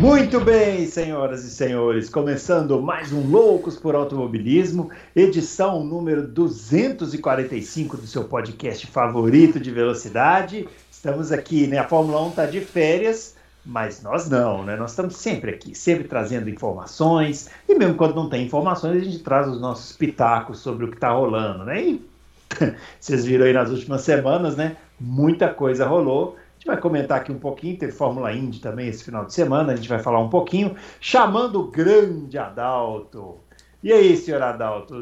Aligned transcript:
Muito 0.00 0.40
bem, 0.40 0.86
senhoras 0.86 1.44
e 1.44 1.50
senhores, 1.50 2.08
começando 2.08 2.80
mais 2.80 3.12
um 3.12 3.20
Loucos 3.28 3.76
por 3.76 3.94
Automobilismo, 3.94 4.90
edição 5.14 5.84
número 5.84 6.26
245 6.26 7.98
do 7.98 8.06
seu 8.06 8.24
podcast 8.24 8.86
favorito 8.86 9.60
de 9.60 9.70
velocidade. 9.70 10.66
Estamos 10.90 11.30
aqui, 11.30 11.66
né? 11.66 11.76
A 11.76 11.86
Fórmula 11.86 12.22
1 12.22 12.28
está 12.30 12.46
de 12.46 12.62
férias, 12.62 13.36
mas 13.62 14.02
nós 14.02 14.26
não, 14.26 14.64
né? 14.64 14.74
Nós 14.74 14.92
estamos 14.92 15.16
sempre 15.16 15.50
aqui, 15.50 15.74
sempre 15.74 16.08
trazendo 16.08 16.48
informações, 16.48 17.50
e 17.68 17.74
mesmo 17.74 17.94
quando 17.94 18.14
não 18.14 18.30
tem 18.30 18.46
informações, 18.46 19.02
a 19.02 19.04
gente 19.04 19.18
traz 19.18 19.46
os 19.48 19.60
nossos 19.60 19.94
pitacos 19.94 20.60
sobre 20.60 20.86
o 20.86 20.88
que 20.88 20.96
está 20.96 21.10
rolando, 21.10 21.66
né? 21.66 21.78
E 21.78 22.08
vocês 22.98 23.26
viram 23.26 23.44
aí 23.44 23.52
nas 23.52 23.68
últimas 23.68 24.00
semanas, 24.00 24.56
né? 24.56 24.78
Muita 24.98 25.50
coisa 25.52 25.86
rolou 25.86 26.38
gente 26.60 26.66
vai 26.66 26.76
comentar 26.76 27.18
aqui 27.18 27.32
um 27.32 27.38
pouquinho, 27.38 27.78
teve 27.78 27.92
Fórmula 27.92 28.32
Indy 28.32 28.60
também 28.60 28.88
esse 28.88 29.02
final 29.02 29.24
de 29.24 29.32
semana, 29.32 29.72
a 29.72 29.76
gente 29.76 29.88
vai 29.88 29.98
falar 29.98 30.20
um 30.20 30.28
pouquinho, 30.28 30.76
chamando 31.00 31.60
o 31.60 31.70
grande 31.70 32.36
Adalto. 32.36 33.38
E 33.82 33.90
aí, 33.90 34.14
senhor 34.14 34.42
Adalto, 34.42 34.94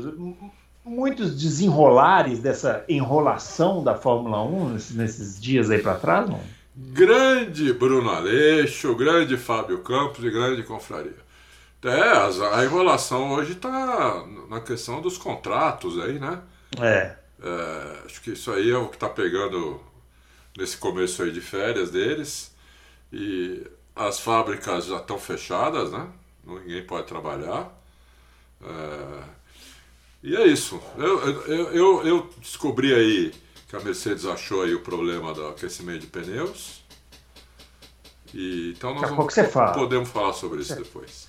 muitos 0.85 1.35
desenrolares 1.37 2.39
dessa 2.39 2.85
enrolação 2.89 3.83
da 3.83 3.97
Fórmula 3.97 4.41
1 4.45 4.69
nesses, 4.95 5.41
dias 5.41 5.69
aí 5.69 5.83
para 5.83 5.97
trás, 5.97 6.31
não? 6.31 6.41
Grande 6.77 7.73
Bruno 7.73 8.09
Aleixo, 8.09 8.95
grande 8.95 9.37
Fábio 9.37 9.81
Campos 9.81 10.25
e 10.25 10.31
grande 10.31 10.63
Confraria. 10.63 11.27
É, 11.83 12.55
a 12.55 12.65
enrolação 12.65 13.33
hoje 13.33 13.53
está 13.53 14.25
na 14.49 14.61
questão 14.61 15.01
dos 15.01 15.19
contratos 15.19 15.99
aí, 16.01 16.21
né? 16.21 16.39
É. 16.81 17.17
é. 17.43 17.93
Acho 18.05 18.23
que 18.23 18.31
isso 18.31 18.53
aí 18.53 18.71
é 18.71 18.77
o 18.77 18.87
que 18.87 18.95
está 18.95 19.09
pegando 19.09 19.88
nesse 20.59 20.77
começo 20.77 21.23
aí 21.23 21.31
de 21.31 21.41
férias 21.41 21.91
deles. 21.91 22.53
E 23.13 23.65
as 23.95 24.19
fábricas 24.19 24.87
já 24.87 24.97
estão 24.97 25.19
fechadas, 25.19 25.93
né? 25.93 26.09
Ninguém 26.45 26.85
pode 26.85 27.07
trabalhar. 27.07 27.73
É... 28.63 29.39
E 30.21 30.37
é 30.37 30.47
isso. 30.47 30.81
Eu, 30.97 31.21
eu, 31.21 31.73
eu, 31.73 32.07
eu, 32.07 32.31
descobri 32.41 32.93
aí 32.93 33.33
que 33.69 33.77
a 33.77 33.81
Mercedes 33.81 34.27
achou 34.27 34.63
aí 34.63 34.75
o 34.75 34.81
problema 34.81 35.33
do 35.33 35.47
aquecimento 35.47 36.01
de 36.01 36.07
pneus. 36.09 36.83
E, 38.35 38.75
então 38.77 38.95
nós 38.95 39.09
vamos, 39.09 39.35
fala. 39.53 39.73
podemos 39.73 40.09
falar 40.09 40.33
sobre 40.33 40.61
isso 40.61 40.75
depois. 40.75 41.29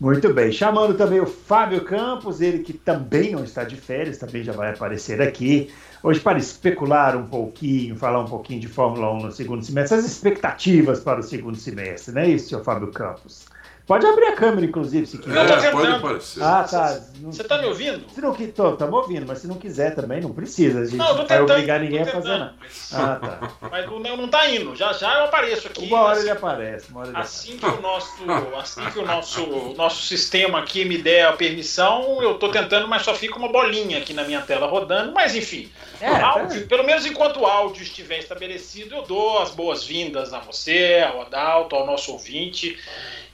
Muito 0.00 0.32
bem. 0.32 0.50
Chamando 0.50 0.96
também 0.96 1.20
o 1.20 1.26
Fábio 1.26 1.84
Campos, 1.84 2.40
ele 2.40 2.60
que 2.60 2.72
também 2.72 3.32
não 3.32 3.44
está 3.44 3.64
de 3.64 3.76
férias, 3.76 4.18
também 4.18 4.42
já 4.42 4.52
vai 4.52 4.70
aparecer 4.70 5.20
aqui. 5.20 5.72
Hoje, 6.02 6.18
para 6.20 6.36
especular 6.38 7.16
um 7.16 7.28
pouquinho, 7.28 7.94
falar 7.94 8.20
um 8.20 8.28
pouquinho 8.28 8.60
de 8.60 8.66
Fórmula 8.66 9.12
1 9.12 9.22
no 9.22 9.32
segundo 9.32 9.64
semestre, 9.64 9.98
as 9.98 10.04
expectativas 10.04 11.00
para 11.00 11.20
o 11.20 11.22
segundo 11.22 11.56
semestre, 11.56 12.12
não 12.12 12.22
é 12.22 12.28
isso, 12.28 12.48
senhor 12.48 12.64
Fábio 12.64 12.90
Campos? 12.90 13.46
Pode 13.86 14.06
abrir 14.06 14.26
a 14.26 14.32
câmera, 14.32 14.64
inclusive, 14.64 15.06
se 15.06 15.18
quiser. 15.18 15.50
É, 15.50 15.70
pode 15.70 15.90
aparecer. 15.90 16.42
Ah, 16.42 16.64
tá. 16.68 17.00
Você 17.22 17.42
está 17.42 17.58
me 17.58 17.66
ouvindo? 17.66 18.04
Se 18.10 18.20
não 18.20 18.32
tô, 18.32 18.72
estamos 18.72 18.94
ouvindo, 18.94 19.26
mas 19.26 19.38
se 19.38 19.48
não 19.48 19.56
quiser 19.56 19.94
também, 19.94 20.20
não 20.20 20.32
precisa. 20.32 20.80
A 20.80 20.84
gente 20.84 20.96
não, 20.96 21.16
não 21.16 21.26
vai 21.26 21.42
obrigar 21.42 21.80
ninguém 21.80 22.02
a 22.02 22.06
fazer 22.06 22.28
nada. 22.28 22.54
Ah, 22.92 23.16
tá. 23.16 23.68
Mas 23.70 23.86
não 23.86 24.24
está 24.24 24.48
indo. 24.48 24.76
Já 24.76 24.92
já 24.92 25.18
eu 25.18 25.24
apareço 25.24 25.66
aqui. 25.66 25.86
Uma 25.86 26.00
hora 26.00 26.12
assim, 26.12 26.20
ele 26.20 26.30
aparece. 26.30 26.90
Uma 26.90 27.00
hora 27.00 27.08
ele 27.10 27.18
assim 27.18 27.56
aparece. 27.56 27.76
que 27.76 27.78
o 27.78 27.82
nosso, 27.82 28.58
assim 28.60 28.90
que 28.90 28.98
o 29.00 29.04
nosso, 29.04 29.46
nosso 29.76 30.02
sistema 30.06 30.60
aqui 30.60 30.84
me 30.84 30.98
der 30.98 31.26
a 31.26 31.32
permissão, 31.32 32.22
eu 32.22 32.34
estou 32.34 32.50
tentando, 32.50 32.86
mas 32.86 33.02
só 33.02 33.14
fica 33.14 33.36
uma 33.36 33.48
bolinha 33.48 33.98
aqui 33.98 34.14
na 34.14 34.22
minha 34.22 34.42
tela 34.42 34.68
rodando. 34.68 35.12
Mas 35.12 35.34
enfim, 35.34 35.70
é, 36.00 36.08
áudio, 36.08 36.62
tá. 36.62 36.68
pelo 36.68 36.84
menos 36.84 37.04
enquanto 37.04 37.40
o 37.40 37.46
áudio 37.46 37.82
estiver 37.82 38.20
estabelecido, 38.20 38.94
eu 38.94 39.02
dou 39.02 39.40
as 39.40 39.50
boas-vindas 39.50 40.32
a 40.32 40.38
você, 40.38 41.04
ao 41.06 41.22
Adalto, 41.22 41.74
ao 41.74 41.84
nosso 41.84 42.12
ouvinte 42.12 42.78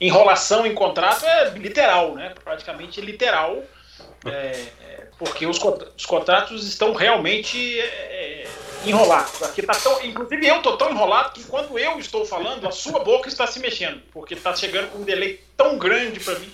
enrolação 0.00 0.66
em 0.66 0.74
contrato 0.74 1.24
é 1.24 1.50
literal, 1.50 2.14
né? 2.14 2.34
Praticamente 2.42 3.00
literal, 3.00 3.62
é, 4.24 4.30
é, 4.30 5.06
porque 5.18 5.46
os, 5.46 5.58
os, 5.96 6.06
contratos 6.06 6.66
estão 6.66 6.92
realmente 6.92 7.80
é, 7.80 8.46
enrolados. 8.84 9.42
Aqui 9.42 9.62
tá 9.62 9.74
tão, 9.74 10.04
inclusive 10.04 10.46
eu 10.46 10.56
estou 10.56 10.76
tão 10.76 10.90
enrolado 10.90 11.32
que 11.32 11.44
quando 11.44 11.78
eu 11.78 11.98
estou 11.98 12.24
falando, 12.24 12.66
a 12.66 12.70
sua 12.70 13.00
boca 13.00 13.28
está 13.28 13.46
se 13.46 13.58
mexendo, 13.58 14.00
porque 14.12 14.34
está 14.34 14.54
chegando 14.54 14.90
com 14.90 14.98
um 14.98 15.04
delay 15.04 15.42
tão 15.56 15.78
grande 15.78 16.20
para 16.20 16.38
mim 16.38 16.50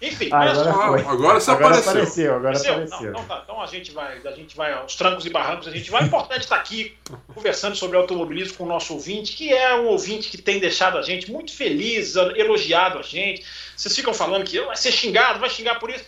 enfim, 0.00 0.28
ah, 0.30 0.42
agora, 0.42 0.70
agora, 0.70 1.10
agora 1.10 1.40
você 1.40 1.50
agora 1.50 1.78
apareceu. 1.78 1.90
apareceu. 1.90 2.34
Agora 2.34 2.58
apareceu. 2.58 3.00
Não, 3.00 3.10
então, 3.10 3.24
tá, 3.24 3.40
então 3.42 3.62
a 3.62 3.66
gente 3.66 3.92
vai, 3.92 4.20
a 4.26 4.30
gente 4.32 4.54
vai 4.54 4.72
aos 4.74 4.94
trancos 4.94 5.24
e 5.24 5.30
barrancos, 5.30 5.68
a 5.68 5.70
gente 5.70 5.90
vai. 5.90 6.02
É 6.02 6.04
importante 6.04 6.42
estar 6.42 6.56
aqui 6.56 6.96
conversando 7.34 7.74
sobre 7.74 7.96
automobilismo 7.96 8.58
com 8.58 8.64
o 8.64 8.68
nosso 8.68 8.92
ouvinte, 8.92 9.34
que 9.34 9.52
é 9.52 9.74
um 9.74 9.86
ouvinte 9.86 10.28
que 10.28 10.36
tem 10.36 10.60
deixado 10.60 10.98
a 10.98 11.02
gente 11.02 11.30
muito 11.32 11.50
feliz, 11.52 12.14
elogiado 12.14 12.98
a 12.98 13.02
gente. 13.02 13.42
Vocês 13.74 13.96
ficam 13.96 14.12
falando 14.12 14.44
que 14.44 14.60
vai 14.60 14.76
ser 14.76 14.92
xingado, 14.92 15.40
vai 15.40 15.48
xingar 15.48 15.78
por 15.78 15.88
isso. 15.88 16.04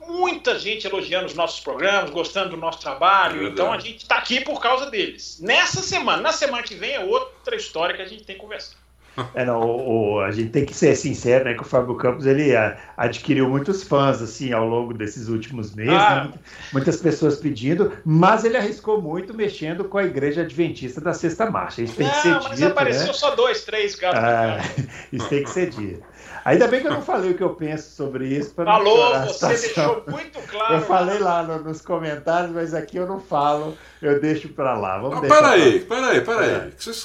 Muita 0.00 0.58
gente 0.58 0.86
elogiando 0.86 1.26
os 1.26 1.34
nossos 1.34 1.60
programas, 1.60 2.08
gostando 2.10 2.50
do 2.50 2.56
nosso 2.56 2.78
trabalho. 2.78 3.46
É 3.46 3.50
então 3.50 3.70
a 3.70 3.78
gente 3.78 3.98
está 3.98 4.16
aqui 4.16 4.40
por 4.40 4.62
causa 4.62 4.88
deles. 4.90 5.40
Nessa 5.40 5.82
semana, 5.82 6.22
na 6.22 6.32
semana 6.32 6.62
que 6.62 6.74
vem 6.74 6.92
é 6.92 7.00
outra 7.00 7.54
história 7.54 7.94
que 7.94 8.02
a 8.02 8.06
gente 8.06 8.24
tem 8.24 8.36
que 8.36 8.40
conversar. 8.40 8.85
É, 9.34 9.44
não, 9.44 9.60
o, 9.60 10.14
o, 10.14 10.20
a 10.20 10.30
gente 10.30 10.50
tem 10.50 10.64
que 10.64 10.74
ser 10.74 10.94
sincero, 10.94 11.44
né? 11.44 11.54
Que 11.54 11.62
o 11.62 11.64
Fábio 11.64 11.94
Campos 11.94 12.26
ele 12.26 12.54
a, 12.54 12.76
adquiriu 12.96 13.48
muitos 13.48 13.82
fãs 13.82 14.20
assim 14.20 14.52
ao 14.52 14.66
longo 14.66 14.92
desses 14.92 15.28
últimos 15.28 15.74
meses, 15.74 15.94
ah. 15.94 16.24
né, 16.24 16.38
muitas 16.72 16.96
pessoas 16.96 17.36
pedindo, 17.36 17.92
mas 18.04 18.44
ele 18.44 18.56
arriscou 18.56 19.00
muito 19.00 19.32
mexendo 19.34 19.84
com 19.84 19.98
a 19.98 20.04
Igreja 20.04 20.42
Adventista 20.42 21.00
da 21.00 21.14
Sexta 21.14 21.50
Marcha. 21.50 21.82
Isso 21.82 21.94
tem 21.94 22.06
não, 22.06 22.14
que 22.14 22.20
ser 22.20 22.34
mas 22.34 22.58
dito. 22.58 22.66
apareceu 22.66 23.06
né? 23.06 23.12
só 23.12 23.34
dois, 23.34 23.64
três 23.64 23.94
gatos. 23.94 24.20
Ah, 24.20 24.58
isso 25.12 25.28
tem 25.28 25.42
que 25.42 25.50
ser 25.50 25.70
dito. 25.70 26.02
Ainda 26.46 26.68
bem 26.68 26.80
que 26.80 26.86
eu 26.86 26.92
não 26.92 27.02
falei 27.02 27.32
o 27.32 27.36
que 27.36 27.42
eu 27.42 27.54
penso 27.54 27.96
sobre 27.96 28.28
isso. 28.28 28.54
Falou, 28.54 29.18
você 29.24 29.48
deixou 29.48 30.04
muito 30.06 30.40
claro. 30.42 30.74
Eu 30.74 30.80
falei 30.82 31.18
lá 31.18 31.42
no, 31.42 31.58
nos 31.58 31.82
comentários, 31.82 32.52
mas 32.52 32.72
aqui 32.72 32.98
eu 32.98 33.04
não 33.04 33.20
falo, 33.20 33.76
eu 34.00 34.20
deixo 34.20 34.50
para 34.50 34.78
lá. 34.78 34.96
Vamos 34.96 35.18
ah, 35.18 35.20
peraí, 35.22 35.80
peraí, 35.80 36.20
peraí. 36.20 36.50
É. 36.50 36.70
Vocês 36.78 37.04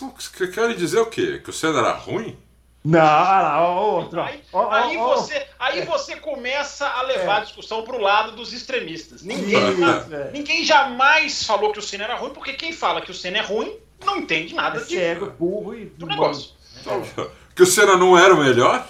querem 0.54 0.76
dizer 0.76 1.00
o 1.00 1.08
quê? 1.08 1.42
Que 1.44 1.50
o 1.50 1.54
Senna 1.54 1.80
era 1.80 1.92
ruim? 1.92 2.38
Não, 2.86 3.00
olha 3.00 3.42
lá, 3.42 3.68
outro. 3.68 4.22
Aí, 4.22 4.42
aí, 4.54 4.98
você, 4.98 5.48
aí 5.58 5.80
é. 5.80 5.86
você 5.86 6.18
começa 6.18 6.88
a 6.88 7.02
levar 7.02 7.38
é. 7.38 7.38
a 7.38 7.44
discussão 7.44 7.84
para 7.84 7.96
o 7.96 8.00
lado 8.00 8.34
dos 8.34 8.54
extremistas. 8.54 9.24
Ninguém, 9.24 9.58
é. 9.58 10.30
ninguém 10.32 10.64
jamais 10.64 11.44
falou 11.44 11.72
que 11.72 11.80
o 11.80 11.82
Senna 11.82 12.04
era 12.04 12.16
ruim, 12.16 12.30
porque 12.30 12.54
quem 12.54 12.72
fala 12.72 13.02
que 13.02 13.10
o 13.10 13.16
Senna 13.16 13.40
é 13.40 13.42
ruim 13.42 13.76
não 14.06 14.18
entende 14.18 14.54
nada 14.54 14.78
é 14.78 14.84
de 14.84 14.94
cego, 14.94 15.32
burro 15.32 15.74
e 15.74 15.86
do 15.86 16.06
negócio. 16.06 16.52
Que 17.56 17.64
o 17.64 17.66
Senna 17.66 17.98
não 17.98 18.16
era 18.16 18.36
o 18.36 18.38
melhor? 18.38 18.88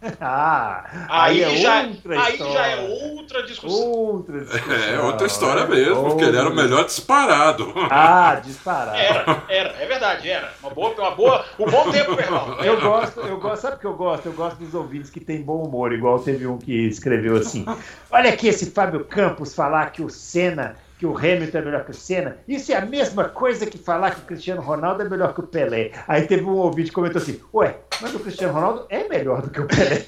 ah, 0.20 0.84
aí, 1.08 1.44
aí, 1.44 1.54
é 1.54 1.58
já, 1.58 1.78
aí 1.80 2.38
já 2.38 2.66
é 2.68 2.80
outra 3.14 3.42
discussão. 3.42 3.90
Outra 3.90 4.40
discussão. 4.44 4.74
É 4.74 5.00
outra 5.00 5.26
história 5.26 5.66
mesmo, 5.66 5.96
outra. 5.96 6.10
porque 6.10 6.24
ele 6.24 6.36
era 6.36 6.48
o 6.48 6.54
melhor 6.54 6.84
disparado. 6.84 7.72
Ah, 7.90 8.40
disparado. 8.44 8.96
Era, 8.96 9.44
era, 9.48 9.68
é 9.80 9.86
verdade, 9.86 10.30
era. 10.30 10.52
Uma 10.62 10.70
boa, 10.70 10.94
uma 10.94 11.10
boa, 11.10 11.44
um 11.58 11.66
bom 11.66 11.90
tempo, 11.90 12.12
irmão. 12.12 12.56
Eu 12.60 12.80
gosto, 12.80 13.20
eu 13.20 13.40
gosto, 13.40 13.62
sabe 13.62 13.76
o 13.76 13.78
que 13.80 13.86
eu 13.86 13.94
gosto? 13.94 14.26
Eu 14.26 14.32
gosto 14.32 14.56
dos 14.58 14.74
ouvintes 14.74 15.10
que 15.10 15.20
têm 15.20 15.42
bom 15.42 15.64
humor, 15.64 15.92
igual 15.92 16.20
teve 16.20 16.46
um 16.46 16.58
que 16.58 16.86
escreveu 16.86 17.36
assim. 17.36 17.66
Olha 18.10 18.30
aqui 18.30 18.48
esse 18.48 18.70
Fábio 18.70 19.04
Campos 19.04 19.54
falar 19.54 19.90
que 19.90 20.02
o 20.02 20.08
Senna 20.08 20.76
que 20.98 21.06
o 21.06 21.16
Hamilton 21.16 21.58
é 21.58 21.62
melhor 21.62 21.84
que 21.84 21.92
o 21.92 21.94
Senna. 21.94 22.38
Isso 22.46 22.72
é 22.72 22.76
a 22.76 22.84
mesma 22.84 23.24
coisa 23.24 23.64
que 23.66 23.78
falar 23.78 24.10
que 24.10 24.20
o 24.20 24.24
Cristiano 24.24 24.60
Ronaldo 24.60 25.02
é 25.02 25.08
melhor 25.08 25.32
que 25.32 25.40
o 25.40 25.46
Pelé. 25.46 25.92
Aí 26.08 26.26
teve 26.26 26.42
um 26.44 26.56
ouvinte 26.56 26.88
que 26.88 26.94
comentou 26.94 27.22
assim: 27.22 27.40
Ué, 27.54 27.76
mas 28.00 28.12
o 28.14 28.18
Cristiano 28.18 28.52
Ronaldo 28.52 28.86
é 28.90 29.08
melhor 29.08 29.40
do 29.42 29.50
que 29.50 29.60
o 29.60 29.66
Pelé. 29.66 30.04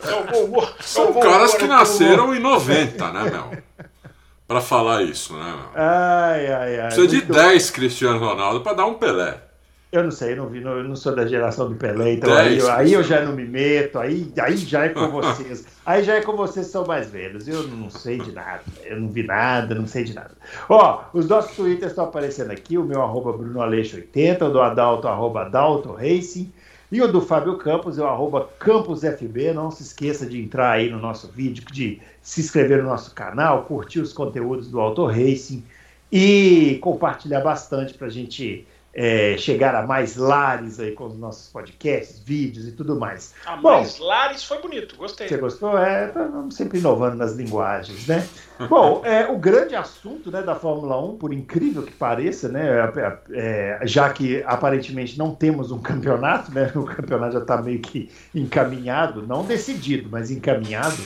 É 0.00 0.82
São 0.82 1.12
caras 1.14 1.54
que 1.54 1.66
nasceram 1.66 2.34
em 2.34 2.38
90, 2.38 3.12
né, 3.12 3.30
meu? 3.30 3.50
Pra 4.46 4.60
falar 4.60 5.02
isso, 5.02 5.34
né, 5.34 5.44
meu? 5.44 5.70
Ai, 5.74 6.52
ai, 6.52 6.80
ai. 6.80 6.86
Precisa 6.86 7.08
de 7.08 7.22
10 7.22 7.70
Cristiano 7.70 8.18
Ronaldo 8.18 8.60
pra 8.60 8.74
dar 8.74 8.86
um 8.86 8.94
Pelé. 8.94 9.47
Eu 9.90 10.04
não 10.04 10.10
sei, 10.10 10.32
eu 10.32 10.36
não 10.36 10.48
vi, 10.48 10.60
não, 10.60 10.72
eu 10.72 10.84
não 10.84 10.94
sou 10.94 11.16
da 11.16 11.26
geração 11.26 11.70
do 11.70 11.74
Pelé, 11.74 12.12
então 12.12 12.30
aí, 12.30 12.58
eu, 12.58 12.70
aí 12.70 12.92
eu 12.92 13.02
já 13.02 13.24
não 13.24 13.32
me 13.32 13.46
meto, 13.46 13.98
aí, 13.98 14.30
aí 14.38 14.54
já 14.58 14.84
é 14.84 14.90
com 14.90 15.08
vocês. 15.10 15.64
Aí 15.86 16.04
já 16.04 16.16
é 16.16 16.20
com 16.20 16.36
vocês 16.36 16.66
que 16.66 16.72
são 16.72 16.86
mais 16.86 17.10
velhos. 17.10 17.48
Eu 17.48 17.66
não 17.68 17.88
sei 17.88 18.18
de 18.18 18.30
nada, 18.30 18.62
eu 18.84 19.00
não 19.00 19.08
vi 19.08 19.22
nada, 19.22 19.74
não 19.74 19.86
sei 19.86 20.04
de 20.04 20.12
nada. 20.12 20.32
Ó, 20.68 21.04
os 21.14 21.26
nossos 21.26 21.56
twitters 21.56 21.92
estão 21.92 22.04
aparecendo 22.04 22.50
aqui, 22.50 22.76
o 22.76 22.84
meu 22.84 23.00
arroba 23.00 23.32
BrunoAleixo80, 23.32 24.42
o 24.42 24.50
do 24.50 24.60
Adalto, 24.60 25.08
arroba 25.08 25.46
Adalto 25.46 25.92
Racing, 25.92 26.52
e 26.92 27.00
o 27.00 27.08
do 27.08 27.22
Fábio 27.22 27.56
Campos 27.56 27.98
é 27.98 28.02
o 28.02 28.06
arroba 28.06 28.46
CamposFB. 28.58 29.54
Não 29.54 29.70
se 29.70 29.84
esqueça 29.84 30.26
de 30.26 30.38
entrar 30.38 30.72
aí 30.72 30.90
no 30.90 30.98
nosso 30.98 31.28
vídeo, 31.28 31.64
de 31.72 31.98
se 32.20 32.42
inscrever 32.42 32.82
no 32.82 32.90
nosso 32.90 33.14
canal, 33.14 33.64
curtir 33.64 34.00
os 34.00 34.12
conteúdos 34.12 34.70
do 34.70 34.78
Auto 34.80 35.06
Racing 35.06 35.64
e 36.12 36.78
compartilhar 36.82 37.40
bastante 37.40 37.94
para 37.94 38.06
a 38.06 38.10
gente 38.10 38.66
é, 39.00 39.36
chegar 39.38 39.76
a 39.76 39.86
mais 39.86 40.16
lares 40.16 40.80
aí 40.80 40.90
com 40.90 41.06
os 41.06 41.16
nossos 41.16 41.46
podcasts, 41.52 42.18
vídeos 42.18 42.66
e 42.66 42.72
tudo 42.72 42.98
mais. 42.98 43.32
A 43.46 43.56
mais 43.56 43.96
Bom, 43.96 44.06
lares 44.06 44.42
foi 44.42 44.60
bonito, 44.60 44.96
gostei. 44.96 45.28
Você 45.28 45.36
gostou? 45.36 45.78
É, 45.78 46.08
vamos 46.08 46.56
sempre 46.56 46.80
inovando 46.80 47.14
nas 47.14 47.34
linguagens, 47.34 48.08
né? 48.08 48.26
Bom, 48.68 49.02
é, 49.04 49.28
o 49.28 49.38
grande 49.38 49.76
assunto 49.76 50.32
né, 50.32 50.42
da 50.42 50.56
Fórmula 50.56 51.00
1, 51.00 51.16
por 51.16 51.32
incrível 51.32 51.84
que 51.84 51.92
pareça, 51.92 52.48
né, 52.48 52.90
é, 52.96 53.18
é, 53.30 53.86
já 53.86 54.10
que 54.10 54.42
aparentemente 54.44 55.16
não 55.16 55.32
temos 55.32 55.70
um 55.70 55.78
campeonato, 55.78 56.50
né, 56.50 56.68
o 56.74 56.82
campeonato 56.82 57.34
já 57.34 57.38
está 57.38 57.62
meio 57.62 57.78
que 57.78 58.10
encaminhado, 58.34 59.24
não 59.24 59.44
decidido, 59.44 60.08
mas 60.10 60.32
encaminhado, 60.32 61.00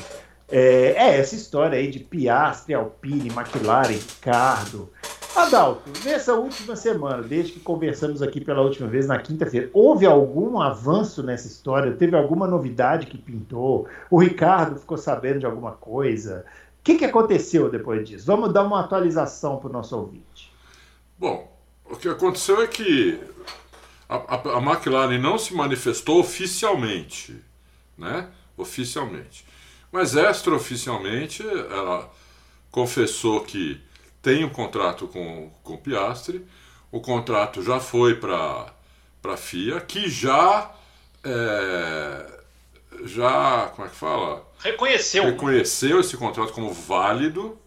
é, 0.51 0.95
é 0.97 1.19
essa 1.19 1.35
história 1.35 1.79
aí 1.79 1.91
de 1.91 1.99
Piastri, 1.99 2.73
Alpine, 2.73 3.29
McLaren, 3.29 3.93
Ricardo, 3.93 4.91
Adalto, 5.35 5.91
nessa 6.05 6.35
última 6.35 6.77
semana, 6.77 7.23
desde 7.23 7.53
que 7.53 7.61
conversamos 7.61 8.21
aqui 8.21 8.39
pela 8.39 8.61
última 8.61 8.87
vez 8.87 9.07
na 9.07 9.19
quinta-feira, 9.19 9.71
houve 9.73 10.05
algum 10.05 10.61
avanço 10.61 11.23
nessa 11.23 11.47
história? 11.47 11.97
Teve 11.97 12.15
alguma 12.15 12.47
novidade 12.47 13.07
que 13.07 13.17
pintou? 13.17 13.89
O 14.11 14.21
Ricardo 14.21 14.79
ficou 14.79 14.99
sabendo 14.99 15.41
de 15.41 15.47
alguma 15.47 15.73
coisa? 15.73 16.45
O 16.81 16.83
que, 16.85 16.99
que 16.99 17.05
aconteceu 17.07 17.71
depois 17.71 18.07
disso? 18.07 18.27
Vamos 18.27 18.53
dar 18.53 18.63
uma 18.63 18.81
atualização 18.81 19.57
para 19.57 19.71
o 19.71 19.73
nosso 19.73 19.97
ouvinte. 19.97 20.53
Bom, 21.19 21.51
o 21.87 21.97
que 21.97 22.09
aconteceu 22.09 22.61
é 22.61 22.67
que 22.67 23.19
a, 24.07 24.17
a, 24.17 24.59
a 24.59 24.61
McLaren 24.61 25.19
não 25.19 25.39
se 25.39 25.55
manifestou 25.55 26.21
oficialmente, 26.21 27.43
né? 27.97 28.29
Oficialmente. 28.55 29.47
Mas 29.91 30.15
extraoficialmente 30.15 31.43
ela 31.43 32.11
confessou 32.71 33.41
que 33.41 33.81
tem 34.23 34.45
um 34.45 34.49
contrato 34.49 35.09
com, 35.09 35.51
com 35.65 35.75
o 35.75 35.79
Piastri, 35.79 36.47
o 36.93 37.01
contrato 37.01 37.63
já 37.63 37.81
foi 37.81 38.15
para 38.15 38.73
a 39.25 39.37
FIA, 39.37 39.81
que 39.81 40.09
já. 40.09 40.71
É, 41.25 42.41
já. 43.05 43.73
Como 43.75 43.87
é 43.87 43.91
que 43.91 43.97
fala? 43.97 44.47
Reconheceu. 44.61 45.25
Reconheceu 45.25 46.01
esse 46.01 46.17
contrato 46.17 46.53
como 46.53 46.73
válido, 46.73 47.59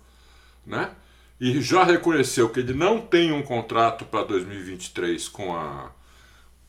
né? 0.66 0.92
E 1.40 1.62
já 1.62 1.84
reconheceu 1.84 2.50
que 2.50 2.62
ele 2.62 2.74
não 2.74 3.02
tem 3.02 3.34
um 3.34 3.42
contrato 3.42 4.06
para 4.06 4.24
2023 4.24 5.28
com 5.28 5.54
a, 5.54 5.92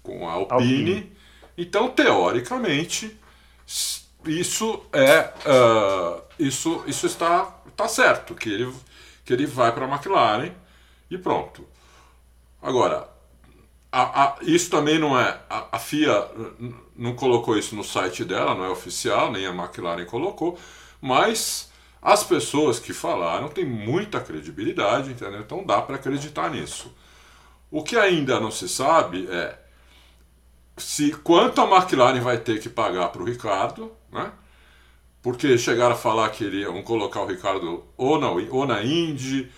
com 0.03 0.29
a 0.29 0.33
Alpine. 0.33 0.95
Alpine. 0.95 1.17
Então, 1.57 1.89
teoricamente, 1.91 3.17
isso 4.27 4.83
é. 4.93 5.33
Uh, 5.47 6.23
isso, 6.39 6.83
isso 6.87 7.07
está, 7.07 7.55
está 7.69 7.87
certo, 7.87 8.35
que 8.35 8.49
ele 8.49 8.73
que 9.27 9.33
ele 9.33 9.45
vai 9.45 9.73
para 9.73 9.85
a 9.85 9.89
McLaren 9.89 10.53
e 11.11 11.19
pronto. 11.19 11.67
Agora, 12.63 13.09
a, 13.91 14.23
a, 14.23 14.37
isso 14.43 14.71
também 14.71 14.99
não 14.99 15.19
é. 15.19 15.41
A, 15.51 15.77
a, 15.77 15.79
FIA 15.81 16.31
não 16.95 17.15
colocou 17.17 17.59
isso 17.59 17.75
no 17.75 17.83
site 17.83 18.25
dela, 18.25 18.55
não 18.55 18.65
é 18.65 18.69
oficial, 18.69 19.33
nem 19.33 19.45
a 19.45 19.51
McLaren 19.51 20.07
colocou, 20.07 20.57
mas 21.01 21.73
as 22.01 22.23
pessoas 22.23 22.79
que 22.79 22.93
falaram 22.93 23.49
têm 23.49 23.65
muita 23.65 24.21
credibilidade, 24.21 25.11
entendeu? 25.11 25.41
Então 25.41 25.65
dá 25.65 25.83
para 25.83 25.97
acreditar 25.97 26.49
nisso. 26.51 26.95
O 27.69 27.83
que 27.83 27.97
ainda 27.97 28.39
não 28.39 28.53
se 28.53 28.69
sabe 28.69 29.27
é 29.29 29.59
se 30.77 31.11
quanto 31.13 31.61
a 31.61 31.65
McLaren 31.65 32.21
vai 32.21 32.39
ter 32.39 32.61
que 32.61 32.69
pagar 32.69 33.09
para 33.09 33.23
o 33.23 33.25
Ricardo, 33.25 33.93
né? 34.13 34.31
Porque 35.27 35.59
chegaram 35.59 35.97
a 35.97 35.99
falar 35.99 36.29
que 36.29 36.45
iriam 36.45 36.81
colocar 36.85 37.21
o 37.21 37.27
Ricardo 37.27 37.83
ou 37.97 38.17
na, 38.17 38.31
ou 38.31 38.65
na 38.65 38.81
Indy, 38.85 39.51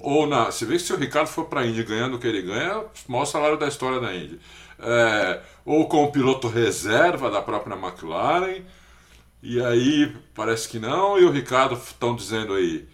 ou 0.00 0.26
na. 0.26 0.46
Você 0.46 0.66
vê 0.66 0.74
que 0.74 0.82
se 0.82 0.92
o 0.92 0.96
Ricardo 0.96 1.28
for 1.28 1.44
para 1.44 1.60
a 1.60 1.64
Indy 1.64 1.84
ganhando 1.84 2.16
o 2.16 2.18
que 2.18 2.26
ele 2.26 2.42
ganha, 2.42 2.72
é 2.72 2.76
o 2.76 2.90
maior 3.06 3.24
salário 3.24 3.56
da 3.56 3.68
história 3.68 4.00
da 4.00 4.12
Indy. 4.12 4.40
É, 4.80 5.40
ou 5.64 5.86
com 5.86 6.02
o 6.02 6.10
piloto 6.10 6.48
reserva 6.48 7.30
da 7.30 7.40
própria 7.40 7.76
McLaren, 7.76 8.62
e 9.40 9.62
aí 9.62 10.12
parece 10.34 10.68
que 10.68 10.80
não, 10.80 11.16
e 11.16 11.24
o 11.24 11.30
Ricardo 11.30 11.76
estão 11.76 12.16
dizendo 12.16 12.54
aí, 12.54 12.84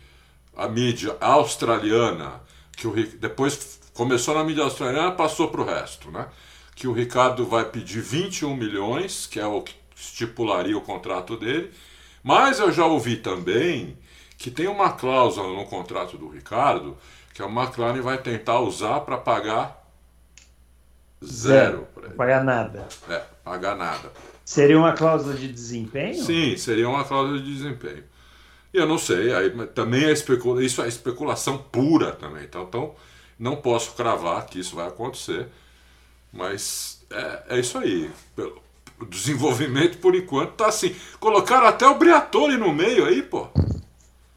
a 0.54 0.68
mídia 0.68 1.16
australiana, 1.22 2.42
que 2.76 2.86
o 2.86 2.92
depois 3.16 3.80
começou 3.94 4.34
na 4.34 4.44
mídia 4.44 4.64
australiana, 4.64 5.12
passou 5.12 5.48
para 5.48 5.62
o 5.62 5.64
resto, 5.64 6.10
né? 6.10 6.28
Que 6.76 6.86
o 6.86 6.92
Ricardo 6.92 7.46
vai 7.46 7.64
pedir 7.64 8.02
21 8.02 8.54
milhões, 8.54 9.26
que 9.26 9.40
é 9.40 9.46
o 9.46 9.62
que 9.62 9.74
estipularia 9.96 10.76
o 10.76 10.82
contrato 10.82 11.34
dele, 11.34 11.72
mas 12.28 12.60
eu 12.60 12.70
já 12.70 12.84
ouvi 12.84 13.16
também 13.16 13.96
que 14.36 14.50
tem 14.50 14.68
uma 14.68 14.92
cláusula 14.92 15.48
no 15.48 15.64
contrato 15.64 16.18
do 16.18 16.28
Ricardo 16.28 16.94
que 17.32 17.40
a 17.40 17.46
McLaren 17.46 18.02
vai 18.02 18.18
tentar 18.18 18.60
usar 18.60 19.00
para 19.00 19.16
pagar 19.16 19.82
zero. 21.24 21.88
zero 21.98 22.14
pagar 22.14 22.44
nada. 22.44 22.86
É, 23.08 23.22
pagar 23.42 23.74
nada. 23.78 24.12
Seria 24.44 24.78
uma 24.78 24.92
cláusula 24.92 25.34
de 25.34 25.50
desempenho? 25.50 26.22
Sim, 26.22 26.54
seria 26.58 26.86
uma 26.86 27.02
cláusula 27.02 27.38
de 27.38 27.50
desempenho. 27.50 28.04
E 28.74 28.76
eu 28.76 28.86
não 28.86 28.98
sei, 28.98 29.32
aí, 29.32 29.50
também 29.68 30.04
é 30.04 30.12
especula, 30.12 30.62
isso 30.62 30.82
é 30.82 30.88
especulação 30.88 31.56
pura 31.56 32.12
também. 32.12 32.44
Então, 32.44 32.64
então, 32.64 32.94
não 33.38 33.56
posso 33.56 33.92
cravar 33.92 34.44
que 34.44 34.60
isso 34.60 34.76
vai 34.76 34.86
acontecer. 34.86 35.46
Mas 36.30 37.02
é, 37.10 37.56
é 37.56 37.58
isso 37.58 37.78
aí. 37.78 38.10
Pelo, 38.36 38.67
o 39.00 39.06
desenvolvimento, 39.06 39.98
por 39.98 40.14
enquanto, 40.14 40.52
tá 40.52 40.66
assim. 40.66 40.94
Colocaram 41.20 41.66
até 41.66 41.86
o 41.86 41.94
Briatore 41.94 42.56
no 42.56 42.72
meio 42.72 43.04
aí, 43.04 43.22
pô. 43.22 43.48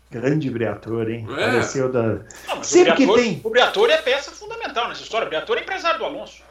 Grande 0.09 0.49
Briatore, 0.49 1.13
hein? 1.13 1.27
É. 1.29 1.45
Apareceu 1.45 1.91
da. 1.91 2.19
Não, 2.47 2.63
Sempre 2.63 2.95
que 2.95 3.07
tem. 3.13 3.41
O 3.43 3.49
Briatore 3.49 3.93
é 3.93 3.97
peça 3.97 4.31
fundamental 4.31 4.89
nessa 4.89 5.01
história. 5.01 5.25
O 5.25 5.29
Briatore 5.29 5.59
é 5.59 5.63
empresário 5.63 5.99
do 5.99 6.05
Alonso. 6.05 6.43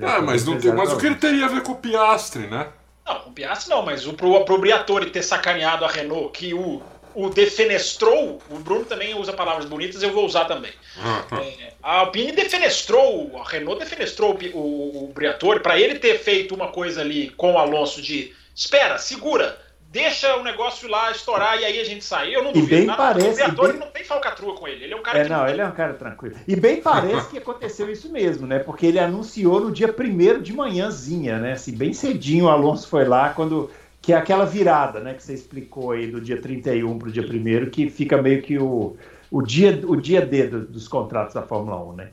Ah, 0.00 0.20
mas, 0.20 0.44
não 0.44 0.56
tem, 0.56 0.72
mas 0.72 0.92
o 0.92 0.96
que 0.96 1.06
ele 1.06 1.16
teria 1.16 1.46
a 1.46 1.48
ver 1.48 1.62
com 1.62 1.72
o 1.72 1.76
Piastre, 1.76 2.46
né? 2.46 2.68
Não, 3.04 3.20
com 3.20 3.30
o 3.30 3.32
Piastre 3.32 3.70
não, 3.70 3.82
mas 3.82 4.06
o, 4.06 4.12
pro, 4.12 4.44
pro 4.44 4.58
Briatore 4.58 5.10
ter 5.10 5.22
sacaneado 5.22 5.84
a 5.84 5.88
Renault, 5.88 6.30
que 6.38 6.54
o 6.54 6.80
o 7.18 7.28
defenestrou, 7.28 8.40
o 8.48 8.58
Bruno 8.60 8.84
também 8.84 9.12
usa 9.12 9.32
palavras 9.32 9.64
bonitas, 9.64 10.00
eu 10.04 10.12
vou 10.12 10.24
usar 10.24 10.44
também. 10.44 10.72
É, 11.38 11.72
a 11.82 12.00
Alpine 12.00 12.32
defenestrou, 12.32 13.40
a 13.40 13.48
Renault 13.48 13.78
defenestrou 13.80 14.36
o, 14.36 14.56
o, 14.56 15.04
o 15.04 15.12
Briatore 15.12 15.60
para 15.60 15.78
ele 15.78 15.98
ter 15.98 16.18
feito 16.18 16.54
uma 16.54 16.68
coisa 16.68 17.00
ali 17.00 17.30
com 17.30 17.52
o 17.52 17.58
Alonso 17.58 18.02
de 18.02 18.34
espera, 18.54 18.98
segura, 18.98 19.58
deixa 19.90 20.36
o 20.36 20.42
negócio 20.42 20.88
lá 20.88 21.10
estourar 21.10 21.60
e 21.60 21.64
aí 21.64 21.80
a 21.80 21.84
gente 21.84 22.04
sai. 22.04 22.34
Eu 22.34 22.42
não 22.42 22.52
duvido 22.52 22.74
e 22.74 22.76
bem 22.78 22.86
nada, 22.86 23.02
parece, 23.02 23.28
o 23.28 23.34
Briatore 23.34 23.72
bem... 23.72 23.80
não 23.80 23.90
tem 23.90 24.04
falcatrua 24.04 24.54
com 24.54 24.68
ele. 24.68 24.84
Ele 24.84 24.94
é 24.94 24.96
um 24.96 25.02
cara 25.02 25.18
é, 25.18 25.28
não, 25.28 25.48
ele 25.48 25.60
é 25.60 25.66
um 25.66 25.72
cara 25.72 25.94
tranquilo. 25.94 26.36
E 26.46 26.56
bem 26.56 26.80
parece 26.80 27.30
que 27.30 27.38
aconteceu 27.38 27.90
isso 27.90 28.10
mesmo, 28.10 28.46
né? 28.46 28.58
Porque 28.58 28.86
ele 28.86 28.98
anunciou 28.98 29.60
no 29.60 29.72
dia 29.72 29.92
primeiro 29.92 30.40
de 30.42 30.52
manhãzinha, 30.52 31.38
né? 31.38 31.52
Assim, 31.52 31.76
bem 31.76 31.92
cedinho 31.92 32.46
o 32.46 32.50
Alonso 32.50 32.88
foi 32.88 33.04
lá 33.04 33.30
quando 33.30 33.70
que 34.00 34.12
é 34.12 34.16
aquela 34.16 34.44
virada, 34.44 35.00
né, 35.00 35.14
que 35.14 35.22
você 35.22 35.34
explicou 35.34 35.90
aí 35.90 36.06
do 36.06 36.20
dia 36.20 36.40
31 36.40 36.98
para 36.98 37.08
o 37.08 37.12
dia 37.12 37.22
1 37.22 37.70
que 37.70 37.90
fica 37.90 38.20
meio 38.20 38.42
que 38.42 38.58
o, 38.58 38.96
o, 39.30 39.42
dia, 39.42 39.80
o 39.84 39.96
dia 39.96 40.24
D 40.24 40.46
do, 40.46 40.66
dos 40.66 40.88
contratos 40.88 41.34
da 41.34 41.42
Fórmula 41.42 41.82
1, 41.92 41.92
né? 41.94 42.10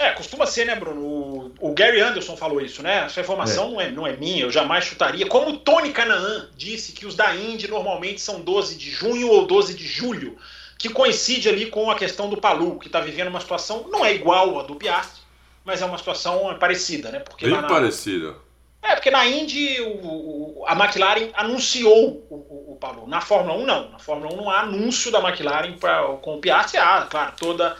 É, 0.00 0.12
costuma 0.12 0.46
ser, 0.46 0.64
né, 0.64 0.74
Bruno? 0.74 1.02
O, 1.02 1.52
o 1.60 1.74
Gary 1.74 2.00
Anderson 2.00 2.34
falou 2.34 2.58
isso, 2.58 2.82
né? 2.82 3.04
Essa 3.04 3.20
informação 3.20 3.64
é. 3.64 3.68
Não, 3.68 3.80
é, 3.80 3.90
não 3.90 4.06
é 4.06 4.16
minha, 4.16 4.44
eu 4.44 4.50
jamais 4.50 4.84
chutaria. 4.86 5.26
Como 5.26 5.50
o 5.50 5.58
Tony 5.58 5.92
Canaan 5.92 6.48
disse 6.56 6.92
que 6.92 7.04
os 7.04 7.14
da 7.14 7.36
Indy 7.36 7.68
normalmente 7.68 8.18
são 8.18 8.40
12 8.40 8.76
de 8.76 8.90
junho 8.90 9.28
ou 9.28 9.46
12 9.46 9.74
de 9.74 9.86
julho, 9.86 10.38
que 10.78 10.88
coincide 10.88 11.50
ali 11.50 11.66
com 11.66 11.90
a 11.90 11.94
questão 11.94 12.30
do 12.30 12.40
Palu, 12.40 12.78
que 12.78 12.86
está 12.86 12.98
vivendo 12.98 13.28
uma 13.28 13.40
situação, 13.40 13.88
não 13.90 14.02
é 14.02 14.14
igual 14.14 14.58
à 14.58 14.62
do 14.62 14.74
Piastri, 14.74 15.20
mas 15.66 15.82
é 15.82 15.84
uma 15.84 15.98
situação 15.98 16.56
parecida, 16.58 17.10
né? 17.10 17.18
Porque 17.18 17.44
Bem 17.44 17.60
na, 17.60 17.68
parecida. 17.68 18.36
É, 18.82 18.94
porque 18.94 19.10
na 19.10 19.26
Indy 19.26 19.80
o, 19.82 20.60
o, 20.60 20.64
a 20.66 20.72
McLaren 20.72 21.30
anunciou 21.34 22.26
o, 22.30 22.34
o, 22.34 22.72
o 22.72 22.76
Paulo. 22.80 23.06
Na 23.06 23.20
Fórmula 23.20 23.58
1 23.58 23.66
não. 23.66 23.90
Na 23.90 23.98
Fórmula 23.98 24.32
1 24.32 24.36
não 24.36 24.50
há 24.50 24.60
anúncio 24.60 25.10
da 25.10 25.20
McLaren 25.20 25.74
pra, 25.74 26.02
com 26.22 26.36
o 26.36 26.40
Piastri. 26.40 26.78
Há, 26.78 27.06
claro, 27.08 27.32
toda 27.36 27.76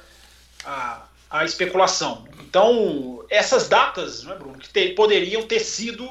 a, 0.65 1.03
a 1.31 1.45
especulação. 1.45 2.27
Então, 2.41 3.25
essas 3.31 3.69
datas, 3.69 4.25
né, 4.25 4.35
Bruno, 4.35 4.59
que 4.59 4.69
te, 4.69 4.91
poderiam 4.91 5.43
ter 5.43 5.61
sido 5.61 6.09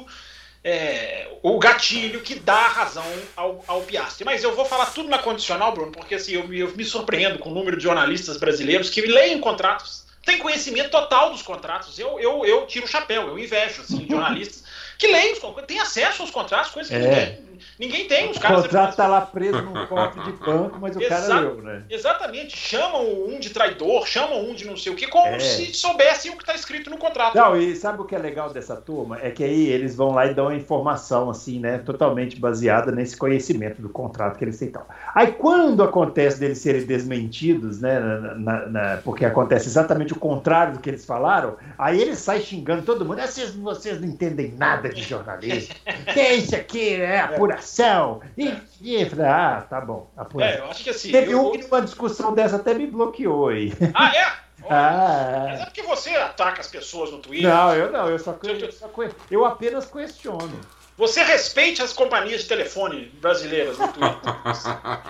é, 0.64 1.28
o 1.42 1.58
gatilho 1.58 2.20
que 2.20 2.34
dá 2.34 2.68
razão 2.68 3.04
ao, 3.36 3.64
ao 3.68 3.82
Piastri. 3.82 4.24
Mas 4.24 4.42
eu 4.42 4.54
vou 4.56 4.64
falar 4.64 4.86
tudo 4.86 5.08
na 5.08 5.18
condicional, 5.18 5.72
Bruno, 5.72 5.92
porque 5.92 6.16
assim, 6.16 6.32
eu, 6.32 6.52
eu 6.52 6.74
me 6.76 6.84
surpreendo 6.84 7.38
com 7.38 7.50
o 7.50 7.54
número 7.54 7.76
de 7.76 7.84
jornalistas 7.84 8.36
brasileiros 8.36 8.90
que 8.90 9.02
leem 9.02 9.38
contratos, 9.38 10.04
têm 10.24 10.38
conhecimento 10.38 10.90
total 10.90 11.30
dos 11.30 11.42
contratos. 11.42 11.98
Eu, 11.98 12.18
eu, 12.18 12.44
eu 12.44 12.66
tiro 12.66 12.86
o 12.86 12.88
chapéu, 12.88 13.28
eu 13.28 13.38
invejo 13.38 13.82
assim, 13.82 14.06
jornalistas 14.10 14.64
que 15.00 15.06
leem, 15.06 15.34
tem 15.66 15.80
acesso 15.80 16.22
aos 16.22 16.30
contratos, 16.30 16.70
coisas 16.70 16.90
que 16.90 16.96
é. 16.96 16.98
ninguém, 16.98 17.49
Ninguém 17.78 18.06
tem. 18.06 18.30
Os 18.30 18.38
caras. 18.38 18.60
O 18.60 18.62
contrato 18.62 18.90
está 18.90 19.06
lá 19.06 19.20
preso 19.26 19.62
num 19.62 19.86
cofre 19.86 20.22
de 20.22 20.32
banco, 20.32 20.78
mas 20.80 20.96
o 20.96 21.02
Exa 21.02 21.08
cara 21.08 21.40
leu, 21.40 21.62
né? 21.62 21.84
Exatamente. 21.90 22.56
Chamam 22.56 23.26
um 23.26 23.38
de 23.38 23.50
traidor, 23.50 24.06
chamam 24.06 24.48
um 24.48 24.54
de 24.54 24.66
não 24.66 24.76
sei 24.76 24.92
o 24.92 24.96
que, 24.96 25.06
como 25.06 25.26
é. 25.26 25.38
se 25.38 25.74
soubessem 25.74 26.30
o 26.30 26.36
que 26.36 26.42
está 26.42 26.54
escrito 26.54 26.90
no 26.90 26.98
contrato. 26.98 27.34
Não, 27.34 27.56
e 27.56 27.76
sabe 27.76 28.00
o 28.00 28.04
que 28.04 28.14
é 28.14 28.18
legal 28.18 28.50
dessa 28.50 28.76
turma? 28.76 29.18
É 29.20 29.30
que 29.30 29.44
aí 29.44 29.68
eles 29.68 29.94
vão 29.94 30.12
lá 30.12 30.26
e 30.26 30.34
dão 30.34 30.48
a 30.48 30.54
informação, 30.54 31.30
assim, 31.30 31.60
né? 31.60 31.78
Totalmente 31.78 32.38
baseada 32.38 32.90
nesse 32.92 33.16
conhecimento 33.16 33.82
do 33.82 33.88
contrato 33.88 34.38
que 34.38 34.44
eles 34.44 34.58
têm. 34.58 34.70
Aí 35.14 35.32
quando 35.32 35.82
acontece 35.82 36.38
deles 36.38 36.58
serem 36.58 36.84
desmentidos, 36.84 37.80
né? 37.80 37.98
Na, 37.98 38.34
na, 38.34 38.66
na, 38.66 38.96
porque 38.98 39.24
acontece 39.24 39.66
exatamente 39.66 40.12
o 40.12 40.16
contrário 40.16 40.74
do 40.74 40.80
que 40.80 40.88
eles 40.88 41.04
falaram, 41.04 41.56
aí 41.78 42.00
eles 42.00 42.18
saem 42.18 42.42
xingando 42.42 42.82
todo 42.82 43.04
mundo. 43.04 43.20
Vocês, 43.20 43.54
vocês 43.54 44.00
não 44.00 44.08
entendem 44.08 44.54
nada 44.56 44.88
de 44.88 45.02
jornalismo. 45.02 45.74
que 46.12 46.20
é 46.20 46.34
isso 46.34 46.54
aqui? 46.54 46.94
É 46.94 47.20
apuração. 47.54 48.20
E, 48.36 48.54
e 48.80 49.02
ah, 49.22 49.66
tá 49.68 49.80
bom. 49.80 50.10
Apuração. 50.16 50.56
É, 50.56 50.60
eu 50.60 50.70
acho 50.70 50.84
que 50.84 50.90
assim. 50.90 51.10
Teve 51.10 51.32
eu, 51.32 51.46
um 51.46 51.52
que 51.52 51.62
numa 51.62 51.82
discussão 51.82 52.34
dessa 52.34 52.56
até 52.56 52.74
me 52.74 52.86
bloqueou 52.86 53.48
aí. 53.48 53.72
Ah, 53.94 54.14
é? 54.14 54.40
Ah, 54.68 55.46
Mas 55.48 55.60
é 55.62 55.64
porque 55.64 55.82
você 55.82 56.10
ataca 56.10 56.60
as 56.60 56.66
pessoas 56.68 57.10
no 57.10 57.18
Twitter. 57.18 57.48
Não, 57.48 57.74
eu 57.74 57.90
não, 57.90 58.08
eu 58.08 58.18
só, 58.18 58.38
eu, 58.42 58.70
só 58.70 58.90
eu 59.30 59.44
apenas 59.44 59.86
questiono. 59.86 60.60
Você 61.00 61.22
respeite 61.22 61.80
as 61.80 61.94
companhias 61.94 62.42
de 62.42 62.48
telefone 62.48 63.10
brasileiras 63.22 63.78
no 63.78 63.88
Twitter. 63.88 64.18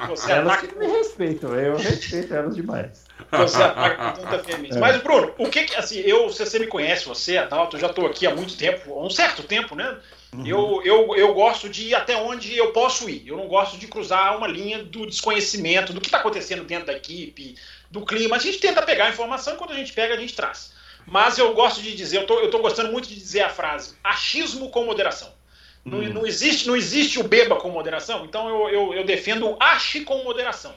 Você 0.09 0.31
elas 0.31 0.53
ataca... 0.53 0.69
que 0.69 0.79
me 0.79 0.87
respeitam, 0.87 1.53
eu 1.57 1.77
respeito 1.77 2.33
elas 2.33 2.55
demais. 2.55 3.05
Você 3.33 3.61
ataca 3.61 4.13
com 4.13 4.23
tanta 4.25 4.53
É. 4.53 4.79
Mas, 4.79 5.03
Bruno, 5.03 5.35
o 5.37 5.49
que 5.49 5.65
que, 5.65 5.75
assim, 5.75 5.99
eu, 5.99 6.29
você 6.29 6.61
me 6.61 6.69
conhece, 6.69 7.07
você, 7.07 7.39
Adalto, 7.39 7.75
eu 7.75 7.81
já 7.81 7.89
estou 7.89 8.07
aqui 8.07 8.25
há 8.25 8.33
muito 8.33 8.57
tempo, 8.57 8.95
há 8.95 9.05
um 9.05 9.11
certo 9.11 9.43
tempo, 9.43 9.75
né? 9.75 9.99
Uhum. 10.33 10.47
Eu, 10.47 10.81
eu, 10.85 11.17
eu 11.17 11.35
gosto 11.35 11.69
de 11.69 11.89
ir 11.89 11.95
até 11.97 12.17
onde 12.17 12.57
eu 12.57 12.71
posso 12.71 13.11
ir. 13.11 13.27
Eu 13.27 13.37
não 13.37 13.49
gosto 13.49 13.77
de 13.77 13.89
cruzar 13.89 14.37
uma 14.37 14.47
linha 14.47 14.85
do 14.85 15.05
desconhecimento, 15.05 15.93
do 15.93 16.01
que 16.01 16.07
está 16.07 16.19
acontecendo 16.19 16.63
dentro 16.63 16.87
da 16.87 16.93
equipe, 16.93 17.57
do 17.91 18.07
clima. 18.07 18.37
A 18.37 18.39
gente 18.39 18.61
tenta 18.61 18.81
pegar 18.81 19.07
a 19.07 19.11
informação, 19.11 19.57
quando 19.57 19.73
a 19.73 19.77
gente 19.77 19.93
pega, 19.93 20.15
a 20.15 20.17
gente 20.17 20.37
traz. 20.37 20.73
Mas 21.05 21.37
eu 21.37 21.53
gosto 21.53 21.83
de 21.83 21.97
dizer, 21.97 22.19
eu 22.19 22.45
estou 22.45 22.63
gostando 22.63 22.93
muito 22.93 23.09
de 23.09 23.17
dizer 23.17 23.41
a 23.41 23.51
frase: 23.51 23.97
achismo 24.05 24.71
com 24.71 24.85
moderação. 24.85 25.40
Não, 25.85 25.99
hum. 25.99 26.13
não, 26.13 26.27
existe, 26.27 26.67
não 26.67 26.77
existe 26.77 27.19
o 27.19 27.25
beba 27.25 27.57
com 27.57 27.71
moderação, 27.71 28.25
então 28.25 28.49
eu, 28.49 28.69
eu, 28.69 28.95
eu 28.95 29.05
defendo 29.05 29.49
o 29.49 29.57
ache 29.61 30.01
com 30.01 30.23
moderação. 30.23 30.75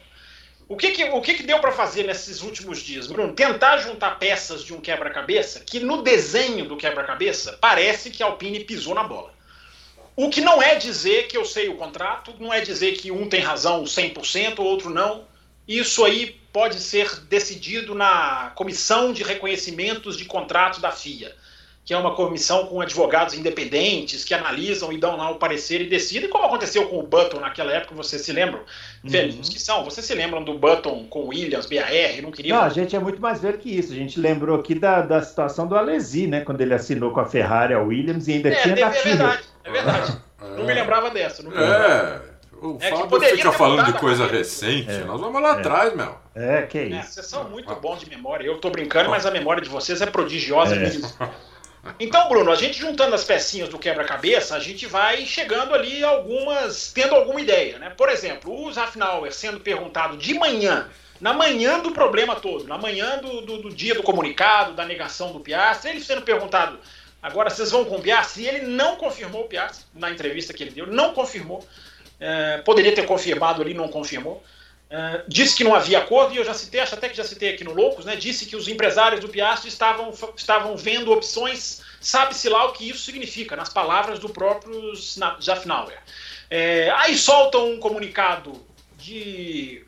O 0.68 0.78
que, 0.78 0.92
que, 0.92 1.04
o 1.04 1.22
que, 1.22 1.34
que 1.34 1.44
deu 1.44 1.60
para 1.60 1.74
fazer 1.74 2.04
nesses 2.04 2.42
últimos 2.42 2.80
dias, 2.80 3.08
Bruno? 3.08 3.34
Tentar 3.34 3.78
juntar 3.78 4.18
peças 4.18 4.64
de 4.64 4.74
um 4.74 4.80
quebra-cabeça 4.80 5.60
que 5.60 5.80
no 5.80 6.02
desenho 6.02 6.66
do 6.66 6.78
quebra-cabeça 6.78 7.58
parece 7.60 8.10
que 8.10 8.24
a 8.24 8.28
Alpine 8.28 8.64
pisou 8.64 8.96
na 8.96 9.04
bola. 9.04 9.34
O 10.16 10.30
que 10.30 10.42
não 10.42 10.62
é 10.62 10.76
dizer 10.76 11.28
que 11.28 11.36
eu 11.36 11.44
sei 11.44 11.68
o 11.70 11.76
contrato, 11.76 12.34
não 12.40 12.54
é 12.54 12.62
dizer 12.62 12.94
que 12.94 13.12
um 13.12 13.28
tem 13.28 13.42
razão 13.42 13.84
100%, 13.84 14.60
o 14.60 14.64
outro 14.64 14.90
não. 14.90 15.28
Isso 15.68 16.06
aí 16.06 16.40
pode 16.54 16.80
ser 16.80 17.20
decidido 17.22 17.94
na 17.94 18.52
comissão 18.56 19.12
de 19.12 19.24
reconhecimentos 19.24 20.16
de 20.16 20.26
contratos 20.26 20.80
da 20.80 20.92
FIA 20.92 21.36
que 21.86 21.94
é 21.94 21.98
uma 21.98 22.16
comissão 22.16 22.66
com 22.68 22.80
advogados 22.80 23.34
independentes 23.34 24.24
que 24.24 24.34
analisam 24.34 24.92
e 24.94 24.98
dão 24.98 25.18
lá 25.18 25.30
o 25.30 25.36
parecer 25.36 25.82
e 25.82 25.90
decidem, 25.90 26.30
como 26.30 26.46
aconteceu 26.46 26.88
com 26.88 27.00
o 27.00 27.04
Button 27.04 27.42
naquela 27.42 27.74
época, 27.74 27.94
vocês 27.94 28.22
se 28.22 28.32
lembram? 28.32 28.60
Uhum. 29.04 29.10
Velhos 29.10 29.50
que 29.50 29.60
são, 29.60 29.84
vocês 29.84 30.06
se 30.06 30.16
lembram 30.16 30.44
do 30.44 30.58
Button 30.58 31.06
com 31.10 31.24
o 31.24 31.28
Williams, 31.28 31.66
BAR, 31.66 32.22
não 32.22 32.32
queria... 32.32 32.56
Não, 32.56 32.62
a 32.62 32.70
gente 32.70 32.96
é 32.96 33.00
muito 33.00 33.22
mais 33.22 33.42
velho 33.42 33.58
que 33.58 33.70
isso, 33.70 33.92
a 33.92 33.96
gente 33.96 34.18
lembrou 34.18 34.58
aqui 34.58 34.76
da, 34.76 35.02
da 35.02 35.22
situação 35.22 35.68
do 35.68 35.76
Alesi, 35.76 36.26
né, 36.26 36.42
quando 36.42 36.62
ele 36.62 36.74
assinou 36.74 37.12
com 37.12 37.20
a 37.20 37.26
Ferrari, 37.26 37.74
a 37.74 37.82
Williams, 37.82 38.30
e 38.30 38.34
ainda 38.34 38.50
é, 38.50 38.56
tinha 38.56 38.76
é, 38.76 38.82
é 38.82 38.90
verdade, 38.90 39.44
é 39.66 39.72
verdade, 39.72 40.18
não 40.40 40.66
me 40.66 40.74
lembrava 40.74 41.10
dessa. 41.10 41.44
Não 41.44 41.52
me 41.52 41.58
lembrava. 41.58 42.24
É... 42.30 42.34
O 42.64 42.78
é 42.80 42.90
Fábio 42.90 43.20
fica 43.20 43.52
falando 43.52 43.86
de 43.92 44.00
coisa 44.00 44.26
recente. 44.26 44.90
É. 44.90 45.04
Nós 45.04 45.20
vamos 45.20 45.42
lá 45.42 45.58
é. 45.58 45.60
atrás, 45.60 45.94
meu. 45.94 46.16
É, 46.34 46.62
que 46.62 46.78
é 46.78 46.84
isso. 46.86 46.96
É, 46.96 47.04
vocês 47.04 47.26
são 47.26 47.50
muito 47.50 47.76
bons 47.76 48.00
de 48.00 48.10
memória. 48.10 48.46
Eu 48.46 48.58
tô 48.58 48.70
brincando, 48.70 49.10
mas 49.10 49.26
a 49.26 49.32
memória 49.32 49.62
de 49.62 49.68
vocês 49.68 50.02
é 50.02 50.06
prodigiosa 50.06 50.74
mesmo. 50.74 51.06
Então, 52.00 52.30
Bruno, 52.30 52.50
a 52.50 52.56
gente 52.56 52.80
juntando 52.80 53.14
as 53.14 53.26
pecinhas 53.26 53.68
do 53.68 53.78
quebra-cabeça, 53.78 54.56
a 54.56 54.60
gente 54.60 54.86
vai 54.86 55.26
chegando 55.26 55.76
ali 55.76 56.02
algumas, 56.02 56.94
tendo 56.94 57.14
alguma 57.14 57.42
ideia, 57.42 57.78
né? 57.78 57.90
Por 57.90 58.08
exemplo, 58.08 58.66
o 58.66 58.72
Zafnauer 58.72 59.34
sendo 59.34 59.60
perguntado 59.60 60.16
de 60.16 60.34
manhã, 60.34 60.90
na 61.20 61.34
manhã 61.34 61.80
do 61.80 61.92
problema 61.92 62.38
todo, 62.38 62.66
na 62.68 62.78
manhã 62.78 63.18
do, 63.18 63.42
do, 63.42 63.58
do 63.64 63.70
dia 63.70 63.96
do 63.96 64.04
comunicado, 64.04 64.74
da 64.74 64.86
negação 64.86 65.34
do 65.34 65.42
Piastri, 65.42 65.92
ele 65.92 66.00
sendo 66.00 66.22
perguntado, 66.22 66.80
agora 67.22 67.50
vocês 67.50 67.72
vão 67.72 67.84
com 67.84 67.98
o 67.98 68.02
Piastri? 68.02 68.48
Ele 68.48 68.66
não 68.66 68.96
confirmou 68.96 69.42
o 69.42 69.48
Piastri 69.48 69.86
na 69.94 70.10
entrevista 70.10 70.54
que 70.54 70.64
ele 70.64 70.72
deu, 70.72 70.88
não 70.88 71.14
confirmou. 71.14 71.68
É, 72.18 72.60
poderia 72.60 72.96
ter 72.96 73.06
confirmado 73.06 73.62
ali, 73.62 73.74
não 73.74 73.90
confirmou. 73.90 74.42
Uh, 74.94 75.24
disse 75.28 75.56
que 75.56 75.64
não 75.64 75.74
havia 75.74 75.98
acordo, 75.98 76.36
e 76.36 76.38
eu 76.38 76.46
já 76.46 76.54
citei, 76.54 76.80
acho 76.80 76.94
até 76.94 77.10
que 77.10 77.18
já 77.18 77.24
citei 77.24 77.56
aqui 77.56 77.64
no 77.64 77.74
Loucos, 77.74 78.06
né? 78.06 78.16
Disse 78.16 78.46
que 78.46 78.56
os 78.56 78.68
empresários 78.68 79.20
do 79.20 79.28
Piastri 79.28 79.68
estavam, 79.68 80.14
estavam 80.38 80.78
vendo 80.78 81.12
opções, 81.12 81.82
sabe-se 82.00 82.48
lá 82.48 82.66
o 82.66 82.74
que 82.74 82.88
isso 82.88 83.00
significa, 83.00 83.56
nas 83.56 83.70
palavras 83.70 84.20
do 84.20 84.30
próprio 84.30 84.94
Jafnauer. 85.40 85.98
É, 86.48 86.92
aí 86.92 87.18
soltam 87.18 87.72
um 87.72 87.80
comunicado 87.80 88.64
de 88.96 89.84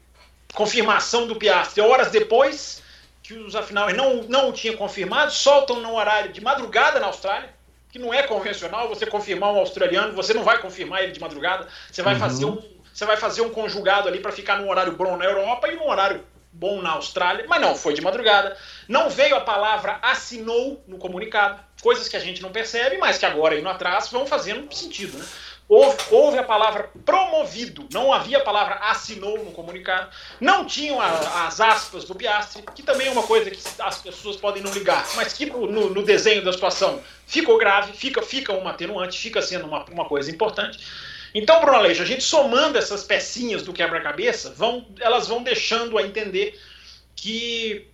confirmação 0.55 1.27
do 1.27 1.35
Piastri 1.35 1.83
horas 1.83 2.09
depois 2.09 2.81
que 3.21 3.35
o 3.35 3.47
Jafnauer 3.47 3.95
não, 3.95 4.24
não 4.24 4.50
o 4.50 4.53
tinha 4.53 4.75
confirmado, 4.75 5.31
soltam 5.31 5.81
no 5.81 5.93
horário 5.93 6.33
de 6.33 6.41
madrugada 6.41 7.00
na 7.00 7.05
Austrália, 7.05 7.53
que 7.91 8.00
não 8.00 8.12
é 8.12 8.24
convencional 8.24 8.89
você 8.89 9.05
confirmar 9.05 9.53
um 9.53 9.57
australiano, 9.57 10.15
você 10.15 10.33
não 10.33 10.43
vai 10.43 10.59
confirmar 10.59 11.03
ele 11.03 11.12
de 11.12 11.19
madrugada, 11.19 11.67
você 11.91 12.01
vai 12.01 12.15
uhum. 12.15 12.19
fazer 12.19 12.45
um 12.45 12.75
você 12.95 13.05
vai 13.05 13.17
fazer 13.17 13.41
um 13.41 13.49
conjugado 13.49 14.07
ali 14.07 14.21
para 14.21 14.31
ficar 14.31 14.57
num 14.57 14.69
horário 14.69 14.93
bom 14.93 15.17
na 15.17 15.25
Europa 15.25 15.67
e 15.67 15.75
num 15.75 15.89
horário 15.89 16.23
bom 16.49 16.81
na 16.81 16.91
Austrália, 16.91 17.45
mas 17.45 17.59
não, 17.59 17.75
foi 17.75 17.93
de 17.93 18.01
madrugada. 18.01 18.55
Não 18.87 19.09
veio 19.09 19.35
a 19.35 19.41
palavra 19.41 19.99
assinou 20.01 20.81
no 20.87 20.97
comunicado, 20.97 21.59
coisas 21.81 22.07
que 22.07 22.15
a 22.15 22.21
gente 22.21 22.41
não 22.41 22.53
percebe, 22.53 22.97
mas 22.97 23.17
que 23.17 23.25
agora 23.25 23.59
indo 23.59 23.67
atrás 23.67 24.07
vão 24.07 24.25
fazendo 24.25 24.73
sentido, 24.73 25.17
né? 25.17 25.25
Houve, 25.67 25.97
houve, 26.09 26.37
a 26.37 26.43
palavra 26.43 26.89
promovido, 27.03 27.89
não 27.91 28.13
havia 28.13 28.37
a 28.37 28.41
palavra 28.41 28.75
assinou 28.75 29.43
no 29.43 29.51
comunicado, 29.51 30.09
não 30.39 30.63
tinham 30.63 31.01
a, 31.01 31.47
as 31.47 31.59
aspas 31.59 32.05
do 32.05 32.15
Piastri, 32.15 32.63
que 32.73 32.83
também 32.83 33.07
é 33.07 33.11
uma 33.11 33.23
coisa 33.23 33.51
que 33.51 33.59
as 33.79 33.97
pessoas 33.97 34.37
podem 34.37 34.63
não 34.63 34.71
ligar, 34.71 35.05
mas 35.15 35.33
que 35.33 35.47
no, 35.47 35.89
no 35.89 36.03
desenho 36.03 36.45
da 36.45 36.53
situação 36.53 37.01
ficou 37.27 37.57
grave, 37.57 37.91
fica, 37.91 38.21
fica 38.21 38.53
uma 38.53 38.69
atenuante, 38.69 39.19
fica 39.19 39.41
sendo 39.41 39.65
uma, 39.65 39.83
uma 39.85 40.05
coisa 40.05 40.31
importante. 40.31 40.79
Então, 41.35 41.59
Bruno 41.59 41.77
Aleixo, 41.77 42.01
a 42.01 42.05
gente 42.05 42.23
somando 42.23 42.77
essas 42.77 43.03
pecinhas 43.03 43.61
do 43.61 43.73
quebra-cabeça, 43.73 44.53
vão, 44.55 44.87
elas 45.01 45.27
vão 45.27 45.43
deixando 45.43 45.97
a 45.97 46.01
entender 46.01 46.57
que 47.13 47.85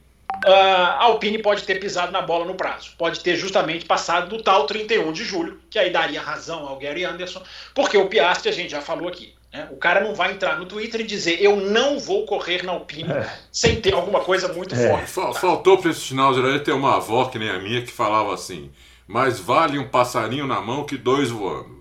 uh, 0.45 0.51
a 0.51 1.03
Alpine 1.05 1.39
pode 1.39 1.63
ter 1.63 1.79
pisado 1.79 2.12
na 2.12 2.21
bola 2.21 2.45
no 2.45 2.53
prazo. 2.53 2.91
Pode 3.00 3.21
ter 3.21 3.36
justamente 3.36 3.86
passado 3.86 4.29
do 4.29 4.43
tal 4.43 4.67
31 4.67 5.12
de 5.12 5.24
julho, 5.24 5.60
que 5.71 5.79
aí 5.79 5.89
daria 5.89 6.21
razão 6.21 6.67
ao 6.67 6.77
Gary 6.77 7.03
Anderson, 7.03 7.41
porque 7.74 7.98
o 7.98 8.07
Piastri, 8.07 8.50
a 8.50 8.53
gente 8.53 8.69
já 8.69 8.81
falou 8.81 9.10
aqui, 9.10 9.33
né? 9.51 9.67
o 9.71 9.75
cara 9.75 10.01
não 10.01 10.13
vai 10.13 10.33
entrar 10.33 10.60
no 10.60 10.67
Twitter 10.67 11.01
e 11.01 11.03
dizer 11.03 11.41
eu 11.41 11.55
não 11.55 11.98
vou 11.98 12.27
correr 12.27 12.63
na 12.63 12.74
Alpine 12.74 13.12
é. 13.12 13.27
sem 13.51 13.81
ter 13.81 13.95
alguma 13.95 14.19
coisa 14.19 14.53
muito 14.53 14.75
é. 14.75 15.07
forte. 15.07 15.39
Faltou 15.39 15.79
para 15.79 15.89
esse 15.89 16.01
final 16.01 16.31
de 16.31 16.60
ter 16.60 16.74
uma 16.74 16.98
avó 16.98 17.25
que 17.25 17.39
nem 17.39 17.50
a 17.50 17.57
minha 17.57 17.81
que 17.81 17.91
falava 17.91 18.36
assim, 18.36 18.71
mais 19.07 19.39
vale 19.39 19.79
um 19.79 19.89
passarinho 19.89 20.45
na 20.45 20.62
mão 20.62 20.86
que 20.86 20.95
dois 20.95 21.31
voando. 21.31 21.81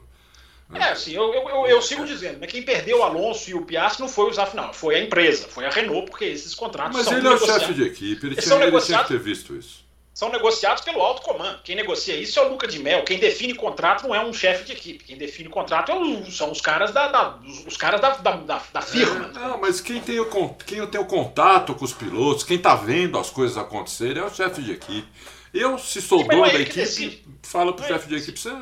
É, 0.72 0.90
assim, 0.90 1.12
eu, 1.12 1.32
eu, 1.34 1.66
eu, 1.66 1.82
sigo 1.82 2.04
dizendo, 2.04 2.38
né? 2.38 2.46
Quem 2.46 2.62
perdeu 2.62 2.98
o 2.98 3.02
Alonso 3.02 3.50
e 3.50 3.54
o 3.54 3.64
Piastri 3.64 4.02
não 4.02 4.08
foi 4.08 4.30
o 4.30 4.32
Zaf, 4.32 4.54
não, 4.54 4.72
foi 4.72 4.94
a 4.94 5.00
empresa, 5.00 5.48
foi 5.48 5.64
a 5.64 5.70
Renault, 5.70 6.08
porque 6.08 6.24
esses 6.26 6.54
contratos 6.54 6.96
Mas 6.96 7.06
são 7.06 7.18
ele 7.18 7.26
é 7.26 7.30
o 7.30 7.38
chefe 7.38 7.74
de 7.74 7.82
equipe, 7.82 8.26
ele, 8.26 8.36
tinha, 8.36 8.54
ele 8.56 8.80
tinha 8.80 9.02
que 9.02 9.08
ter 9.08 9.18
visto 9.18 9.56
isso. 9.56 9.90
São 10.12 10.30
negociados 10.30 10.82
pelo 10.82 11.00
alto 11.00 11.22
comando. 11.22 11.62
Quem 11.62 11.74
negocia 11.74 12.14
isso 12.14 12.38
é 12.38 12.42
o 12.42 12.50
Luca 12.50 12.66
de 12.68 12.78
Mel. 12.78 13.04
Quem 13.04 13.18
define 13.18 13.54
contrato 13.54 14.06
não 14.06 14.14
é 14.14 14.22
um 14.22 14.34
chefe 14.34 14.64
de 14.64 14.72
equipe. 14.72 15.04
Quem 15.04 15.16
define 15.16 15.48
contrato 15.48 15.92
é 15.92 16.30
são 16.30 16.50
os 16.50 16.60
caras 16.60 16.92
da, 16.92 17.08
da 17.08 17.38
os, 17.66 17.76
caras 17.76 18.00
da, 18.00 18.10
da, 18.16 18.60
da, 18.72 18.82
firma. 18.82 19.30
É, 19.34 19.38
não, 19.38 19.58
mas 19.58 19.80
quem 19.80 19.98
tem, 20.00 20.20
o, 20.20 20.26
quem 20.66 20.86
tem 20.88 21.00
o 21.00 21.06
contato 21.06 21.74
com 21.74 21.84
os 21.84 21.94
pilotos, 21.94 22.44
quem 22.44 22.58
tá 22.58 22.74
vendo 22.74 23.18
as 23.18 23.30
coisas 23.30 23.56
acontecerem 23.56 24.22
é 24.22 24.26
o 24.26 24.28
chefe 24.28 24.60
de 24.60 24.72
equipe. 24.72 25.08
Eu, 25.54 25.78
se 25.78 26.02
sou 26.02 26.22
dono 26.22 26.44
é 26.44 26.52
da 26.52 26.60
equipe, 26.60 27.24
falo 27.42 27.72
pro 27.72 27.84
é 27.86 27.88
chefe 27.88 28.08
de 28.08 28.16
equipe, 28.16 28.38
você, 28.38 28.52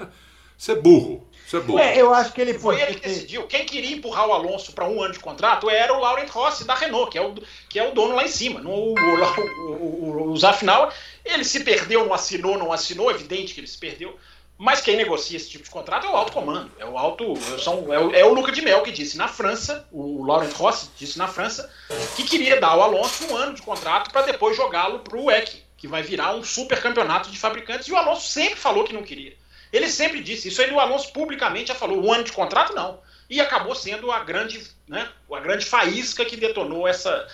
você 0.56 0.72
é 0.72 0.76
burro. 0.76 1.27
Isso 1.48 1.56
é 1.56 1.60
bom. 1.60 1.78
É, 1.78 1.98
eu 1.98 2.12
acho 2.12 2.30
que 2.34 2.42
ele 2.42 2.58
foi. 2.58 2.78
ele 2.78 2.96
que 2.96 3.08
decidiu. 3.08 3.46
Quem 3.46 3.64
queria 3.64 3.96
empurrar 3.96 4.28
o 4.28 4.34
Alonso 4.34 4.70
para 4.72 4.86
um 4.86 5.02
ano 5.02 5.14
de 5.14 5.18
contrato 5.18 5.70
era 5.70 5.94
o 5.94 5.98
Laurent 5.98 6.28
Rossi 6.28 6.66
da 6.66 6.74
Renault, 6.74 7.10
que 7.10 7.16
é 7.16 7.22
o, 7.22 7.34
que 7.70 7.78
é 7.78 7.88
o 7.88 7.94
dono 7.94 8.14
lá 8.14 8.24
em 8.24 8.28
cima. 8.28 8.60
No, 8.60 8.70
o, 8.70 8.94
o, 8.94 9.74
o, 9.74 10.30
o 10.32 10.36
Zafnauer, 10.36 10.92
ele 11.24 11.44
se 11.44 11.64
perdeu, 11.64 12.04
não 12.04 12.12
assinou, 12.12 12.58
não 12.58 12.70
assinou, 12.70 13.10
evidente 13.10 13.54
que 13.54 13.60
ele 13.60 13.66
se 13.66 13.78
perdeu. 13.78 14.14
Mas 14.58 14.82
quem 14.82 14.94
negocia 14.94 15.38
esse 15.38 15.48
tipo 15.48 15.64
de 15.64 15.70
contrato 15.70 16.06
é 16.06 16.10
o 16.10 16.16
alto 16.16 16.32
comando, 16.32 16.70
é 16.78 16.84
o 16.84 16.98
alto. 16.98 17.34
São, 17.58 17.94
é, 17.94 17.98
o, 17.98 18.14
é 18.14 18.24
o 18.26 18.34
Luca 18.34 18.52
de 18.52 18.60
Mel 18.60 18.82
que 18.82 18.92
disse 18.92 19.16
na 19.16 19.26
França, 19.26 19.88
o 19.90 20.22
Laurent 20.26 20.52
Rossi 20.52 20.90
disse 20.98 21.16
na 21.16 21.28
França, 21.28 21.72
que 22.14 22.24
queria 22.24 22.60
dar 22.60 22.72
ao 22.72 22.82
Alonso 22.82 23.24
um 23.24 23.34
ano 23.34 23.54
de 23.54 23.62
contrato 23.62 24.10
para 24.10 24.26
depois 24.26 24.54
jogá-lo 24.54 24.98
para 24.98 25.16
o 25.16 25.24
WEC, 25.24 25.62
que 25.78 25.88
vai 25.88 26.02
virar 26.02 26.34
um 26.34 26.44
super 26.44 26.82
campeonato 26.82 27.30
de 27.30 27.38
fabricantes, 27.38 27.88
e 27.88 27.92
o 27.92 27.96
Alonso 27.96 28.28
sempre 28.28 28.56
falou 28.56 28.84
que 28.84 28.92
não 28.92 29.02
queria. 29.02 29.34
Ele 29.72 29.88
sempre 29.88 30.22
disse, 30.22 30.48
isso 30.48 30.62
aí 30.62 30.70
o 30.70 30.80
Alonso 30.80 31.12
publicamente 31.12 31.68
já 31.68 31.74
falou, 31.74 32.02
um 32.02 32.12
ano 32.12 32.24
de 32.24 32.32
contrato 32.32 32.74
não. 32.74 33.00
e 33.28 33.40
acabou 33.40 33.74
sendo 33.74 34.10
a 34.10 34.20
grande, 34.20 34.62
né, 34.86 35.08
a 35.32 35.40
grande 35.40 35.66
faísca 35.66 36.24
que 36.24 36.36
detonou 36.36 36.88
essa, 36.88 37.28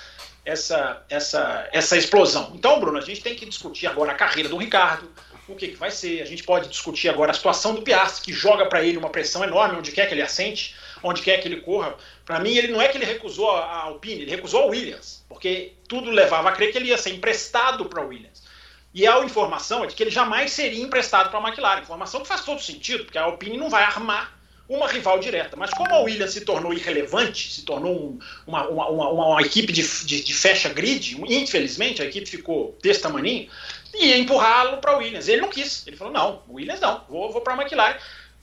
essa, 0.45 1.03
essa, 1.09 1.69
essa 1.73 1.97
explosão. 1.97 2.53
Então, 2.55 2.81
Bruno, 2.81 2.99
a 2.99 3.03
gente 3.03 3.23
tem 3.23 3.35
que 3.35 3.47
discutir 3.47 3.87
agora 3.87 4.13
a 4.13 4.17
carreira 4.17 4.49
do 4.49 4.57
Ricardo, 4.57 5.11
o 5.47 5.55
que, 5.55 5.69
que 5.69 5.77
vai 5.77 5.91
ser. 5.91 6.23
A 6.23 6.27
gente 6.27 6.43
pode 6.43 6.69
discutir 6.69 7.09
agora 7.09 7.31
a 7.31 7.35
situação 7.35 7.75
do 7.75 7.83
Piastri, 7.83 8.25
que 8.25 8.33
joga 8.33 8.67
para 8.67 8.83
ele 8.83 8.97
uma 8.97 9.11
pressão 9.11 9.45
enorme 9.45 9.79
onde 9.79 9.93
quer 9.93 10.07
que 10.07 10.15
ele 10.15 10.23
assente, 10.23 10.75
onde 11.03 11.23
quer 11.23 11.39
que 11.39 11.49
ele 11.49 11.61
corra. 11.61 11.95
Para 12.25 12.41
mim, 12.41 12.57
ele 12.57 12.69
não 12.69 12.81
é 12.81 12.89
que 12.89 12.97
ele 12.97 13.05
recusou 13.05 13.51
a 13.51 13.83
Alpine, 13.83 14.23
ele 14.23 14.31
recusou 14.31 14.63
a 14.63 14.67
Williams, 14.67 15.25
porque 15.29 15.73
tudo 15.87 16.11
levava 16.11 16.49
a 16.49 16.53
crer 16.53 16.73
que 16.73 16.79
ele 16.79 16.89
ia 16.89 16.99
ser 16.99 17.11
emprestado 17.11 17.85
para 17.87 18.03
Williams. 18.03 18.43
E 18.95 19.07
a 19.09 19.19
informação 19.25 19.83
é 19.83 19.89
de 19.89 19.95
que 19.95 20.03
ele 20.05 20.11
jamais 20.11 20.53
seria 20.53 20.83
emprestado 20.83 21.29
para 21.29 21.41
a 21.41 21.43
McLaren. 21.43 21.83
Informação 21.83 22.21
que 22.21 22.29
faz 22.29 22.45
todo 22.45 22.63
sentido, 22.63 23.05
porque 23.05 23.19
a 23.19 23.25
Alpine 23.25 23.59
não 23.59 23.69
vai 23.69 23.83
armar 23.83 24.39
uma 24.69 24.87
rival 24.87 25.19
direta. 25.19 25.57
Mas 25.57 25.71
como 25.71 25.93
a 25.93 26.01
Williams 26.01 26.33
se 26.33 26.43
tornou 26.43 26.73
irrelevante, 26.73 27.53
se 27.53 27.63
tornou 27.63 27.93
um, 27.93 28.19
uma, 28.47 28.69
uma, 28.69 28.89
uma, 28.89 29.11
uma, 29.11 29.43
equipe 29.43 29.73
de, 29.73 29.83
de, 30.07 30.23
de, 30.23 30.35
fecha 30.35 30.69
grid, 30.69 31.21
infelizmente 31.29 32.03
a 32.03 32.05
equipe 32.05 32.27
ficou 32.27 32.79
desse 32.81 33.01
tamanho, 33.01 33.49
ia 33.95 34.17
empurrá-lo 34.17 34.79
para 34.79 34.93
a 34.93 34.97
Williams. 34.97 35.29
Ele 35.29 35.43
não 35.43 35.49
quis. 35.49 35.87
Ele 35.87 35.97
falou: 35.97 36.13
não, 36.13 36.43
Williams 36.49 36.81
não, 36.81 37.05
vou, 37.09 37.33
vou 37.33 37.41
para 37.41 37.55
a 37.55 37.61
McLaren. 37.61 37.97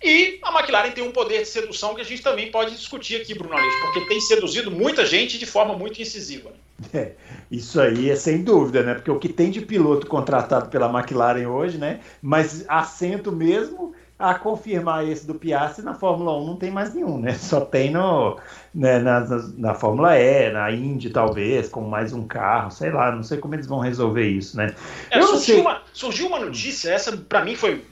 E 0.03 0.39
a 0.41 0.51
McLaren 0.57 0.91
tem 0.91 1.03
um 1.03 1.11
poder 1.11 1.39
de 1.39 1.47
sedução 1.47 1.93
que 1.93 2.01
a 2.01 2.05
gente 2.05 2.23
também 2.23 2.49
pode 2.49 2.75
discutir 2.75 3.21
aqui, 3.21 3.35
Bruno 3.35 3.53
Aleixo, 3.53 3.81
porque 3.81 4.07
tem 4.07 4.19
seduzido 4.19 4.71
muita 4.71 5.05
gente 5.05 5.37
de 5.37 5.45
forma 5.45 5.77
muito 5.77 6.01
incisiva. 6.01 6.49
Né? 6.49 6.55
É, 6.93 7.11
isso 7.51 7.79
aí 7.79 8.09
é 8.09 8.15
sem 8.15 8.43
dúvida, 8.43 8.81
né? 8.81 8.95
Porque 8.95 9.11
o 9.11 9.19
que 9.19 9.29
tem 9.29 9.51
de 9.51 9.61
piloto 9.61 10.07
contratado 10.07 10.67
pela 10.69 10.89
McLaren 10.89 11.45
hoje, 11.45 11.77
né? 11.77 11.99
Mas 12.19 12.65
assento 12.67 13.31
mesmo 13.31 13.93
a 14.17 14.35
confirmar 14.35 15.07
esse 15.07 15.25
do 15.25 15.35
Piastri 15.35 15.83
na 15.83 15.95
Fórmula 15.95 16.37
1 16.37 16.45
não 16.45 16.55
tem 16.55 16.69
mais 16.69 16.93
nenhum, 16.93 17.19
né? 17.19 17.33
Só 17.33 17.61
tem 17.61 17.91
no, 17.91 18.37
né, 18.73 18.99
na, 18.99 19.19
na, 19.21 19.37
na, 19.57 19.73
Fórmula 19.73 20.17
E, 20.17 20.51
na 20.51 20.71
Indy 20.71 21.09
talvez, 21.09 21.69
com 21.69 21.81
mais 21.81 22.13
um 22.13 22.27
carro, 22.27 22.71
sei 22.71 22.91
lá, 22.91 23.11
não 23.11 23.23
sei 23.23 23.39
como 23.39 23.55
eles 23.55 23.67
vão 23.67 23.79
resolver 23.79 24.27
isso, 24.27 24.57
né? 24.57 24.73
É, 25.09 25.21
surgiu, 25.21 25.61
uma, 25.61 25.81
surgiu 25.91 26.27
uma 26.27 26.39
notícia, 26.39 26.91
essa 26.91 27.17
para 27.17 27.43
mim 27.43 27.55
foi 27.55 27.83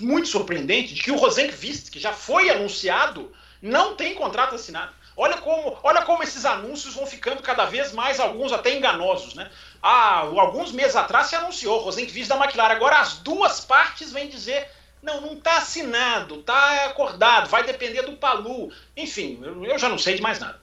muito 0.00 0.28
surpreendente, 0.28 0.94
de 0.94 1.02
que 1.02 1.10
o 1.10 1.16
Rosenqvist, 1.16 1.90
que 1.90 1.98
já 1.98 2.12
foi 2.12 2.50
anunciado, 2.50 3.32
não 3.60 3.94
tem 3.94 4.14
contrato 4.14 4.54
assinado. 4.54 4.92
Olha 5.16 5.36
como, 5.38 5.78
olha 5.82 6.02
como 6.02 6.22
esses 6.22 6.44
anúncios 6.44 6.94
vão 6.94 7.06
ficando 7.06 7.42
cada 7.42 7.66
vez 7.66 7.92
mais, 7.92 8.18
alguns 8.18 8.52
até 8.52 8.74
enganosos, 8.74 9.34
né? 9.34 9.50
Ah, 9.82 10.20
alguns 10.20 10.72
meses 10.72 10.96
atrás 10.96 11.26
se 11.26 11.36
anunciou 11.36 11.80
Rosenqvist 11.80 12.28
da 12.28 12.36
McLaren. 12.36 12.74
Agora 12.74 12.98
as 12.98 13.18
duas 13.18 13.60
partes 13.60 14.12
vêm 14.12 14.28
dizer 14.28 14.66
não, 15.02 15.20
não 15.20 15.32
está 15.34 15.58
assinado, 15.58 16.36
está 16.36 16.86
acordado, 16.86 17.48
vai 17.48 17.64
depender 17.64 18.02
do 18.02 18.16
Palu. 18.16 18.72
Enfim, 18.96 19.40
eu, 19.42 19.64
eu, 19.64 19.78
já 19.78 19.88
não 19.88 19.98
sei 19.98 20.14
de 20.14 20.22
mais 20.22 20.38
nada. 20.38 20.60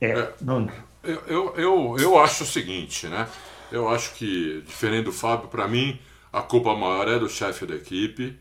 É, 0.00 0.10
é 0.10 0.34
não... 0.40 0.70
eu, 1.02 1.22
eu, 1.26 1.54
eu, 1.56 1.96
eu 1.98 2.18
acho 2.18 2.44
o 2.44 2.46
seguinte, 2.46 3.06
né? 3.06 3.26
Eu 3.72 3.88
acho 3.88 4.14
que, 4.14 4.62
diferente 4.66 5.06
do 5.06 5.12
Fábio, 5.12 5.48
para 5.48 5.66
mim, 5.66 5.98
a 6.36 6.42
culpa 6.42 6.76
maior 6.76 7.08
é 7.08 7.18
do 7.18 7.30
chefe 7.30 7.64
da 7.64 7.74
equipe. 7.74 8.38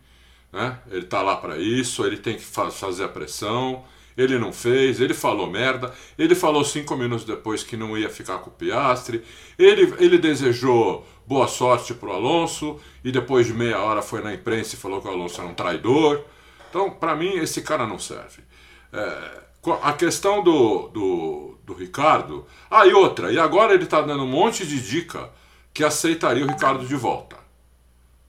Né? 0.51 0.77
Ele 0.91 1.05
está 1.05 1.21
lá 1.21 1.37
para 1.37 1.57
isso, 1.57 2.05
ele 2.05 2.17
tem 2.17 2.35
que 2.35 2.43
fa 2.43 2.69
fazer 2.69 3.05
a 3.05 3.07
pressão. 3.07 3.85
Ele 4.17 4.37
não 4.37 4.51
fez, 4.51 4.99
ele 4.99 5.13
falou 5.13 5.47
merda. 5.47 5.93
Ele 6.17 6.35
falou 6.35 6.65
cinco 6.65 6.97
minutos 6.97 7.25
depois 7.25 7.63
que 7.63 7.77
não 7.77 7.97
ia 7.97 8.09
ficar 8.09 8.39
com 8.39 8.49
o 8.49 8.53
Piastre. 8.53 9.23
Ele, 9.57 9.93
ele 9.97 10.17
desejou 10.17 11.07
boa 11.25 11.47
sorte 11.47 11.93
para 11.93 12.09
o 12.09 12.11
Alonso 12.11 12.77
e 13.01 13.13
depois 13.13 13.47
de 13.47 13.53
meia 13.53 13.79
hora 13.79 14.01
foi 14.01 14.21
na 14.21 14.33
imprensa 14.33 14.75
e 14.75 14.77
falou 14.77 15.01
que 15.01 15.07
o 15.07 15.11
Alonso 15.11 15.39
era 15.39 15.49
um 15.49 15.53
traidor. 15.53 16.21
Então, 16.69 16.91
para 16.91 17.15
mim, 17.15 17.37
esse 17.37 17.61
cara 17.61 17.87
não 17.87 17.97
serve. 17.97 18.43
É, 18.91 19.41
a 19.81 19.93
questão 19.93 20.43
do, 20.43 20.89
do, 20.89 21.57
do 21.63 21.73
Ricardo. 21.73 22.45
Ah, 22.69 22.85
e 22.85 22.93
outra, 22.93 23.31
e 23.31 23.39
agora 23.39 23.73
ele 23.73 23.85
está 23.85 24.01
dando 24.01 24.23
um 24.23 24.27
monte 24.27 24.67
de 24.67 24.81
dica 24.81 25.29
que 25.73 25.83
aceitaria 25.83 26.43
o 26.43 26.49
Ricardo 26.49 26.85
de 26.85 26.95
volta. 26.95 27.44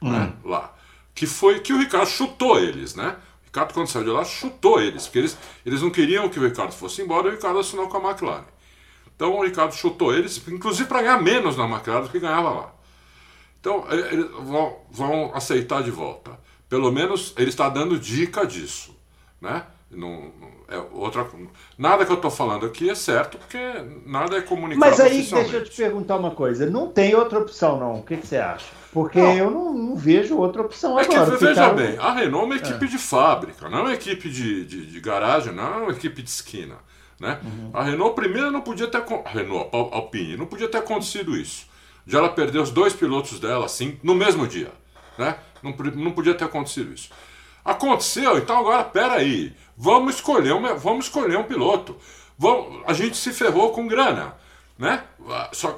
Hum. 0.07 0.13
Né, 0.13 0.33
lá. 0.45 0.73
Que 1.15 1.27
foi 1.27 1.61
que 1.61 1.73
o 1.73 1.79
Ricardo 1.79 2.09
chutou 2.09 2.59
eles, 2.59 2.95
né? 2.95 3.17
O 3.43 3.47
Ricardo, 3.47 3.73
quando 3.73 3.89
saiu 3.89 4.05
de 4.05 4.11
lá, 4.11 4.25
chutou 4.25 4.81
eles, 4.81 5.05
porque 5.05 5.19
eles, 5.19 5.39
eles 5.65 5.83
não 5.83 5.91
queriam 5.91 6.29
que 6.29 6.39
o 6.39 6.43
Ricardo 6.43 6.73
fosse 6.73 7.01
embora 7.01 7.29
e 7.29 7.31
o 7.31 7.35
Ricardo 7.35 7.59
assinou 7.59 7.89
com 7.89 7.97
a 7.97 8.11
McLaren. 8.11 8.45
Então 9.15 9.35
o 9.35 9.43
Ricardo 9.43 9.75
chutou 9.75 10.15
eles, 10.15 10.43
inclusive 10.49 10.89
para 10.89 11.03
ganhar 11.03 11.23
menos 11.23 11.57
na 11.57 11.65
McLaren 11.65 12.03
do 12.03 12.11
que 12.11 12.21
ganhava 12.21 12.51
lá. 12.51 12.77
Então, 13.67 13.85
eles 13.91 14.31
vão, 14.31 14.77
vão 14.93 15.35
aceitar 15.35 15.83
de 15.83 15.91
volta. 15.91 16.39
Pelo 16.69 16.93
menos 16.93 17.35
ele 17.37 17.49
está 17.49 17.69
dando 17.69 17.99
dica 17.99 18.47
disso. 18.47 18.97
Né? 19.41 19.65
Não, 19.91 20.31
é 20.69 20.79
outra, 20.93 21.27
nada 21.79 22.05
que 22.05 22.11
eu 22.11 22.17
estou 22.17 22.31
falando 22.31 22.67
aqui 22.67 22.91
é 22.91 22.95
certo, 22.95 23.39
porque 23.39 23.59
nada 24.05 24.37
é 24.37 24.41
comunicado 24.41 24.81
Mas 24.81 24.99
aí, 24.99 25.23
deixa 25.23 25.57
eu 25.57 25.65
te 25.65 25.77
perguntar 25.77 26.17
uma 26.17 26.33
coisa. 26.33 26.69
Não 26.69 26.89
tem 26.89 27.15
outra 27.15 27.39
opção, 27.39 27.79
não. 27.79 28.01
O 28.01 28.03
que, 28.03 28.17
que 28.17 28.27
você 28.27 28.37
acha? 28.37 28.67
Porque 28.93 29.21
não. 29.21 29.37
eu 29.37 29.51
não, 29.51 29.73
não, 29.73 29.97
vejo 29.97 30.37
outra 30.37 30.63
opção 30.63 30.99
é 30.99 31.05
agora. 31.05 31.37
Que, 31.37 31.45
veja 31.45 31.73
bem, 31.73 31.97
a 31.99 32.13
Renault 32.13 32.45
é 32.45 32.47
uma 32.47 32.57
equipe 32.57 32.85
é. 32.85 32.89
de 32.89 32.99
fábrica, 32.99 33.69
não 33.69 33.79
é 33.79 33.83
uma 33.83 33.95
equipe 33.95 34.29
de, 34.29 34.65
de, 34.65 34.87
de, 34.87 35.01
garagem, 35.01 35.53
não 35.53 35.65
é 35.65 35.77
uma 35.83 35.93
equipe 35.93 36.23
de 36.23 36.31
esquina. 36.31 36.77
Né? 37.21 37.39
Uhum. 37.43 37.71
A 37.73 37.83
Renault 37.83 38.15
primeiro 38.15 38.51
não 38.51 38.61
podia 38.61 38.89
ter. 38.89 38.99
A 38.99 39.29
Renault, 39.29 39.71
a 39.73 39.77
Alpine, 39.77 40.37
não 40.37 40.47
podia 40.47 40.69
ter 40.69 40.79
acontecido 40.79 41.37
isso 41.37 41.67
de 42.07 42.17
ela 42.17 42.29
perder 42.29 42.61
os 42.61 42.71
dois 42.71 42.93
pilotos 42.93 43.41
dela, 43.41 43.67
assim, 43.67 43.99
no 44.03 44.15
mesmo 44.15 44.47
dia. 44.47 44.71
Né? 45.19 45.37
Não, 45.63 45.75
não 45.97 46.13
podia 46.13 46.35
ter 46.35 46.45
acontecido 46.45 46.93
isso. 46.95 47.11
Aconteceu, 47.65 48.39
então 48.39 48.61
agora, 48.61 48.85
peraí, 48.85 49.53
vamos 49.77 50.17
escolher 50.17 50.55
um, 50.55 50.77
vamos 50.77 51.07
escolher 51.07 51.39
um 51.39 51.45
piloto. 51.45 51.97
Vamos, 52.39 52.83
a 52.87 52.93
gente 52.93 53.17
se 53.17 53.33
ferrou 53.33 53.73
com 53.73 53.87
grana, 53.87 54.37
né? 54.79 55.03
Só, 55.53 55.75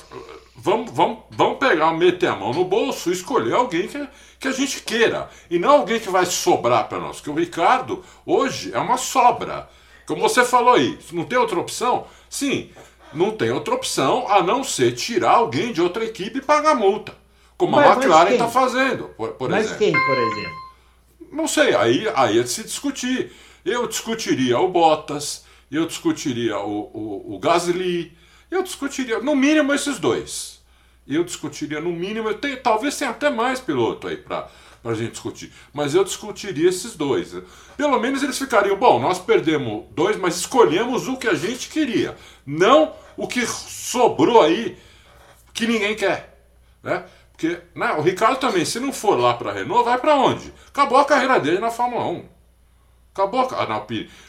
vamos, 0.57 0.91
vamos, 0.93 1.19
vamos 1.31 1.59
pegar, 1.59 1.93
meter 1.93 2.29
a 2.29 2.37
mão 2.37 2.53
no 2.53 2.65
bolso 2.65 3.11
e 3.11 3.13
escolher 3.13 3.55
alguém 3.55 3.87
que, 3.87 4.09
que 4.41 4.49
a 4.49 4.53
gente 4.53 4.83
queira. 4.83 5.31
E 5.49 5.59
não 5.59 5.71
alguém 5.71 6.01
que 6.01 6.11
vai 6.11 6.27
sobrar 6.27 6.89
para 6.89 6.99
nós. 6.99 7.17
Porque 7.17 7.31
o 7.31 7.35
Ricardo, 7.35 8.05
hoje, 8.27 8.73
é 8.75 8.79
uma 8.79 8.97
sobra. 8.97 9.69
Como 10.07 10.21
você 10.21 10.45
falou 10.45 10.75
aí, 10.75 10.99
não 11.13 11.25
tem 11.25 11.39
outra 11.39 11.59
opção? 11.59 12.07
Sim, 12.29 12.71
não 13.13 13.31
tem 13.31 13.51
outra 13.51 13.75
opção 13.75 14.27
a 14.29 14.43
não 14.43 14.65
ser 14.65 14.93
tirar 14.93 15.33
alguém 15.33 15.73
de 15.73 15.81
outra 15.81 16.05
equipe 16.05 16.39
e 16.39 16.43
pagar 16.43 16.75
multa. 16.75 17.15
Como 17.57 17.77
mas, 17.77 17.91
a 17.91 17.93
McLaren 17.95 18.33
está 18.33 18.49
fazendo, 18.49 19.05
por, 19.17 19.31
por 19.33 19.51
mas 19.51 19.67
exemplo. 19.67 19.93
Mas 19.93 19.93
quem, 19.93 20.07
por 20.07 20.19
exemplo? 20.19 20.69
Não 21.33 21.49
sei, 21.49 21.75
aí, 21.75 22.11
aí 22.15 22.39
é 22.39 22.43
de 22.43 22.49
se 22.49 22.63
discutir. 22.63 23.33
Eu 23.65 23.87
discutiria 23.87 24.59
o 24.59 24.69
Bottas, 24.69 25.45
eu 25.71 25.87
discutiria 25.87 26.59
o, 26.59 26.91
o, 26.93 27.35
o 27.35 27.39
Gasly, 27.39 28.17
eu 28.51 28.63
discutiria, 28.63 29.19
no 29.19 29.37
mínimo, 29.37 29.75
esses 29.75 29.99
dois. 29.99 30.61
Eu 31.07 31.25
discutiria, 31.25 31.81
no 31.81 31.91
mínimo, 31.91 32.33
talvez 32.63 32.97
tenha 32.97 33.11
até 33.11 33.31
mais 33.31 33.61
piloto 33.61 34.09
aí 34.09 34.17
para 34.17 34.49
a 34.85 34.95
gente 34.95 35.13
discutir. 35.13 35.53
Mas 35.73 35.95
eu 35.95 36.05
discutiria 36.05 36.69
esses 36.69 36.97
dois. 36.97 37.35
Pelo 37.77 37.99
menos 37.99 38.23
eles 38.23 38.39
ficariam, 38.39 38.77
bom, 38.77 38.99
nós 38.99 39.19
perdemos 39.19 39.85
dois, 39.93 40.17
mas 40.17 40.37
escolhemos 40.37 41.09
o 41.09 41.17
que 41.17 41.29
a 41.29 41.35
gente 41.35 41.69
queria. 41.69 42.17
Não 42.47 42.93
o 43.17 43.27
que 43.27 43.47
sobrou 43.47 44.43
aí 44.43 44.79
que 45.53 45.67
ninguém 45.67 45.95
quer. 45.95 46.39
Né? 46.83 47.05
Porque 47.33 47.61
né, 47.75 47.93
o 47.93 48.03
Ricardo 48.03 48.39
também, 48.39 48.65
se 48.65 48.81
não 48.81 48.93
for 48.93 49.19
lá 49.19 49.35
para 49.35 49.53
Renault, 49.53 49.85
vai 49.85 49.99
para 49.99 50.15
onde? 50.15 50.53
Acabou 50.69 50.99
a 50.99 51.05
carreira 51.05 51.39
dele 51.39 51.59
na 51.59 51.71
Fórmula 51.71 52.07
1. 52.07 52.38
Acabou 53.19 53.41
a, 53.41 53.67
na, 53.67 53.85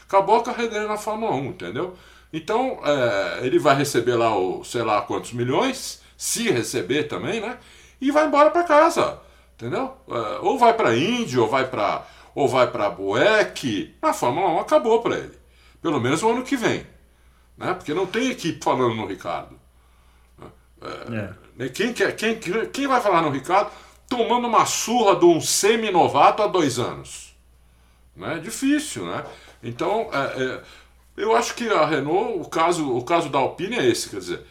acabou 0.08 0.36
a 0.36 0.42
carreira 0.42 0.72
dele 0.72 0.88
na 0.88 0.96
Fórmula 0.96 1.32
1, 1.32 1.44
entendeu? 1.46 1.96
Então, 2.32 2.80
é, 2.84 3.46
ele 3.46 3.58
vai 3.58 3.76
receber 3.76 4.16
lá 4.16 4.36
o 4.36 4.64
sei 4.64 4.82
lá 4.82 5.00
quantos 5.02 5.32
milhões, 5.32 6.02
se 6.16 6.50
receber 6.50 7.04
também, 7.04 7.40
né? 7.40 7.58
E 8.00 8.10
vai 8.10 8.26
embora 8.26 8.50
para 8.50 8.64
casa. 8.64 9.20
Entendeu? 9.56 9.94
É, 10.08 10.38
ou 10.40 10.58
vai 10.58 10.74
para 10.74 10.96
Indy, 10.96 11.38
ou 11.38 11.48
vai 11.48 11.68
para 11.68 12.04
ou 12.34 12.48
vai 12.48 12.70
para 12.70 12.90
Boeck. 12.90 13.94
Na 14.02 14.12
Fórmula 14.12 14.48
1 14.50 14.60
acabou 14.60 15.00
para 15.02 15.16
ele. 15.16 15.38
Pelo 15.80 16.00
menos 16.00 16.22
o 16.22 16.30
ano 16.30 16.42
que 16.42 16.56
vem. 16.56 16.86
Né? 17.56 17.74
Porque 17.74 17.94
não 17.94 18.06
tem 18.06 18.30
equipe 18.30 18.62
falando 18.62 18.94
no 18.94 19.06
Ricardo. 19.06 19.58
É, 20.80 21.14
é. 21.14 21.34
Né? 21.56 21.68
Quem, 21.68 21.92
quer, 21.92 22.16
quem, 22.16 22.38
quem 22.38 22.86
vai 22.86 23.00
falar 23.00 23.22
no 23.22 23.30
Ricardo 23.30 23.70
tomando 24.08 24.46
uma 24.46 24.64
surra 24.66 25.16
de 25.16 25.24
um 25.24 25.40
semi-novato 25.40 26.42
há 26.42 26.46
dois 26.46 26.78
anos? 26.78 27.29
Né? 28.20 28.36
É 28.36 28.38
difícil, 28.38 29.06
né? 29.06 29.24
Então, 29.62 30.10
é, 30.12 30.42
é, 30.42 30.60
eu 31.16 31.34
acho 31.34 31.54
que 31.54 31.68
a 31.68 31.86
Renault, 31.86 32.38
o 32.38 32.44
caso, 32.44 32.94
o 32.94 33.02
caso 33.02 33.30
da 33.30 33.38
Alpine 33.38 33.76
é 33.76 33.86
esse, 33.86 34.10
quer 34.10 34.18
dizer, 34.18 34.42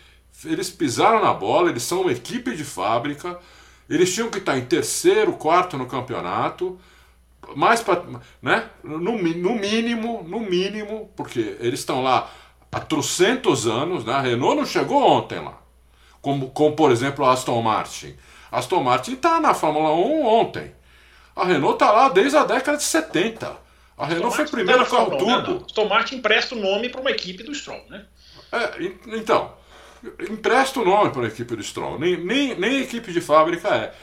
eles 0.43 0.69
pisaram 0.69 1.21
na 1.21 1.33
bola, 1.33 1.69
eles 1.69 1.83
são 1.83 2.01
uma 2.01 2.11
equipe 2.11 2.55
de 2.55 2.63
fábrica, 2.63 3.39
eles 3.89 4.13
tinham 4.13 4.29
que 4.29 4.39
estar 4.39 4.57
em 4.57 4.65
terceiro, 4.65 5.33
quarto 5.33 5.77
no 5.77 5.85
campeonato, 5.85 6.79
mais 7.55 7.81
para, 7.81 8.03
né? 8.41 8.69
No, 8.83 8.99
no 8.99 9.53
mínimo, 9.55 10.23
no 10.23 10.39
mínimo, 10.39 11.09
porque 11.15 11.57
eles 11.59 11.79
estão 11.79 12.03
lá 12.03 12.29
há 12.71 12.79
trocentos 12.79 13.67
anos, 13.67 14.03
né? 14.03 14.13
A 14.13 14.21
Renault 14.21 14.57
não 14.57 14.65
chegou 14.65 15.01
ontem 15.01 15.39
lá, 15.39 15.59
como, 16.21 16.49
como 16.49 16.75
por 16.75 16.91
exemplo 16.91 17.25
a 17.25 17.33
Aston 17.33 17.61
Martin. 17.61 18.15
Aston 18.51 18.83
Martin 18.83 19.13
está 19.13 19.39
na 19.39 19.53
Fórmula 19.53 19.91
1 19.91 20.25
ontem. 20.25 20.78
A 21.39 21.45
Renault 21.45 21.73
está 21.73 21.91
lá 21.91 22.09
desde 22.09 22.37
a 22.37 22.43
década 22.43 22.77
de 22.77 22.83
70. 22.83 23.55
A 23.97 24.05
Renault 24.05 24.35
foi 24.35 24.45
a 24.45 24.47
primeira 24.47 24.85
carro 24.85 25.17
turbo. 25.17 25.65
Né? 25.77 25.89
Martin 25.89 26.15
empresta 26.15 26.55
o 26.55 26.59
nome 26.59 26.89
para 26.89 27.01
uma 27.01 27.11
equipe 27.11 27.43
do 27.43 27.53
Stroll, 27.53 27.83
né? 27.89 28.05
É, 28.51 28.91
então, 29.07 29.53
empresta 30.29 30.79
o 30.79 30.85
nome 30.85 31.11
para 31.11 31.23
a 31.23 31.27
equipe 31.27 31.55
do 31.55 31.63
Stroll. 31.63 31.99
Nem, 31.99 32.17
nem, 32.17 32.59
nem 32.59 32.81
equipe 32.81 33.11
de 33.11 33.21
fábrica 33.21 33.67
é. 33.69 33.93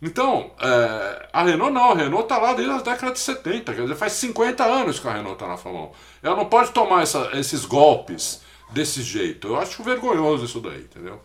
Então, 0.00 0.50
é, 0.60 1.28
a 1.32 1.42
Renault 1.44 1.72
não, 1.72 1.92
a 1.92 1.94
Renault 1.94 2.24
está 2.24 2.38
lá 2.38 2.54
desde 2.54 2.72
a 2.72 2.78
década 2.78 3.12
de 3.12 3.20
70, 3.20 3.72
quer 3.72 3.82
dizer, 3.82 3.94
faz 3.94 4.12
50 4.14 4.64
anos 4.64 4.98
que 4.98 5.06
a 5.06 5.12
Renault 5.12 5.34
está 5.34 5.46
na 5.46 5.56
Fórmula 5.56 5.86
1. 5.86 5.90
Ela 6.24 6.36
não 6.36 6.46
pode 6.46 6.72
tomar 6.72 7.02
essa, 7.02 7.30
esses 7.34 7.64
golpes 7.64 8.42
desse 8.70 9.02
jeito. 9.02 9.48
Eu 9.48 9.56
acho 9.56 9.82
vergonhoso 9.82 10.44
isso 10.44 10.60
daí, 10.60 10.80
entendeu? 10.80 11.20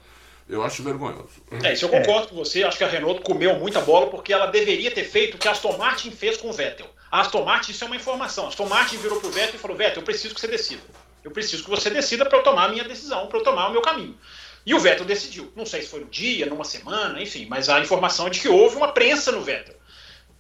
Eu 0.50 0.64
acho 0.64 0.82
vergonhoso. 0.82 1.44
É, 1.64 1.74
isso 1.74 1.86
eu 1.86 1.90
concordo 1.90 2.28
é. 2.28 2.30
com 2.30 2.36
você. 2.36 2.64
Acho 2.64 2.78
que 2.78 2.84
a 2.84 2.88
Renault 2.88 3.22
comeu 3.22 3.60
muita 3.60 3.82
bola 3.82 4.08
porque 4.08 4.32
ela 4.32 4.46
deveria 4.46 4.90
ter 4.90 5.04
feito 5.04 5.36
o 5.36 5.38
que 5.38 5.48
a 5.48 5.52
Aston 5.52 5.78
Martin 5.78 6.12
fez 6.12 6.38
com 6.38 6.50
o 6.50 6.54
Vettel. 6.54 6.88
A 7.12 7.22
Aston 7.22 7.44
Martin, 7.44 7.72
isso 7.72 7.84
é 7.84 7.88
uma 7.88 7.96
informação. 7.96 8.46
A 8.46 8.48
Aston 8.48 8.66
Martin 8.66 8.98
virou 8.98 9.20
pro 9.20 9.30
Vettel 9.30 9.56
e 9.56 9.60
falou: 9.60 9.76
Vettel, 9.76 9.98
eu 10.02 10.06
preciso 10.06 10.34
que 10.34 10.40
você 10.40 10.48
decida. 10.48 10.82
Eu 11.24 11.32
preciso 11.32 11.64
que 11.64 11.70
você 11.70 11.90
decida 11.90 12.26
para 12.26 12.38
eu 12.38 12.44
tomar 12.44 12.66
a 12.66 12.70
minha 12.70 12.86
decisão, 12.86 13.28
para 13.28 13.40
eu 13.40 13.44
tomar 13.44 13.68
o 13.68 13.72
meu 13.72 13.82
caminho. 13.82 14.18
E 14.66 14.74
o 14.74 14.80
Vettel 14.80 15.06
decidiu. 15.06 15.52
Não 15.56 15.66
sei 15.66 15.82
se 15.82 15.90
foi 15.90 16.00
no 16.00 16.08
dia, 16.08 16.46
numa 16.46 16.64
semana, 16.64 17.22
enfim, 17.22 17.46
mas 17.50 17.68
a 17.68 17.80
informação 17.80 18.28
é 18.28 18.30
de 18.30 18.40
que 18.40 18.48
houve 18.48 18.78
uma 18.78 18.94
prensa 18.94 19.32
no 19.32 19.42
Vettel. 19.42 19.76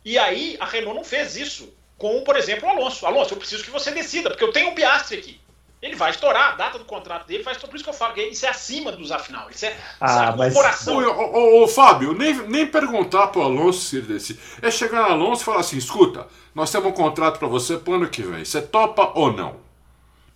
E 0.04 0.17
aí 0.17 0.56
a 0.60 0.65
Renault 0.65 0.96
não 0.96 1.04
fez 1.04 1.36
isso 1.36 1.74
com, 1.98 2.22
por 2.22 2.38
exemplo, 2.38 2.67
o 2.67 2.72
Alonso. 2.72 3.06
Alonso, 3.06 3.34
eu 3.34 3.38
preciso 3.38 3.63
que 3.63 3.72
você 3.72 3.91
decida, 3.91 4.30
porque 4.30 4.43
eu 4.43 4.52
tenho 4.52 4.70
um 4.70 4.76
Piastre 4.76 5.17
aqui. 5.17 5.39
Ele 5.80 5.96
vai 5.96 6.10
estourar, 6.10 6.54
a 6.54 6.56
data 6.56 6.80
do 6.80 6.86
contrato 6.86 7.28
dele 7.28 7.44
vai 7.44 7.54
estourar. 7.54 7.70
Por 7.70 7.76
isso 7.76 7.84
que 7.84 7.90
eu 7.90 7.94
falo 7.94 8.13
que 8.16 8.22
isso 8.22 8.46
é 8.46 8.50
acima 8.50 8.92
dos 8.92 9.12
afinal. 9.12 9.48
Isso 9.50 9.66
é, 9.66 9.78
ah, 10.02 10.32
é 10.34 10.36
mas... 10.36 10.54
corporação. 10.54 10.98
Ô, 10.98 11.62
ô, 11.62 11.63
ô, 11.63 11.68
Fábio, 11.68 12.13
nem, 12.13 12.34
nem 12.48 12.66
perguntar 12.66 13.28
pro 13.28 13.44
Alonso 13.44 13.82
se 13.82 13.98
ele 13.98 14.08
decide. 14.08 14.40
É 14.60 14.72
chegar 14.72 15.04
no 15.04 15.13
Alonso 15.13 15.44
e 15.44 15.46
falar 15.46 15.60
assim: 15.60 15.78
escuta, 15.78 16.26
nós 16.56 16.72
temos 16.72 16.88
um 16.88 16.94
contrato 16.94 17.38
para 17.38 17.48
você 17.48 17.78
pro 17.78 17.94
ano 17.94 18.10
que 18.10 18.24
vem. 18.24 18.44
Você 18.44 18.60
topa 18.60 19.12
ou 19.13 19.32
não? 19.32 19.68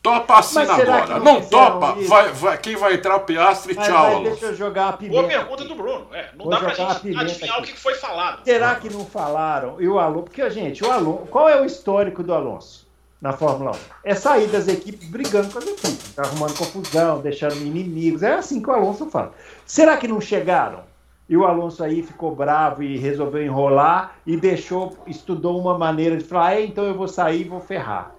Topa 0.04 0.40
assina 0.40 0.74
agora. 0.74 1.20
Não, 1.20 1.20
não 1.20 1.42
topa, 1.42 1.94
vai, 2.08 2.32
vai, 2.32 2.58
quem 2.60 2.76
vai 2.76 2.96
entrar 2.96 3.16
o 3.16 3.22
Piastre, 3.22 3.76
mas, 3.76 3.88
tchau. 3.88 4.22
Mas 4.22 4.30
deixa 4.32 4.46
eu 4.48 4.56
jogar 4.56 4.90
a 4.90 4.94
pimenta. 4.94 5.22
Boa 5.22 5.28
pergunta 5.28 5.64
do 5.66 5.76
Bruno. 5.76 6.08
É, 6.12 6.30
não 6.36 6.46
Vou 6.46 6.50
dá 6.50 6.60
pra 6.60 6.74
gente 6.74 7.16
adivinhar 7.18 7.58
aqui. 7.58 7.72
o 7.72 7.74
que 7.74 7.80
foi 7.80 7.96
falado. 7.96 8.44
Será 8.44 8.76
que 8.76 8.90
não 8.90 9.06
falaram? 9.06 9.80
E 9.80 9.88
o 9.88 10.00
Alonso, 10.00 10.24
porque, 10.24 10.48
gente, 10.52 10.84
o 10.84 10.92
Alonso, 10.92 11.26
qual 11.28 11.50
é 11.50 11.60
o 11.60 11.66
histórico 11.66 12.24
do 12.24 12.34
Alonso 12.34 12.91
na 13.22 13.34
Fórmula 13.34 13.72
1? 13.72 13.76
É 14.04 14.16
sair 14.16 14.48
das 14.48 14.68
equipes 14.68 15.08
brigando 15.08 15.52
com 15.52 15.60
as 15.60 15.68
equipes, 15.68 16.14
tá 16.16 16.24
arrumando 16.24 16.58
confusão, 16.58 17.22
deixando 17.22 17.56
inimigos. 17.58 18.24
É 18.24 18.34
assim 18.34 18.62
que 18.62 18.70
o 18.70 18.74
Alonso 18.74 19.10
fala. 19.10 19.34
Será 19.66 19.98
que 19.98 20.08
não 20.08 20.20
chegaram? 20.20 20.84
E 21.30 21.38
o 21.38 21.46
Alonso 21.46 21.84
aí 21.84 22.04
ficou 22.04 22.36
bravo 22.36 22.84
e 22.84 22.98
resolveu 22.98 23.44
enrolar 23.44 24.16
e 24.26 24.36
deixou, 24.36 24.98
estudou 25.08 25.60
uma 25.62 25.78
maneira 25.78 26.18
de 26.18 26.26
falar, 26.26 26.48
ah, 26.48 26.62
então 26.62 26.84
eu 26.84 26.96
vou 26.96 27.08
sair 27.08 27.42
e 27.42 27.50
vou 27.50 27.62
ferrar 27.62 28.16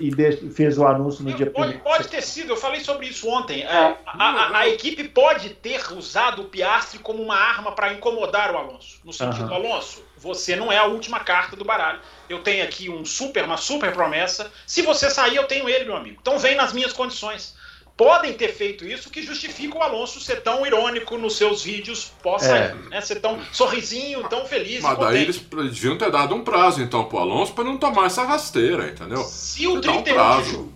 e 0.00 0.50
fez 0.50 0.78
o 0.78 0.86
anúncio 0.86 1.24
no 1.24 1.32
dia 1.32 1.48
pode, 1.48 1.78
pode 1.78 2.08
ter 2.08 2.22
sido, 2.22 2.50
eu 2.50 2.56
falei 2.56 2.80
sobre 2.80 3.06
isso 3.06 3.28
ontem. 3.28 3.62
É, 3.62 3.68
a, 3.68 3.96
a, 4.06 4.58
a, 4.58 4.68
equipe 4.68 5.04
pode 5.04 5.50
ter 5.50 5.80
usado 5.92 6.42
o 6.42 6.44
Piastre 6.46 6.98
como 6.98 7.22
uma 7.22 7.36
arma 7.36 7.72
para 7.72 7.92
incomodar 7.92 8.52
o 8.52 8.58
Alonso. 8.58 9.00
No 9.04 9.12
sentido, 9.12 9.46
uhum. 9.46 9.54
Alonso, 9.54 10.02
você 10.24 10.56
não 10.56 10.72
é 10.72 10.78
a 10.78 10.84
última 10.84 11.20
carta 11.20 11.54
do 11.54 11.64
baralho. 11.64 12.00
Eu 12.28 12.38
tenho 12.38 12.64
aqui 12.64 12.88
um 12.88 13.04
super, 13.04 13.44
uma 13.44 13.58
super 13.58 13.92
promessa. 13.92 14.50
Se 14.66 14.80
você 14.80 15.10
sair, 15.10 15.36
eu 15.36 15.44
tenho 15.44 15.68
ele, 15.68 15.84
meu 15.84 15.94
amigo. 15.94 16.16
Então 16.20 16.38
vem 16.38 16.56
nas 16.56 16.72
minhas 16.72 16.94
condições 16.94 17.54
podem 17.96 18.32
ter 18.32 18.52
feito 18.52 18.84
isso 18.84 19.08
que 19.08 19.22
justifica 19.22 19.78
o 19.78 19.82
Alonso 19.82 20.20
ser 20.20 20.42
tão 20.42 20.66
irônico 20.66 21.16
nos 21.16 21.36
seus 21.36 21.62
vídeos 21.62 22.12
pós-saída, 22.22 22.76
é. 22.86 22.88
né? 22.88 23.00
Ser 23.00 23.20
tão 23.20 23.38
sorrisinho, 23.52 24.28
tão 24.28 24.44
feliz. 24.46 24.82
Mas 24.82 24.98
daí 24.98 25.22
eles 25.22 25.38
deviam 25.38 25.96
ter 25.96 26.10
dado 26.10 26.34
um 26.34 26.42
prazo 26.42 26.82
então 26.82 27.04
pro 27.04 27.18
Alonso 27.18 27.52
para 27.52 27.64
não 27.64 27.76
tomar 27.76 28.06
essa 28.06 28.24
rasteira, 28.24 28.88
entendeu? 28.88 29.22
Se 29.22 29.66
o 29.68 29.80
31 29.80 29.96
um 29.96 30.42
de 30.42 30.50
julho. 30.50 30.73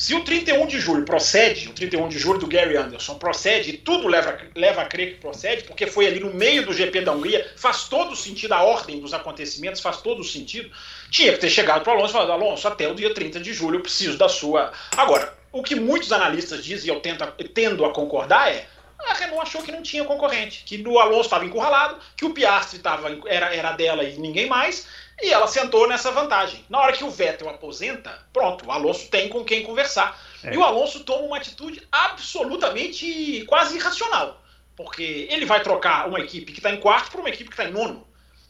Se 0.00 0.14
o 0.14 0.24
31 0.24 0.66
de 0.66 0.80
julho 0.80 1.04
procede, 1.04 1.68
o 1.68 1.74
31 1.74 2.08
de 2.08 2.18
julho 2.18 2.38
do 2.38 2.46
Gary 2.46 2.74
Anderson 2.74 3.16
procede, 3.18 3.72
e 3.72 3.76
tudo 3.76 4.08
leva, 4.08 4.34
leva 4.54 4.80
a 4.80 4.86
crer 4.86 5.12
que 5.12 5.20
procede, 5.20 5.64
porque 5.64 5.86
foi 5.86 6.06
ali 6.06 6.18
no 6.18 6.32
meio 6.32 6.64
do 6.64 6.72
GP 6.72 7.02
da 7.02 7.12
Hungria, 7.12 7.46
faz 7.54 7.84
todo 7.84 8.16
sentido, 8.16 8.54
a 8.54 8.62
ordem 8.62 8.98
dos 8.98 9.12
acontecimentos 9.12 9.82
faz 9.82 9.98
todo 9.98 10.24
sentido. 10.24 10.70
Tinha 11.10 11.34
que 11.34 11.38
ter 11.38 11.50
chegado 11.50 11.84
para 11.84 11.92
Alonso 11.92 12.08
e 12.08 12.12
falado: 12.14 12.32
Alonso, 12.32 12.66
até 12.66 12.88
o 12.88 12.94
dia 12.94 13.12
30 13.12 13.40
de 13.40 13.52
julho 13.52 13.76
eu 13.76 13.82
preciso 13.82 14.16
da 14.16 14.26
sua. 14.26 14.72
Agora, 14.96 15.34
o 15.52 15.62
que 15.62 15.74
muitos 15.74 16.10
analistas 16.12 16.64
dizem, 16.64 16.90
e 16.90 16.94
eu 16.96 17.00
tento, 17.00 17.22
tendo 17.52 17.84
a 17.84 17.92
concordar, 17.92 18.50
é 18.50 18.66
a 19.06 19.14
Renault 19.14 19.42
achou 19.42 19.62
que 19.62 19.72
não 19.72 19.82
tinha 19.82 20.04
concorrente, 20.04 20.62
que 20.64 20.82
o 20.86 20.98
Alonso 20.98 21.22
estava 21.22 21.44
encurralado, 21.44 21.98
que 22.16 22.24
o 22.24 22.32
Piastri 22.32 22.78
tava, 22.78 23.18
era, 23.26 23.54
era 23.54 23.72
dela 23.72 24.04
e 24.04 24.16
ninguém 24.16 24.46
mais, 24.46 24.86
e 25.22 25.32
ela 25.32 25.46
sentou 25.46 25.88
nessa 25.88 26.10
vantagem. 26.10 26.64
Na 26.68 26.80
hora 26.80 26.92
que 26.92 27.04
o 27.04 27.10
Vettel 27.10 27.48
aposenta, 27.48 28.26
pronto, 28.32 28.66
o 28.66 28.72
Alonso 28.72 29.08
tem 29.08 29.28
com 29.28 29.44
quem 29.44 29.62
conversar. 29.62 30.20
É. 30.44 30.54
E 30.54 30.56
o 30.56 30.64
Alonso 30.64 31.04
toma 31.04 31.24
uma 31.24 31.36
atitude 31.36 31.86
absolutamente 31.90 33.44
quase 33.46 33.76
irracional, 33.76 34.42
porque 34.76 35.26
ele 35.30 35.46
vai 35.46 35.62
trocar 35.62 36.08
uma 36.08 36.20
equipe 36.20 36.52
que 36.52 36.58
está 36.58 36.70
em 36.70 36.80
quarto 36.80 37.10
por 37.10 37.20
uma 37.20 37.28
equipe 37.28 37.50
que 37.50 37.54
está 37.54 37.64
em 37.64 37.72
nono. 37.72 38.06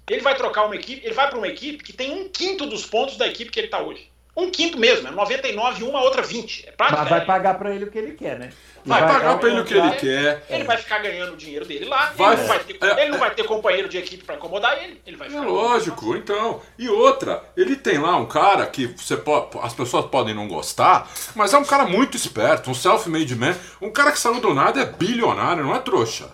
Ele 0.08 0.22
vai 0.22 0.34
trocar 0.34 0.66
uma 0.66 0.74
equipe, 0.74 1.04
ele 1.04 1.14
vai 1.14 1.28
para 1.28 1.38
uma 1.38 1.48
equipe 1.48 1.84
que 1.84 1.92
tem 1.92 2.10
um 2.10 2.28
quinto 2.28 2.66
dos 2.66 2.84
pontos 2.84 3.16
da 3.16 3.26
equipe 3.26 3.50
que 3.50 3.60
ele 3.60 3.68
está 3.68 3.80
hoje 3.80 4.09
um 4.36 4.50
quinto 4.50 4.78
mesmo, 4.78 5.08
é 5.08 5.10
99 5.10 5.80
e 5.80 5.88
uma 5.88 6.00
outra 6.02 6.22
20. 6.22 6.68
É 6.68 6.74
Mas 6.78 7.08
vai 7.08 7.24
pagar 7.24 7.54
para 7.58 7.74
ele 7.74 7.84
o 7.84 7.90
que 7.90 7.98
ele 7.98 8.12
quer, 8.12 8.38
né? 8.38 8.52
Vai, 8.84 9.00
vai 9.00 9.12
pagar 9.12 9.38
para 9.38 9.48
ele 9.50 9.60
o 9.60 9.64
que 9.64 9.74
ele 9.74 9.90
quer. 9.96 10.44
Ele 10.48 10.64
vai 10.64 10.76
ficar 10.78 10.98
ganhando 11.00 11.34
o 11.34 11.36
dinheiro 11.36 11.66
dele 11.66 11.84
lá. 11.84 12.12
Vai, 12.16 12.32
ele, 12.32 12.42
não 12.42 12.48
vai 12.48 12.58
ter, 12.60 12.78
é, 12.80 13.02
ele 13.02 13.10
não 13.10 13.18
vai 13.18 13.34
ter 13.34 13.44
companheiro 13.44 13.88
de 13.88 13.98
equipe 13.98 14.24
para 14.24 14.36
incomodar 14.36 14.82
ele. 14.82 15.00
Ele 15.06 15.16
vai 15.16 15.28
ficar. 15.28 15.42
É 15.42 15.46
lógico, 15.46 16.16
então. 16.16 16.62
E 16.78 16.88
outra, 16.88 17.44
ele 17.56 17.76
tem 17.76 17.98
lá 17.98 18.16
um 18.16 18.26
cara 18.26 18.64
que 18.66 18.86
você 18.86 19.16
pode, 19.16 19.58
as 19.62 19.74
pessoas 19.74 20.06
podem 20.06 20.34
não 20.34 20.48
gostar, 20.48 21.10
mas 21.34 21.52
é 21.52 21.58
um 21.58 21.64
cara 21.64 21.84
muito 21.84 22.16
esperto, 22.16 22.70
um 22.70 22.74
self-made 22.74 23.34
man, 23.34 23.54
um 23.82 23.90
cara 23.90 24.12
que 24.12 24.18
saiu 24.18 24.40
do 24.40 24.54
nada 24.54 24.80
é 24.80 24.86
bilionário, 24.86 25.64
não 25.64 25.74
é 25.74 25.78
trouxa. 25.80 26.30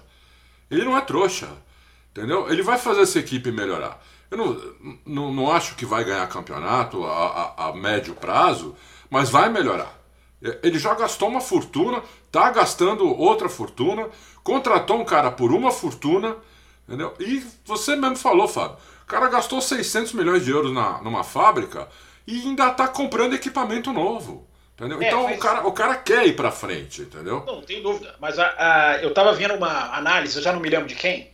Ele 0.71 0.85
não 0.85 0.97
é 0.97 1.01
trouxa. 1.01 1.49
Entendeu? 2.13 2.51
Ele 2.51 2.63
vai 2.63 2.79
fazer 2.79 3.03
essa 3.03 3.19
equipe 3.19 3.51
melhorar. 3.53 4.01
Eu 4.31 4.39
não, 4.39 4.75
não, 5.05 5.33
não 5.33 5.53
acho 5.53 5.75
que 5.77 5.87
vai 5.87 6.05
ganhar 6.05 6.27
campeonato 6.29 7.05
a, 7.05 7.55
a, 7.57 7.69
a 7.69 7.73
médio 7.73 8.15
prazo, 8.15 8.75
mas 9.09 9.31
vai 9.31 9.49
melhorar. 9.49 9.97
Ele 10.63 10.79
já 10.79 10.95
gastou 10.95 11.29
uma 11.29 11.41
fortuna, 11.41 12.03
tá 12.31 12.51
gastando 12.51 13.07
outra 13.07 13.49
fortuna, 13.49 14.09
contratou 14.43 15.01
um 15.01 15.05
cara 15.05 15.31
por 15.31 15.53
uma 15.53 15.71
fortuna, 15.71 16.37
entendeu? 16.87 17.15
E 17.19 17.43
você 17.65 17.97
mesmo 17.97 18.17
falou, 18.17 18.47
Fábio, 18.47 18.77
o 19.03 19.07
cara 19.07 19.29
gastou 19.29 19.61
600 19.61 20.13
milhões 20.13 20.45
de 20.45 20.51
euros 20.51 20.73
na, 20.73 21.01
numa 21.03 21.25
fábrica 21.25 21.89
e 22.27 22.41
ainda 22.43 22.71
tá 22.71 22.87
comprando 22.89 23.35
equipamento 23.35 23.93
novo. 23.93 24.47
Entendeu? 24.75 25.01
É, 25.01 25.07
então 25.07 25.25
mas... 25.25 25.39
o, 25.39 25.41
cara, 25.41 25.67
o 25.67 25.73
cara 25.73 25.95
quer 25.95 26.27
ir 26.27 26.37
para 26.37 26.51
frente, 26.51 27.03
entendeu? 27.03 27.43
Não, 27.47 27.57
não 27.57 27.63
tem 27.63 27.83
dúvida. 27.83 28.15
Mas 28.21 28.39
a, 28.39 28.47
a, 28.59 28.99
eu 29.03 29.09
estava 29.09 29.33
vendo 29.33 29.55
uma 29.55 29.97
análise, 29.97 30.37
eu 30.37 30.43
já 30.43 30.53
não 30.53 30.61
me 30.61 30.69
lembro 30.69 30.87
de 30.87 30.95
quem, 30.95 31.31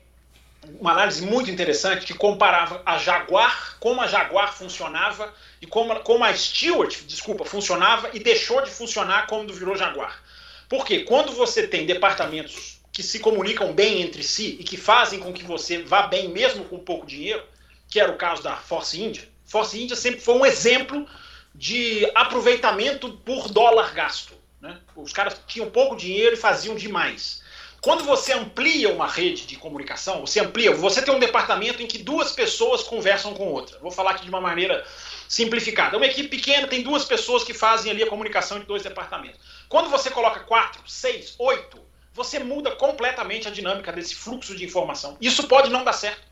uma 0.78 0.92
análise 0.92 1.24
muito 1.24 1.50
interessante 1.50 2.06
que 2.06 2.14
comparava 2.14 2.82
a 2.86 2.98
Jaguar, 2.98 3.76
como 3.80 4.00
a 4.00 4.06
Jaguar 4.06 4.54
funcionava 4.54 5.32
e 5.60 5.66
como, 5.66 5.98
como 6.00 6.24
a 6.24 6.34
Stewart, 6.34 7.02
desculpa, 7.04 7.44
funcionava 7.44 8.10
e 8.12 8.20
deixou 8.20 8.62
de 8.62 8.70
funcionar 8.70 9.26
quando 9.26 9.52
virou 9.52 9.76
Jaguar. 9.76 10.22
Porque 10.68 11.00
quando 11.00 11.32
você 11.32 11.66
tem 11.66 11.84
departamentos 11.84 12.80
que 12.92 13.02
se 13.02 13.18
comunicam 13.18 13.72
bem 13.72 14.02
entre 14.02 14.22
si 14.22 14.56
e 14.60 14.64
que 14.64 14.76
fazem 14.76 15.18
com 15.18 15.32
que 15.32 15.42
você 15.42 15.82
vá 15.82 16.06
bem 16.06 16.28
mesmo 16.28 16.64
com 16.64 16.78
pouco 16.78 17.06
dinheiro, 17.06 17.42
que 17.88 17.98
era 17.98 18.12
o 18.12 18.16
caso 18.16 18.42
da 18.42 18.56
Force 18.56 19.00
India, 19.00 19.28
Force 19.44 19.78
India 19.78 19.96
sempre 19.96 20.20
foi 20.20 20.34
um 20.34 20.46
exemplo 20.46 21.06
de 21.54 22.10
aproveitamento 22.14 23.10
por 23.18 23.50
dólar 23.50 23.92
gasto. 23.92 24.32
Né? 24.60 24.78
Os 24.96 25.12
caras 25.12 25.38
tinham 25.46 25.68
pouco 25.68 25.96
dinheiro 25.96 26.34
e 26.34 26.38
faziam 26.38 26.74
demais. 26.74 27.41
Quando 27.82 28.04
você 28.04 28.32
amplia 28.32 28.90
uma 28.90 29.08
rede 29.08 29.44
de 29.44 29.56
comunicação, 29.56 30.20
você 30.20 30.38
amplia, 30.38 30.72
você 30.72 31.02
tem 31.02 31.12
um 31.12 31.18
departamento 31.18 31.82
em 31.82 31.86
que 31.88 31.98
duas 31.98 32.30
pessoas 32.30 32.84
conversam 32.84 33.34
com 33.34 33.48
outra. 33.48 33.76
Vou 33.80 33.90
falar 33.90 34.12
aqui 34.12 34.22
de 34.22 34.28
uma 34.28 34.40
maneira 34.40 34.86
simplificada. 35.28 35.96
Uma 35.96 36.06
equipe 36.06 36.28
pequena 36.28 36.68
tem 36.68 36.80
duas 36.80 37.04
pessoas 37.04 37.42
que 37.42 37.52
fazem 37.52 37.90
ali 37.90 38.04
a 38.04 38.06
comunicação 38.06 38.60
de 38.60 38.66
dois 38.66 38.84
departamentos. 38.84 39.40
Quando 39.68 39.90
você 39.90 40.10
coloca 40.10 40.38
quatro, 40.40 40.80
seis, 40.86 41.34
oito, 41.40 41.76
você 42.14 42.38
muda 42.38 42.70
completamente 42.70 43.48
a 43.48 43.50
dinâmica 43.50 43.90
desse 43.90 44.14
fluxo 44.14 44.54
de 44.54 44.64
informação. 44.64 45.16
Isso 45.20 45.48
pode 45.48 45.68
não 45.68 45.82
dar 45.82 45.92
certo. 45.92 46.22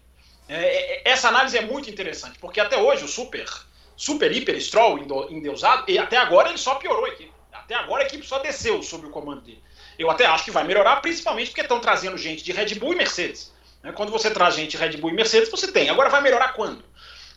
É, 0.49 0.55
é, 0.55 0.93
é 0.99 1.03
essa 1.05 1.31
análise 1.31 1.59
é 1.59 1.63
muito 1.63 1.91
interessante, 1.91 2.39
porque 2.39 2.61
até 2.61 2.79
hoje 2.79 3.05
o 3.05 3.09
Super, 3.09 3.51
Super 3.97 4.31
Hiper 4.31 4.61
Stroll 4.61 5.01
endeusado, 5.29 5.83
e 5.89 5.99
até 5.99 6.17
agora 6.17 6.51
ele 6.51 6.59
só 6.59 6.77
piorou 6.77 7.07
a 7.07 7.09
equipe. 7.09 7.33
Até 7.53 7.75
agora 7.75 8.05
a 8.05 8.07
equipe 8.07 8.25
só 8.25 8.39
desceu 8.39 8.85
sob 8.85 9.07
o 9.07 9.11
comando 9.11 9.41
dele. 9.41 9.61
Eu 10.01 10.11
até 10.11 10.25
acho 10.25 10.45
que 10.45 10.51
vai 10.51 10.65
melhorar, 10.65 10.97
principalmente 11.03 11.49
porque 11.49 11.61
estão 11.61 11.79
trazendo 11.79 12.17
gente 12.17 12.43
de 12.43 12.53
Red 12.53 12.75
Bull 12.77 12.95
e 12.95 12.97
Mercedes. 12.97 13.53
Né? 13.83 13.93
Quando 13.93 14.11
você 14.11 14.31
traz 14.31 14.55
gente 14.55 14.71
de 14.71 14.77
Red 14.79 14.97
Bull 14.97 15.11
e 15.11 15.15
Mercedes, 15.15 15.51
você 15.51 15.71
tem. 15.71 15.91
Agora 15.91 16.09
vai 16.09 16.23
melhorar 16.23 16.55
quando? 16.55 16.83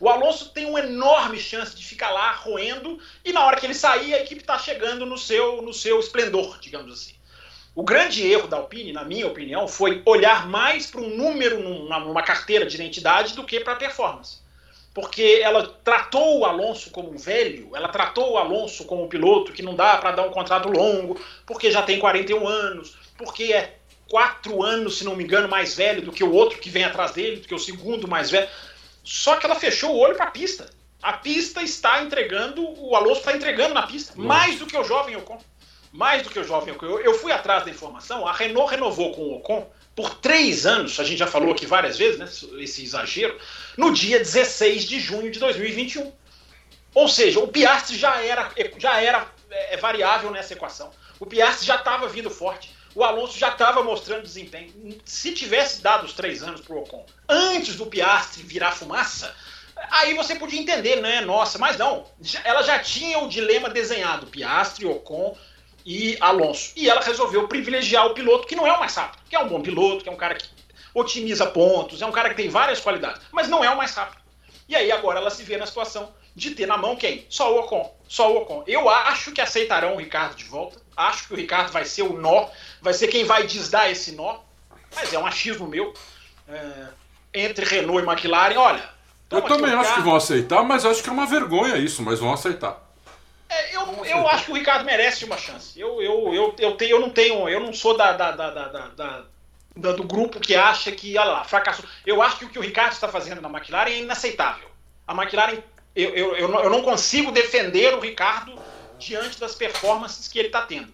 O 0.00 0.08
Alonso 0.08 0.48
tem 0.48 0.64
uma 0.64 0.80
enorme 0.80 1.38
chance 1.38 1.76
de 1.76 1.84
ficar 1.84 2.10
lá 2.10 2.32
roendo 2.32 2.98
e 3.22 3.34
na 3.34 3.44
hora 3.44 3.60
que 3.60 3.66
ele 3.66 3.74
sair, 3.74 4.14
a 4.14 4.22
equipe 4.22 4.40
está 4.40 4.58
chegando 4.58 5.04
no 5.04 5.18
seu, 5.18 5.60
no 5.60 5.74
seu 5.74 6.00
esplendor, 6.00 6.58
digamos 6.58 6.90
assim. 6.90 7.14
O 7.74 7.82
grande 7.82 8.26
erro 8.26 8.48
da 8.48 8.56
Alpine, 8.56 8.94
na 8.94 9.04
minha 9.04 9.26
opinião, 9.26 9.68
foi 9.68 10.00
olhar 10.06 10.48
mais 10.48 10.86
para 10.86 11.02
um 11.02 11.14
número 11.14 11.60
numa, 11.60 12.00
numa 12.00 12.22
carteira 12.22 12.64
de 12.64 12.76
identidade 12.76 13.34
do 13.34 13.44
que 13.44 13.60
para 13.60 13.74
a 13.74 13.76
performance. 13.76 14.38
Porque 14.94 15.40
ela 15.42 15.66
tratou 15.82 16.38
o 16.38 16.44
Alonso 16.44 16.90
como 16.90 17.10
um 17.10 17.18
velho, 17.18 17.70
ela 17.74 17.88
tratou 17.88 18.32
o 18.32 18.38
Alonso 18.38 18.84
como 18.84 19.02
um 19.02 19.08
piloto 19.08 19.52
que 19.52 19.62
não 19.62 19.74
dá 19.74 19.98
para 19.98 20.12
dar 20.12 20.22
um 20.22 20.30
contrato 20.30 20.68
longo, 20.68 21.20
porque 21.44 21.72
já 21.72 21.82
tem 21.82 21.98
41 21.98 22.46
anos, 22.46 22.96
porque 23.18 23.52
é 23.52 23.76
quatro 24.08 24.62
anos, 24.62 24.98
se 24.98 25.04
não 25.04 25.16
me 25.16 25.24
engano, 25.24 25.48
mais 25.48 25.74
velho 25.74 26.00
do 26.00 26.12
que 26.12 26.22
o 26.22 26.32
outro 26.32 26.60
que 26.60 26.70
vem 26.70 26.84
atrás 26.84 27.10
dele, 27.10 27.40
do 27.40 27.48
que 27.48 27.54
o 27.54 27.58
segundo 27.58 28.06
mais 28.06 28.30
velho. 28.30 28.48
Só 29.02 29.36
que 29.36 29.44
ela 29.44 29.56
fechou 29.56 29.90
o 29.90 29.98
olho 29.98 30.14
para 30.14 30.26
a 30.26 30.30
pista. 30.30 30.70
A 31.02 31.14
pista 31.14 31.60
está 31.60 32.00
entregando, 32.02 32.62
o 32.80 32.94
Alonso 32.94 33.18
está 33.18 33.36
entregando 33.36 33.74
na 33.74 33.86
pista, 33.86 34.14
Nossa. 34.14 34.28
mais 34.28 34.58
do 34.60 34.66
que 34.66 34.76
o 34.76 34.84
jovem 34.84 35.16
Ocon. 35.16 35.38
Mais 35.92 36.22
do 36.22 36.30
que 36.30 36.38
o 36.38 36.44
jovem 36.44 36.72
Ocon. 36.72 36.86
Eu, 36.86 37.00
eu 37.00 37.14
fui 37.14 37.32
atrás 37.32 37.64
da 37.64 37.70
informação, 37.70 38.26
a 38.26 38.32
Renault 38.32 38.70
renovou 38.70 39.12
com 39.12 39.22
o 39.22 39.36
Ocon 39.38 39.68
por 39.94 40.14
três 40.16 40.66
anos, 40.66 40.98
a 40.98 41.04
gente 41.04 41.18
já 41.18 41.26
falou 41.26 41.52
aqui 41.52 41.66
várias 41.66 41.96
vezes, 41.96 42.18
né, 42.18 42.28
esse 42.62 42.82
exagero, 42.82 43.38
no 43.76 43.92
dia 43.92 44.18
16 44.18 44.84
de 44.84 44.98
junho 44.98 45.30
de 45.30 45.38
2021. 45.38 46.12
Ou 46.94 47.08
seja, 47.08 47.40
o 47.40 47.48
Piastri 47.48 47.96
já 47.96 48.20
era, 48.20 48.50
já 48.78 49.00
era 49.00 49.26
é, 49.50 49.76
variável 49.76 50.30
nessa 50.30 50.52
equação. 50.52 50.90
O 51.18 51.26
Piastri 51.26 51.66
já 51.66 51.76
estava 51.76 52.08
vindo 52.08 52.30
forte. 52.30 52.74
O 52.94 53.02
Alonso 53.02 53.36
já 53.36 53.48
estava 53.48 53.82
mostrando 53.82 54.22
desempenho. 54.22 54.72
Se 55.04 55.32
tivesse 55.32 55.82
dado 55.82 56.06
os 56.06 56.12
três 56.12 56.42
anos 56.42 56.60
para 56.60 56.74
o 56.74 56.78
Ocon 56.78 57.04
antes 57.28 57.74
do 57.74 57.86
Piastri 57.86 58.44
virar 58.44 58.70
fumaça, 58.70 59.34
aí 59.90 60.14
você 60.14 60.36
podia 60.36 60.60
entender, 60.60 61.00
né? 61.00 61.20
Nossa, 61.20 61.58
mas 61.58 61.76
não. 61.76 62.06
Ela 62.44 62.62
já 62.62 62.78
tinha 62.78 63.18
o 63.18 63.28
dilema 63.28 63.68
desenhado: 63.68 64.28
Piastri, 64.28 64.86
Ocon 64.86 65.36
e 65.84 66.16
Alonso. 66.20 66.72
E 66.76 66.88
ela 66.88 67.00
resolveu 67.00 67.46
privilegiar 67.46 68.06
o 68.06 68.14
piloto 68.14 68.46
que 68.46 68.56
não 68.56 68.66
é 68.66 68.72
o 68.72 68.80
mais 68.80 68.94
rápido, 68.94 69.22
que 69.28 69.36
é 69.36 69.38
um 69.38 69.48
bom 69.48 69.60
piloto, 69.60 70.02
que 70.02 70.08
é 70.08 70.12
um 70.12 70.16
cara 70.16 70.34
que 70.34 70.48
otimiza 70.94 71.46
pontos, 71.46 72.00
é 72.00 72.06
um 72.06 72.12
cara 72.12 72.30
que 72.30 72.36
tem 72.36 72.48
várias 72.48 72.80
qualidades, 72.80 73.20
mas 73.32 73.48
não 73.48 73.64
é 73.64 73.70
o 73.70 73.76
mais 73.76 73.94
rápido. 73.94 74.22
E 74.68 74.74
aí 74.74 74.90
agora 74.90 75.18
ela 75.18 75.30
se 75.30 75.42
vê 75.42 75.56
na 75.56 75.66
situação 75.66 76.12
de 76.34 76.50
ter 76.52 76.66
na 76.66 76.76
mão 76.76 76.96
quem? 76.96 77.26
Só 77.28 77.52
o 77.52 77.60
Ocon. 77.60 77.94
Só 78.08 78.32
o 78.32 78.38
Ocon. 78.38 78.64
Eu 78.66 78.88
acho 78.88 79.32
que 79.32 79.40
aceitarão 79.40 79.94
o 79.94 79.98
Ricardo 79.98 80.34
de 80.34 80.44
volta. 80.44 80.80
Acho 80.96 81.28
que 81.28 81.34
o 81.34 81.36
Ricardo 81.36 81.70
vai 81.70 81.84
ser 81.84 82.02
o 82.02 82.14
nó, 82.14 82.48
vai 82.80 82.94
ser 82.94 83.08
quem 83.08 83.24
vai 83.24 83.46
desdar 83.46 83.90
esse 83.90 84.12
nó. 84.12 84.38
Mas 84.94 85.12
é 85.12 85.18
um 85.18 85.26
achismo 85.26 85.66
meu. 85.66 85.92
É, 86.48 86.86
entre 87.34 87.64
Renault 87.64 88.04
e 88.04 88.10
McLaren, 88.10 88.56
olha. 88.56 88.94
Eu 89.30 89.42
também 89.42 89.72
acho 89.72 89.94
que 89.94 90.00
vão 90.00 90.14
aceitar, 90.14 90.62
mas 90.62 90.84
acho 90.84 91.02
que 91.02 91.08
é 91.08 91.12
uma 91.12 91.26
vergonha 91.26 91.76
isso, 91.76 92.02
mas 92.02 92.20
vão 92.20 92.32
aceitar. 92.32 92.80
É, 93.48 93.76
eu, 93.76 94.04
eu 94.04 94.28
acho 94.28 94.46
que 94.46 94.52
o 94.52 94.54
Ricardo 94.54 94.84
merece 94.84 95.24
uma 95.24 95.36
chance. 95.36 95.78
Eu, 95.78 96.00
eu, 96.00 96.34
eu, 96.34 96.56
eu, 96.58 96.76
tenho, 96.76 96.90
eu 96.90 97.00
não 97.00 97.10
tenho, 97.10 97.48
eu 97.48 97.60
não 97.60 97.72
sou 97.72 97.96
da, 97.96 98.12
da, 98.12 98.30
da, 98.32 98.50
da, 98.50 98.88
da 98.88 99.24
do 99.76 100.04
grupo 100.04 100.40
que 100.40 100.54
acha 100.54 100.92
que, 100.92 101.18
olha 101.18 101.30
lá, 101.30 101.44
fracassou. 101.44 101.84
Eu 102.06 102.22
acho 102.22 102.38
que 102.38 102.44
o 102.44 102.48
que 102.48 102.58
o 102.58 102.62
Ricardo 102.62 102.92
está 102.92 103.08
fazendo 103.08 103.40
na 103.40 103.48
McLaren 103.48 103.90
é 103.90 103.98
inaceitável. 103.98 104.68
A 105.06 105.12
McLaren, 105.14 105.58
eu, 105.94 106.14
eu, 106.14 106.36
eu, 106.36 106.48
não, 106.48 106.60
eu 106.62 106.70
não 106.70 106.82
consigo 106.82 107.32
defender 107.32 107.92
o 107.94 108.00
Ricardo 108.00 108.56
diante 108.98 109.38
das 109.40 109.54
performances 109.54 110.28
que 110.28 110.38
ele 110.38 110.48
está 110.48 110.62
tendo. 110.62 110.92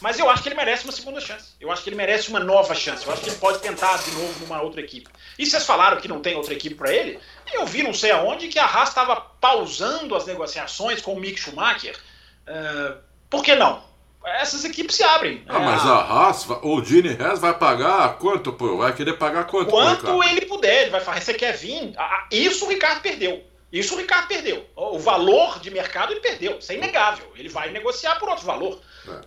Mas 0.00 0.18
eu 0.18 0.28
acho 0.28 0.42
que 0.42 0.48
ele 0.48 0.56
merece 0.56 0.84
uma 0.84 0.92
segunda 0.92 1.20
chance. 1.20 1.52
Eu 1.60 1.70
acho 1.70 1.82
que 1.82 1.88
ele 1.88 1.96
merece 1.96 2.28
uma 2.28 2.40
nova 2.40 2.74
chance. 2.74 3.06
Eu 3.06 3.12
acho 3.12 3.22
que 3.22 3.30
ele 3.30 3.38
pode 3.38 3.60
tentar 3.60 3.96
de 3.98 4.10
novo 4.10 4.40
numa 4.40 4.60
outra 4.60 4.80
equipe. 4.80 5.08
E 5.38 5.46
vocês 5.46 5.64
falaram 5.64 6.00
que 6.00 6.08
não 6.08 6.20
tem 6.20 6.34
outra 6.34 6.52
equipe 6.52 6.74
para 6.74 6.92
ele? 6.92 7.20
Eu 7.52 7.66
vi 7.66 7.82
não 7.82 7.94
sei 7.94 8.10
aonde 8.10 8.48
que 8.48 8.58
a 8.58 8.66
Haas 8.66 8.90
estava 8.90 9.16
pausando 9.16 10.14
as 10.14 10.26
negociações 10.26 11.00
com 11.00 11.14
o 11.14 11.20
Mick 11.20 11.38
Schumacher. 11.38 11.96
Uh, 12.46 12.96
por 13.30 13.42
que 13.42 13.54
não? 13.54 13.84
Essas 14.24 14.64
equipes 14.64 14.96
se 14.96 15.04
abrem. 15.04 15.44
Ah, 15.46 15.60
mas 15.60 15.82
a 15.82 15.98
Haas, 16.00 16.46
o 16.62 16.84
Gene 16.84 17.16
Haas 17.20 17.38
vai 17.38 17.56
pagar 17.56 18.18
quanto? 18.18 18.52
Pô? 18.52 18.78
Vai 18.78 18.92
querer 18.92 19.14
pagar 19.14 19.44
quanto? 19.44 19.70
Quanto 19.70 20.22
ele 20.24 20.46
puder. 20.46 20.82
Ele 20.82 20.90
vai 20.90 21.00
falar, 21.00 21.20
você 21.20 21.34
quer 21.34 21.56
vir? 21.56 21.94
Isso 22.30 22.64
o 22.64 22.68
Ricardo 22.68 23.00
perdeu. 23.00 23.44
Isso 23.72 23.94
o 23.94 23.98
Ricardo 23.98 24.26
perdeu. 24.26 24.66
O 24.74 24.98
valor 24.98 25.60
de 25.60 25.70
mercado 25.70 26.12
ele 26.12 26.20
perdeu. 26.20 26.58
Isso 26.58 26.72
é 26.72 26.74
inegável. 26.74 27.32
Ele 27.36 27.48
vai 27.48 27.70
negociar 27.70 28.16
por 28.16 28.28
outro 28.28 28.44
valor. 28.44 28.80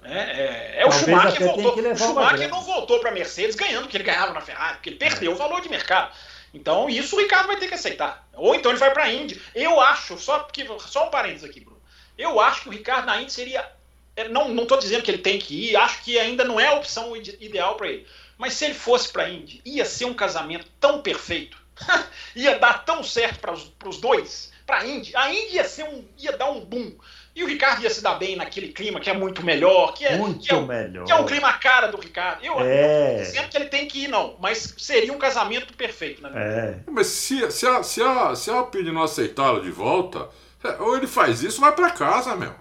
É, 0.03 0.19
é, 0.19 0.81
é 0.81 0.85
o 0.85 0.91
Schumacher 0.91 1.45
voltou. 1.45 1.73
O 1.73 1.97
Schumacher 1.97 2.49
não 2.49 2.61
voltou 2.61 2.99
para 2.99 3.09
a 3.09 3.13
Mercedes 3.13 3.55
ganhando 3.55 3.85
o 3.85 3.87
que 3.87 3.95
ele 3.95 4.03
ganhava 4.03 4.33
na 4.33 4.41
Ferrari, 4.41 4.75
porque 4.75 4.89
ele 4.89 4.97
perdeu 4.97 5.31
o 5.31 5.35
valor 5.35 5.61
de 5.61 5.69
mercado. 5.69 6.11
Então 6.53 6.89
isso 6.89 7.15
o 7.15 7.19
Ricardo 7.19 7.47
vai 7.47 7.57
ter 7.57 7.67
que 7.67 7.73
aceitar. 7.73 8.27
Ou 8.33 8.55
então 8.55 8.71
ele 8.71 8.79
vai 8.79 8.91
para 8.91 9.03
a 9.03 9.13
Indy. 9.13 9.41
Eu 9.53 9.79
acho, 9.79 10.17
só, 10.17 10.39
porque, 10.39 10.65
só 10.79 11.07
um 11.07 11.11
parênteses 11.11 11.43
aqui, 11.49 11.59
Bruno. 11.59 11.81
Eu 12.17 12.39
acho 12.39 12.63
que 12.63 12.69
o 12.69 12.71
Ricardo 12.71 13.05
na 13.05 13.21
Indy 13.21 13.31
seria. 13.31 13.71
É, 14.15 14.27
não 14.27 14.53
estou 14.63 14.77
dizendo 14.77 15.03
que 15.03 15.11
ele 15.11 15.19
tem 15.19 15.39
que 15.39 15.69
ir, 15.69 15.75
acho 15.77 16.03
que 16.03 16.19
ainda 16.19 16.43
não 16.43 16.59
é 16.59 16.67
a 16.67 16.73
opção 16.73 17.15
ideal 17.15 17.75
para 17.75 17.87
ele. 17.87 18.07
Mas 18.37 18.53
se 18.53 18.65
ele 18.65 18.73
fosse 18.73 19.09
para 19.09 19.23
a 19.23 19.29
Indy, 19.29 19.61
ia 19.63 19.85
ser 19.85 20.05
um 20.05 20.13
casamento 20.13 20.65
tão 20.79 21.01
perfeito 21.01 21.57
ia 22.35 22.57
dar 22.57 22.85
tão 22.85 23.03
certo 23.03 23.39
para 23.39 23.89
os 23.89 23.97
dois, 23.99 24.51
para 24.65 24.79
a 24.79 24.87
Indy. 24.87 25.15
A 25.15 25.33
Indy 25.33 25.55
ia, 25.55 25.63
ser 25.63 25.83
um, 25.83 26.05
ia 26.17 26.35
dar 26.35 26.49
um 26.51 26.61
boom. 26.61 26.95
E 27.39 27.43
o 27.43 27.47
Ricardo 27.47 27.81
ia 27.81 27.89
se 27.89 28.03
dar 28.03 28.15
bem 28.15 28.35
naquele 28.35 28.67
clima 28.67 28.99
que 28.99 29.09
é 29.09 29.13
muito 29.13 29.45
melhor, 29.45 29.93
que 29.93 30.05
é, 30.05 30.17
muito 30.17 30.45
que 30.45 30.53
é, 30.53 30.59
melhor. 30.59 31.05
Que 31.05 31.11
é 31.13 31.15
um 31.15 31.25
clima 31.25 31.53
cara 31.53 31.87
do 31.87 31.95
Ricardo. 31.95 32.43
Eu 32.43 32.59
é. 32.59 33.15
não 33.15 33.23
dizendo 33.23 33.47
que 33.47 33.55
ele 33.55 33.67
tem 33.67 33.87
que 33.87 34.03
ir, 34.03 34.07
não, 34.09 34.35
mas 34.41 34.75
seria 34.77 35.13
um 35.13 35.17
casamento 35.17 35.73
perfeito, 35.73 36.21
né? 36.21 36.31
É. 36.35 36.79
Mas 36.91 37.07
se, 37.07 37.49
se, 37.49 37.65
a, 37.65 37.81
se, 37.81 38.03
a, 38.03 38.35
se 38.35 38.51
a 38.51 38.55
Alpine 38.55 38.91
não 38.91 39.03
aceitá-lo 39.03 39.61
de 39.61 39.71
volta, 39.71 40.27
é, 40.61 40.81
ou 40.81 40.97
ele 40.97 41.07
faz 41.07 41.41
isso, 41.41 41.61
vai 41.61 41.71
para 41.71 41.91
casa, 41.91 42.35
meu. 42.35 42.53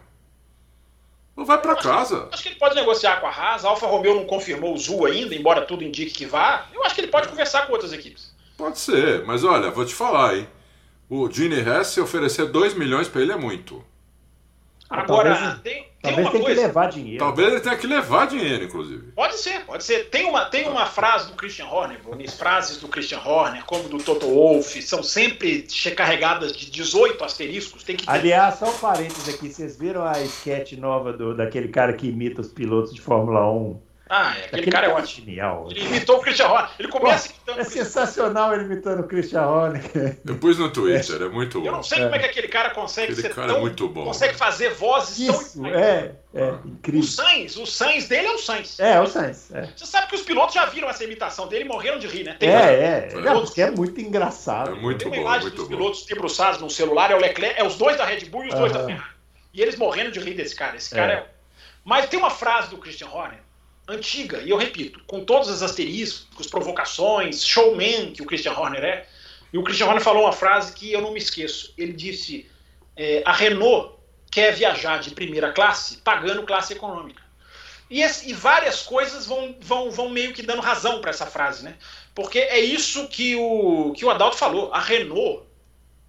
Ou 1.34 1.44
vai 1.44 1.60
para 1.60 1.74
casa. 1.74 2.26
Que, 2.26 2.34
acho 2.34 2.42
que 2.44 2.48
ele 2.50 2.58
pode 2.60 2.76
negociar 2.76 3.20
com 3.20 3.26
a 3.26 3.30
Haas. 3.30 3.64
A 3.64 3.70
Alfa 3.70 3.86
Romeo 3.88 4.14
não 4.14 4.26
confirmou 4.26 4.74
o 4.74 4.78
Zul 4.78 5.06
ainda, 5.06 5.34
embora 5.34 5.62
tudo 5.62 5.82
indique 5.82 6.12
que 6.12 6.24
vá. 6.24 6.66
Eu 6.72 6.84
acho 6.84 6.94
que 6.94 7.00
ele 7.00 7.08
pode 7.08 7.26
conversar 7.26 7.66
com 7.66 7.72
outras 7.72 7.92
equipes. 7.92 8.32
Pode 8.56 8.78
ser, 8.78 9.24
mas 9.24 9.42
olha, 9.42 9.72
vou 9.72 9.84
te 9.84 9.94
falar, 9.94 10.36
hein? 10.36 10.46
O 11.10 11.28
Gene 11.28 11.58
Hess, 11.58 11.88
se 11.88 12.00
oferecer 12.00 12.46
2 12.46 12.74
milhões 12.74 13.08
para 13.08 13.22
ele, 13.22 13.32
é 13.32 13.36
muito. 13.36 13.84
Agora, 14.90 15.34
talvez, 15.34 15.60
tem, 15.60 15.72
tem 15.82 15.86
talvez 16.00 16.18
uma 16.18 16.30
tenha 16.30 16.44
coisa. 16.44 16.60
que 16.60 16.66
levar 16.66 16.90
dinheiro. 16.90 17.18
Talvez 17.18 17.52
ele 17.52 17.60
tenha 17.60 17.76
que 17.76 17.86
levar 17.86 18.26
dinheiro, 18.26 18.64
inclusive. 18.64 19.12
Pode 19.12 19.36
ser, 19.38 19.66
pode 19.66 19.84
ser. 19.84 20.08
Tem 20.08 20.24
uma, 20.24 20.46
tem 20.46 20.66
uma 20.66 20.86
frase 20.86 21.28
do 21.30 21.34
Christian 21.34 21.66
Horner, 21.66 22.02
Bonis, 22.02 22.34
frases 22.34 22.78
do 22.78 22.88
Christian 22.88 23.20
Horner, 23.20 23.64
como 23.64 23.88
do 23.88 23.98
Toto 23.98 24.26
Wolff, 24.26 24.80
são 24.80 25.02
sempre 25.02 25.66
carregadas 25.94 26.52
de 26.52 26.70
18 26.70 27.22
asteriscos. 27.22 27.82
Tem 27.82 27.96
que 27.96 28.06
ter... 28.06 28.10
Aliás, 28.10 28.58
só 28.58 28.70
um 28.70 28.78
parênteses 28.78 29.28
aqui, 29.28 29.52
vocês 29.52 29.78
viram 29.78 30.04
a 30.04 30.20
sketch 30.22 30.72
nova 30.72 31.12
do, 31.12 31.34
daquele 31.36 31.68
cara 31.68 31.92
que 31.92 32.08
imita 32.08 32.40
os 32.40 32.48
pilotos 32.48 32.94
de 32.94 33.00
Fórmula 33.00 33.50
1? 33.50 33.87
Ah, 34.08 34.34
é, 34.36 34.44
aquele, 34.44 34.46
aquele 34.46 34.70
cara 34.70 34.86
é 34.86 34.90
ótimo. 34.90 35.26
Genial. 35.26 35.68
Ele 35.70 35.84
imitou 35.84 36.16
o 36.16 36.20
Christian 36.20 36.48
Horner. 36.48 36.70
Ele 36.78 36.88
começa 36.88 37.28
Pô, 37.28 37.34
imitando. 37.34 37.60
É 37.60 37.64
sensacional 37.64 38.54
ele 38.54 38.64
imitando 38.64 39.00
o 39.00 39.04
Christian 39.04 39.42
Horner. 39.42 40.18
Depois 40.24 40.58
no 40.58 40.70
Twitter, 40.70 41.22
é, 41.22 41.24
é 41.26 41.28
muito 41.28 41.60
bom. 41.60 41.66
Eu 41.66 41.72
não 41.72 41.82
sei 41.82 41.98
é. 41.98 42.02
como 42.04 42.14
é 42.14 42.18
que 42.18 42.26
aquele 42.26 42.48
cara 42.48 42.70
consegue 42.70 43.12
aquele 43.12 43.28
ser 43.28 43.34
cara 43.34 43.48
é 43.48 43.50
tão, 43.50 43.58
é 43.58 43.60
muito 43.60 43.88
bom. 43.88 44.04
Consegue 44.04 44.34
fazer 44.34 44.70
vozes 44.70 45.18
Isso, 45.18 45.62
tão. 45.62 45.66
É, 45.66 46.12
é, 46.34 46.54
incrível. 46.64 47.00
O 47.00 47.04
Sainz, 47.04 47.56
o 47.56 47.66
Sainz 47.66 48.08
dele 48.08 48.28
é 48.28 48.32
o 48.32 48.38
Sainz. 48.38 48.80
É, 48.80 49.00
o 49.00 49.06
Sainz. 49.06 49.50
É. 49.52 49.68
Você 49.76 49.86
sabe 49.86 50.06
que 50.08 50.14
os 50.14 50.22
pilotos 50.22 50.54
já 50.54 50.64
viram 50.66 50.88
essa 50.88 51.04
imitação 51.04 51.46
dele 51.46 51.64
e 51.64 51.68
morreram 51.68 51.98
de 51.98 52.06
rir, 52.06 52.24
né? 52.24 52.36
Tem 52.38 52.48
é, 52.48 52.54
é. 52.54 53.00
Pilotos... 53.08 53.58
é 53.58 53.70
muito 53.70 54.00
engraçado. 54.00 54.70
É 54.70 54.74
muito 54.74 54.98
Tem 54.98 55.08
uma 55.08 55.16
bom, 55.16 55.22
imagem 55.22 55.50
dos 55.50 55.64
bom. 55.64 55.68
pilotos 55.68 56.06
debruçados 56.06 56.60
no 56.60 56.70
celular, 56.70 57.10
é 57.10 57.14
o 57.14 57.18
Leclerc, 57.18 57.60
é 57.60 57.64
os 57.64 57.76
dois 57.76 57.96
da 57.96 58.04
Red 58.04 58.26
Bull 58.26 58.44
e 58.44 58.48
os 58.48 58.54
dois 58.54 58.72
da 58.72 58.84
Ferrari. 58.84 59.18
E 59.52 59.60
eles 59.60 59.76
morrendo 59.76 60.12
de 60.12 60.20
rir 60.20 60.34
desse 60.34 60.54
cara. 60.54 60.76
Esse 60.76 60.94
cara 60.94 61.12
é. 61.12 61.26
Mas 61.84 62.06
tem 62.06 62.18
uma 62.18 62.30
frase 62.30 62.70
do 62.70 62.78
Christian 62.78 63.08
Horner 63.08 63.47
antiga, 63.88 64.42
e 64.42 64.50
eu 64.50 64.56
repito, 64.56 65.02
com 65.06 65.24
todos 65.24 65.48
os 65.48 65.62
asteriscos, 65.62 66.46
provocações, 66.46 67.44
showman 67.44 68.12
que 68.12 68.22
o 68.22 68.26
Christian 68.26 68.52
Horner 68.52 68.84
é. 68.84 69.06
E 69.52 69.56
o 69.56 69.62
Christian 69.62 69.86
Horner 69.86 70.02
falou 70.02 70.24
uma 70.24 70.32
frase 70.32 70.72
que 70.74 70.92
eu 70.92 71.00
não 71.00 71.12
me 71.12 71.18
esqueço. 71.18 71.72
Ele 71.78 71.92
disse: 71.92 72.48
é, 72.96 73.22
a 73.24 73.32
Renault 73.32 73.94
quer 74.30 74.52
viajar 74.54 74.98
de 75.00 75.10
primeira 75.12 75.52
classe 75.52 75.96
pagando 75.98 76.42
classe 76.42 76.74
econômica. 76.74 77.22
E, 77.90 78.02
esse, 78.02 78.28
e 78.28 78.34
várias 78.34 78.82
coisas 78.82 79.24
vão, 79.24 79.56
vão, 79.60 79.90
vão 79.90 80.10
meio 80.10 80.34
que 80.34 80.42
dando 80.42 80.60
razão 80.60 81.00
para 81.00 81.10
essa 81.10 81.24
frase, 81.24 81.64
né? 81.64 81.76
Porque 82.14 82.38
é 82.38 82.60
isso 82.60 83.08
que 83.08 83.34
o, 83.36 83.94
que 83.96 84.04
o 84.04 84.10
Adalto 84.10 84.36
falou. 84.36 84.70
A 84.74 84.80
Renault 84.80 85.48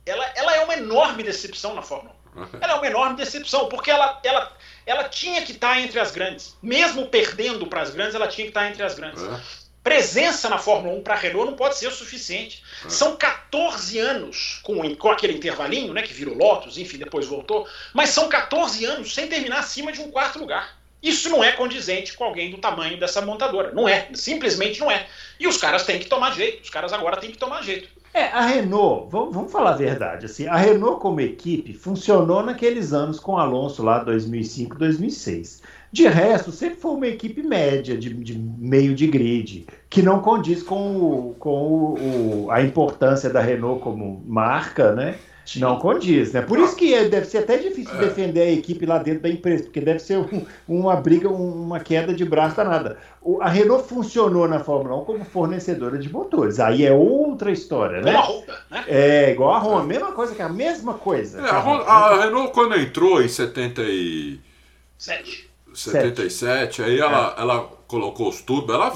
ela, 0.05 0.25
ela 0.35 0.55
é 0.55 0.63
uma 0.63 0.73
enorme 0.73 1.23
decepção 1.23 1.73
na 1.75 1.81
Fórmula 1.81 2.15
1. 2.15 2.18
Ela 2.61 2.73
é 2.73 2.75
uma 2.75 2.87
enorme 2.87 3.15
decepção, 3.15 3.67
porque 3.67 3.91
ela, 3.91 4.19
ela, 4.23 4.51
ela 4.85 5.03
tinha 5.05 5.41
que 5.41 5.51
estar 5.51 5.79
entre 5.79 5.99
as 5.99 6.11
grandes. 6.11 6.55
Mesmo 6.61 7.07
perdendo 7.07 7.67
para 7.67 7.81
as 7.81 7.91
grandes, 7.91 8.15
ela 8.15 8.27
tinha 8.27 8.45
que 8.45 8.51
estar 8.51 8.69
entre 8.69 8.83
as 8.83 8.95
grandes. 8.95 9.21
É. 9.23 9.39
Presença 9.83 10.49
na 10.49 10.57
Fórmula 10.57 10.95
1 10.97 11.03
para 11.03 11.13
a 11.13 11.17
Renault 11.17 11.49
não 11.49 11.57
pode 11.57 11.77
ser 11.77 11.87
o 11.87 11.91
suficiente. 11.91 12.63
É. 12.85 12.89
São 12.89 13.15
14 13.15 13.97
anos 13.97 14.59
com, 14.63 14.95
com 14.95 15.09
aquele 15.09 15.33
intervalinho, 15.33 15.93
né, 15.93 16.01
que 16.01 16.13
virou 16.13 16.35
Lotus, 16.35 16.77
enfim, 16.77 16.97
depois 16.97 17.25
voltou, 17.25 17.67
mas 17.93 18.09
são 18.09 18.27
14 18.29 18.85
anos 18.85 19.13
sem 19.13 19.27
terminar 19.27 19.59
acima 19.59 19.91
de 19.91 20.01
um 20.01 20.11
quarto 20.11 20.39
lugar. 20.39 20.77
Isso 21.01 21.29
não 21.29 21.41
é 21.41 21.53
condizente 21.53 22.13
com 22.13 22.25
alguém 22.25 22.51
do 22.51 22.57
tamanho 22.57 22.99
dessa 22.99 23.21
montadora. 23.21 23.71
Não 23.71 23.87
é, 23.87 24.09
simplesmente 24.13 24.79
não 24.81 24.91
é. 24.91 25.07
E 25.39 25.47
os 25.47 25.55
caras 25.55 25.85
têm 25.85 25.97
que 25.97 26.07
tomar 26.07 26.33
jeito. 26.33 26.61
Os 26.61 26.69
caras 26.69 26.91
agora 26.91 27.17
têm 27.17 27.31
que 27.31 27.37
tomar 27.37 27.63
jeito. 27.63 27.89
É, 28.13 28.23
a 28.23 28.41
Renault, 28.41 29.07
vamos, 29.11 29.35
vamos, 29.35 29.51
falar 29.51 29.71
a 29.71 29.77
verdade, 29.77 30.25
assim, 30.25 30.47
a 30.47 30.57
Renault 30.57 30.99
como 30.99 31.21
equipe 31.21 31.73
funcionou 31.73 32.41
naqueles 32.41 32.91
anos 32.91 33.19
com 33.19 33.37
Alonso 33.37 33.83
lá 33.83 34.03
2005, 34.03 34.77
2006. 34.77 35.61
De 35.91 36.07
resto, 36.07 36.51
sempre 36.51 36.79
foi 36.79 36.91
uma 36.91 37.07
equipe 37.07 37.41
média, 37.43 37.97
de, 37.97 38.13
de 38.13 38.37
meio 38.37 38.95
de 38.95 39.07
grid, 39.07 39.67
que 39.89 40.01
não 40.01 40.21
condiz 40.21 40.63
com, 40.63 40.97
o, 40.97 41.35
com 41.37 41.49
o, 41.49 42.45
o, 42.45 42.51
a 42.51 42.61
importância 42.61 43.29
da 43.29 43.41
Renault 43.41 43.81
como 43.81 44.23
marca, 44.25 44.91
né? 44.91 45.15
Não 45.57 45.79
condiz, 45.79 46.33
né? 46.33 46.41
Por 46.41 46.59
isso 46.59 46.75
que 46.75 46.93
é, 46.93 47.07
deve 47.07 47.25
ser 47.25 47.37
até 47.39 47.57
difícil 47.57 47.95
é. 47.95 47.99
defender 47.99 48.41
a 48.41 48.51
equipe 48.51 48.85
lá 48.85 48.99
dentro 48.99 49.23
da 49.23 49.29
empresa, 49.29 49.63
porque 49.63 49.81
deve 49.81 49.99
ser 49.99 50.17
um, 50.17 50.45
uma 50.67 50.95
briga, 50.97 51.29
uma 51.29 51.79
queda 51.79 52.13
de 52.13 52.25
braço 52.25 52.57
danada. 52.57 52.97
O, 53.21 53.41
a 53.41 53.47
Renault 53.47 53.87
funcionou 53.87 54.45
na 54.47 54.59
Fórmula 54.59 54.97
1 54.97 55.05
como 55.05 55.25
fornecedora 55.25 55.97
de 55.97 56.11
motores. 56.11 56.59
Aí 56.59 56.85
é 56.85 56.91
outra 56.91 57.51
história, 57.51 58.01
né? 58.01 58.11
Igual 58.11 58.23
a 58.23 58.27
Honda, 58.27 58.59
né? 58.69 58.83
É, 58.87 59.31
igual 59.31 59.53
a 59.53 59.59
Honda. 59.59 59.85
Mesma 59.85 60.11
coisa 60.11 60.35
que 60.35 60.41
a 60.41 60.49
mesma 60.49 60.93
coisa. 60.93 61.41
É, 61.41 61.49
a, 61.49 61.59
Honda, 61.59 61.85
a, 61.85 62.25
Renault, 62.25 62.53
quando 62.53 62.75
entrou 62.75 63.21
em 63.21 63.27
77, 63.27 65.49
77 65.73 66.33
Sete. 66.33 66.83
aí 66.83 66.99
ela, 66.99 67.35
é. 67.37 67.41
ela 67.41 67.61
colocou 67.87 68.27
os 68.29 68.41
tubos, 68.41 68.75
ela 68.75 68.93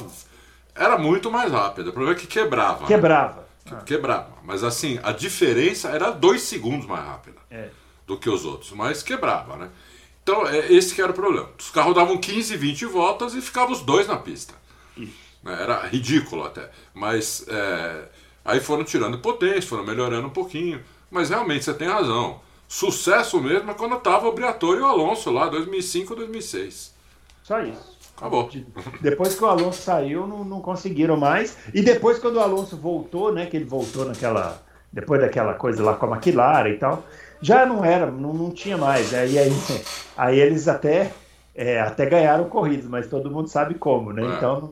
era 0.76 0.98
muito 0.98 1.32
mais 1.32 1.52
rápida. 1.52 1.90
O 1.90 1.94
problema 1.94 2.18
é 2.18 2.20
que 2.20 2.28
quebrava. 2.28 2.82
Né? 2.82 2.88
Quebrava. 2.88 3.38
Né? 3.38 3.43
Ah. 3.72 3.78
Quebrava. 3.78 4.34
Mas 4.44 4.64
assim, 4.64 5.00
a 5.04 5.12
diferença 5.12 5.90
era 5.90 6.12
dois 6.12 6.42
segundos 6.42 6.86
mais 6.86 7.06
rápida 7.06 7.38
é. 7.50 7.70
do 8.06 8.18
que 8.18 8.30
os 8.30 8.46
outros. 8.46 8.72
Mas 8.72 9.02
quebrava, 9.02 9.56
né? 9.58 9.70
Então, 10.22 10.48
é, 10.48 10.72
esse 10.72 10.96
que 10.96 11.02
era 11.02 11.12
o 11.12 11.16
problema. 11.16 11.50
Os 11.60 11.70
carros 11.70 11.96
davam 11.96 12.18
15, 12.18 12.56
20 12.56 12.86
voltas 12.86 13.34
e 13.34 13.42
ficavam 13.42 13.74
os 13.74 13.82
dois 13.82 14.08
na 14.08 14.18
pista. 14.18 14.54
Né? 15.44 15.62
Era 15.62 15.86
ridículo 15.88 16.46
até. 16.46 16.70
Mas 16.94 17.46
é, 17.48 18.10
aí 18.46 18.60
foram 18.60 18.84
tirando 18.84 19.20
potência, 19.20 19.64
foram 19.64 19.86
melhorando 19.86 20.28
um 20.28 20.32
pouquinho. 20.32 20.82
Mas 21.12 21.30
realmente 21.30 21.66
você 21.66 21.74
tem 21.74 21.88
razão. 21.88 22.42
Sucesso 22.68 23.40
mesmo 23.42 23.70
é 23.70 23.74
quando 23.74 23.96
estava 23.96 24.28
o 24.28 24.32
Briatore 24.32 24.80
e 24.80 24.82
o 24.82 24.88
Alonso 24.88 25.30
lá, 25.30 25.48
2005, 25.48 26.16
2006. 26.16 26.94
Só 27.44 27.60
isso. 27.60 27.93
Acabou. 28.24 28.50
Depois 29.02 29.36
que 29.36 29.44
o 29.44 29.48
Alonso 29.48 29.82
saiu, 29.82 30.26
não, 30.26 30.46
não, 30.46 30.62
conseguiram 30.62 31.18
mais. 31.18 31.58
E 31.74 31.82
depois, 31.82 32.20
quando 32.20 32.38
o 32.38 32.40
Alonso 32.40 32.78
voltou, 32.78 33.34
né? 33.34 33.48
Que 33.48 33.58
ele 33.58 33.66
voltou 33.66 34.06
naquela. 34.06 34.64
Depois 34.94 35.20
daquela 35.20 35.56
coisa 35.56 35.84
lá 35.84 35.96
com 35.96 36.06
a 36.06 36.16
McLaren 36.16 36.70
e 36.70 36.78
tal, 36.78 37.04
já 37.42 37.66
não 37.66 37.84
era, 37.84 38.06
não, 38.06 38.34
não 38.34 38.52
tinha 38.52 38.78
mais. 38.78 39.12
Né? 39.12 39.28
E 39.28 39.40
aí, 39.40 39.52
aí 40.16 40.40
eles 40.40 40.70
até, 40.70 41.12
é, 41.54 41.82
até 41.82 42.06
ganharam 42.06 42.48
corridas, 42.48 42.86
mas 42.86 43.08
todo 43.08 43.30
mundo 43.30 43.50
sabe 43.50 43.74
como, 43.74 44.14
né? 44.14 44.24
É. 44.24 44.38
Então 44.38 44.72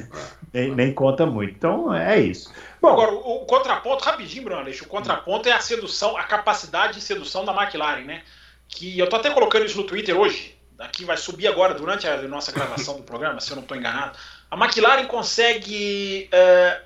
nem, 0.52 0.74
nem, 0.74 0.92
conta 0.92 1.24
muito. 1.24 1.52
Então 1.52 1.94
é 1.94 2.18
isso. 2.18 2.52
Bom, 2.80 2.88
Agora, 2.88 3.12
o, 3.12 3.42
o 3.42 3.46
contraponto, 3.46 4.04
rapidinho, 4.04 4.44
Bruno, 4.44 4.68
o 4.68 4.88
contraponto 4.88 5.48
é 5.48 5.52
a 5.52 5.60
sedução, 5.60 6.16
a 6.16 6.24
capacidade 6.24 6.94
de 6.94 7.02
sedução 7.02 7.44
da 7.44 7.54
McLaren, 7.54 8.04
né? 8.04 8.22
Que 8.66 8.98
eu 8.98 9.08
tô 9.08 9.16
até 9.16 9.30
colocando 9.30 9.66
isso 9.66 9.76
no 9.76 9.84
Twitter 9.84 10.18
hoje 10.18 10.57
aqui 10.78 11.04
vai 11.04 11.16
subir 11.16 11.48
agora 11.48 11.74
durante 11.74 12.06
a 12.06 12.22
nossa 12.22 12.52
gravação 12.52 12.96
do 12.96 13.02
programa, 13.02 13.40
se 13.40 13.50
eu 13.50 13.56
não 13.56 13.62
estou 13.62 13.76
enganado. 13.76 14.16
A 14.50 14.56
McLaren 14.56 15.06
consegue 15.06 16.28
é, 16.32 16.82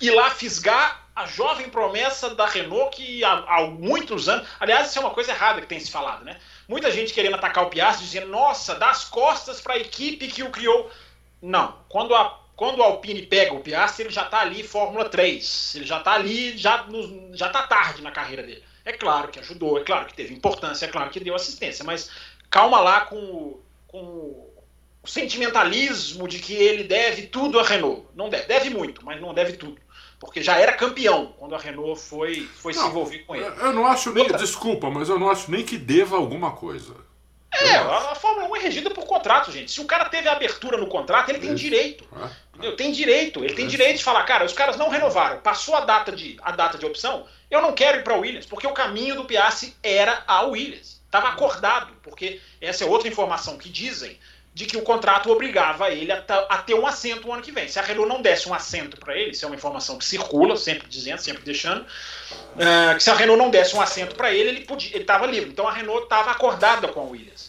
ir 0.00 0.10
lá 0.10 0.30
fisgar 0.30 1.06
a 1.14 1.26
jovem 1.26 1.70
promessa 1.70 2.34
da 2.34 2.46
Renault 2.46 2.94
que 2.94 3.24
há, 3.24 3.32
há, 3.32 3.66
muitos 3.66 4.28
anos. 4.28 4.46
Aliás, 4.60 4.88
isso 4.88 4.98
é 4.98 5.00
uma 5.00 5.10
coisa 5.10 5.32
errada 5.32 5.62
que 5.62 5.66
tem 5.66 5.80
se 5.80 5.90
falado, 5.90 6.24
né? 6.24 6.38
Muita 6.68 6.90
gente 6.90 7.14
querendo 7.14 7.36
atacar 7.36 7.64
o 7.64 7.70
Piastri, 7.70 8.04
dizendo, 8.04 8.28
nossa, 8.28 8.74
dá 8.74 8.90
as 8.90 9.04
costas 9.04 9.60
para 9.60 9.74
a 9.74 9.78
equipe 9.78 10.28
que 10.28 10.42
o 10.42 10.50
criou. 10.50 10.90
Não. 11.40 11.78
Quando 11.88 12.14
a 12.14 12.44
quando 12.56 12.78
o 12.78 12.82
Alpine 12.82 13.20
pega 13.22 13.52
o 13.52 13.60
Piastri, 13.60 14.04
ele 14.04 14.12
já 14.12 14.22
está 14.22 14.40
ali 14.40 14.62
Fórmula 14.62 15.10
3. 15.10 15.74
Ele 15.76 15.84
já 15.84 15.98
está 15.98 16.14
ali, 16.14 16.56
já, 16.56 16.84
no, 16.84 17.36
já 17.36 17.50
tá 17.50 17.64
tarde 17.64 18.00
na 18.00 18.10
carreira 18.10 18.42
dele. 18.42 18.64
É 18.82 18.92
claro 18.92 19.28
que 19.28 19.38
ajudou, 19.38 19.78
é 19.78 19.84
claro 19.84 20.06
que 20.06 20.14
teve 20.14 20.32
importância, 20.32 20.86
é 20.86 20.88
claro 20.88 21.10
que 21.10 21.20
deu 21.20 21.34
assistência, 21.34 21.84
mas 21.84 22.10
calma 22.50 22.80
lá 22.80 23.02
com, 23.02 23.58
com 23.86 24.46
o 25.02 25.06
sentimentalismo 25.06 26.26
de 26.26 26.38
que 26.38 26.54
ele 26.54 26.84
deve 26.84 27.22
tudo 27.22 27.58
à 27.58 27.62
Renault. 27.62 28.06
Não 28.14 28.28
deve, 28.28 28.46
deve 28.46 28.70
muito, 28.70 29.04
mas 29.04 29.20
não 29.20 29.32
deve 29.32 29.52
tudo. 29.54 29.78
Porque 30.18 30.42
já 30.42 30.58
era 30.58 30.72
campeão 30.72 31.34
quando 31.38 31.54
a 31.54 31.58
Renault 31.58 32.00
foi, 32.00 32.48
foi 32.56 32.72
não, 32.72 32.82
se 32.82 32.88
envolver 32.88 33.18
com 33.20 33.36
ele. 33.36 33.44
Eu 33.44 33.72
não 33.72 33.86
acho 33.86 34.12
nem. 34.12 34.24
Outra... 34.24 34.38
Desculpa, 34.38 34.90
mas 34.90 35.08
eu 35.08 35.18
não 35.18 35.30
acho 35.30 35.50
nem 35.50 35.64
que 35.64 35.76
deva 35.76 36.16
alguma 36.16 36.52
coisa. 36.52 36.94
É, 37.52 37.76
a, 37.76 38.12
a, 38.12 38.14
Fórmula 38.14 38.48
1 38.48 38.56
é 38.56 38.58
regida 38.60 38.90
por 38.90 39.04
contrato, 39.06 39.50
gente. 39.50 39.70
Se 39.70 39.80
o 39.80 39.84
cara 39.84 40.06
teve 40.06 40.28
abertura 40.28 40.76
no 40.76 40.86
contrato, 40.86 41.30
ele 41.30 41.38
tem 41.38 41.54
direito. 41.54 42.04
É. 42.14 42.30
Entendeu? 42.52 42.76
Tem 42.76 42.92
direito. 42.92 43.44
Ele 43.44 43.54
tem 43.54 43.66
direito 43.66 43.98
de 43.98 44.04
falar, 44.04 44.22
cara, 44.24 44.44
os 44.44 44.52
caras 44.52 44.76
não 44.76 44.88
renovaram. 44.88 45.38
Passou 45.40 45.74
a 45.74 45.80
data 45.80 46.12
de, 46.12 46.36
a 46.42 46.52
data 46.52 46.78
de 46.78 46.84
opção, 46.84 47.26
eu 47.50 47.62
não 47.62 47.72
quero 47.72 47.98
ir 47.98 48.04
para 48.04 48.14
a 48.14 48.18
Williams, 48.18 48.46
porque 48.46 48.66
o 48.66 48.72
caminho 48.72 49.14
do 49.14 49.24
Piastri 49.24 49.74
era 49.82 50.22
a 50.26 50.42
Williams. 50.42 50.95
Estava 51.06 51.28
acordado, 51.28 51.94
porque 52.02 52.40
essa 52.60 52.84
é 52.84 52.86
outra 52.86 53.08
informação 53.08 53.56
que 53.56 53.68
dizem 53.68 54.18
de 54.56 54.64
que 54.64 54.78
o 54.78 54.82
contrato 54.82 55.30
obrigava 55.30 55.90
ele 55.90 56.10
a, 56.10 56.24
a, 56.48 56.56
ter 56.56 56.72
um 56.72 56.86
assento 56.86 57.28
o 57.28 57.32
ano 57.34 57.42
que 57.42 57.52
vem. 57.52 57.68
Se 57.68 57.78
a 57.78 57.82
Renault 57.82 58.08
não 58.08 58.22
desse 58.22 58.48
um 58.48 58.54
assento 58.54 58.96
para 58.96 59.14
ele, 59.14 59.32
isso 59.32 59.44
é 59.44 59.48
uma 59.48 59.54
informação 59.54 59.98
que 59.98 60.04
circula, 60.06 60.56
sempre 60.56 60.88
dizendo, 60.88 61.18
sempre 61.18 61.42
deixando, 61.42 61.82
uh, 61.82 62.96
que 62.96 63.02
se 63.02 63.10
a 63.10 63.14
Renault 63.14 63.38
não 63.38 63.50
desse 63.50 63.76
um 63.76 63.82
assento 63.82 64.14
para 64.14 64.32
ele, 64.32 64.48
ele 64.48 64.60
podia, 64.62 64.94
ele 64.94 65.02
estava 65.02 65.26
livre. 65.26 65.50
Então 65.50 65.68
a 65.68 65.72
Renault 65.72 66.04
estava 66.04 66.30
acordada 66.30 66.88
com 66.88 67.00
a 67.00 67.02
Williams. 67.02 67.48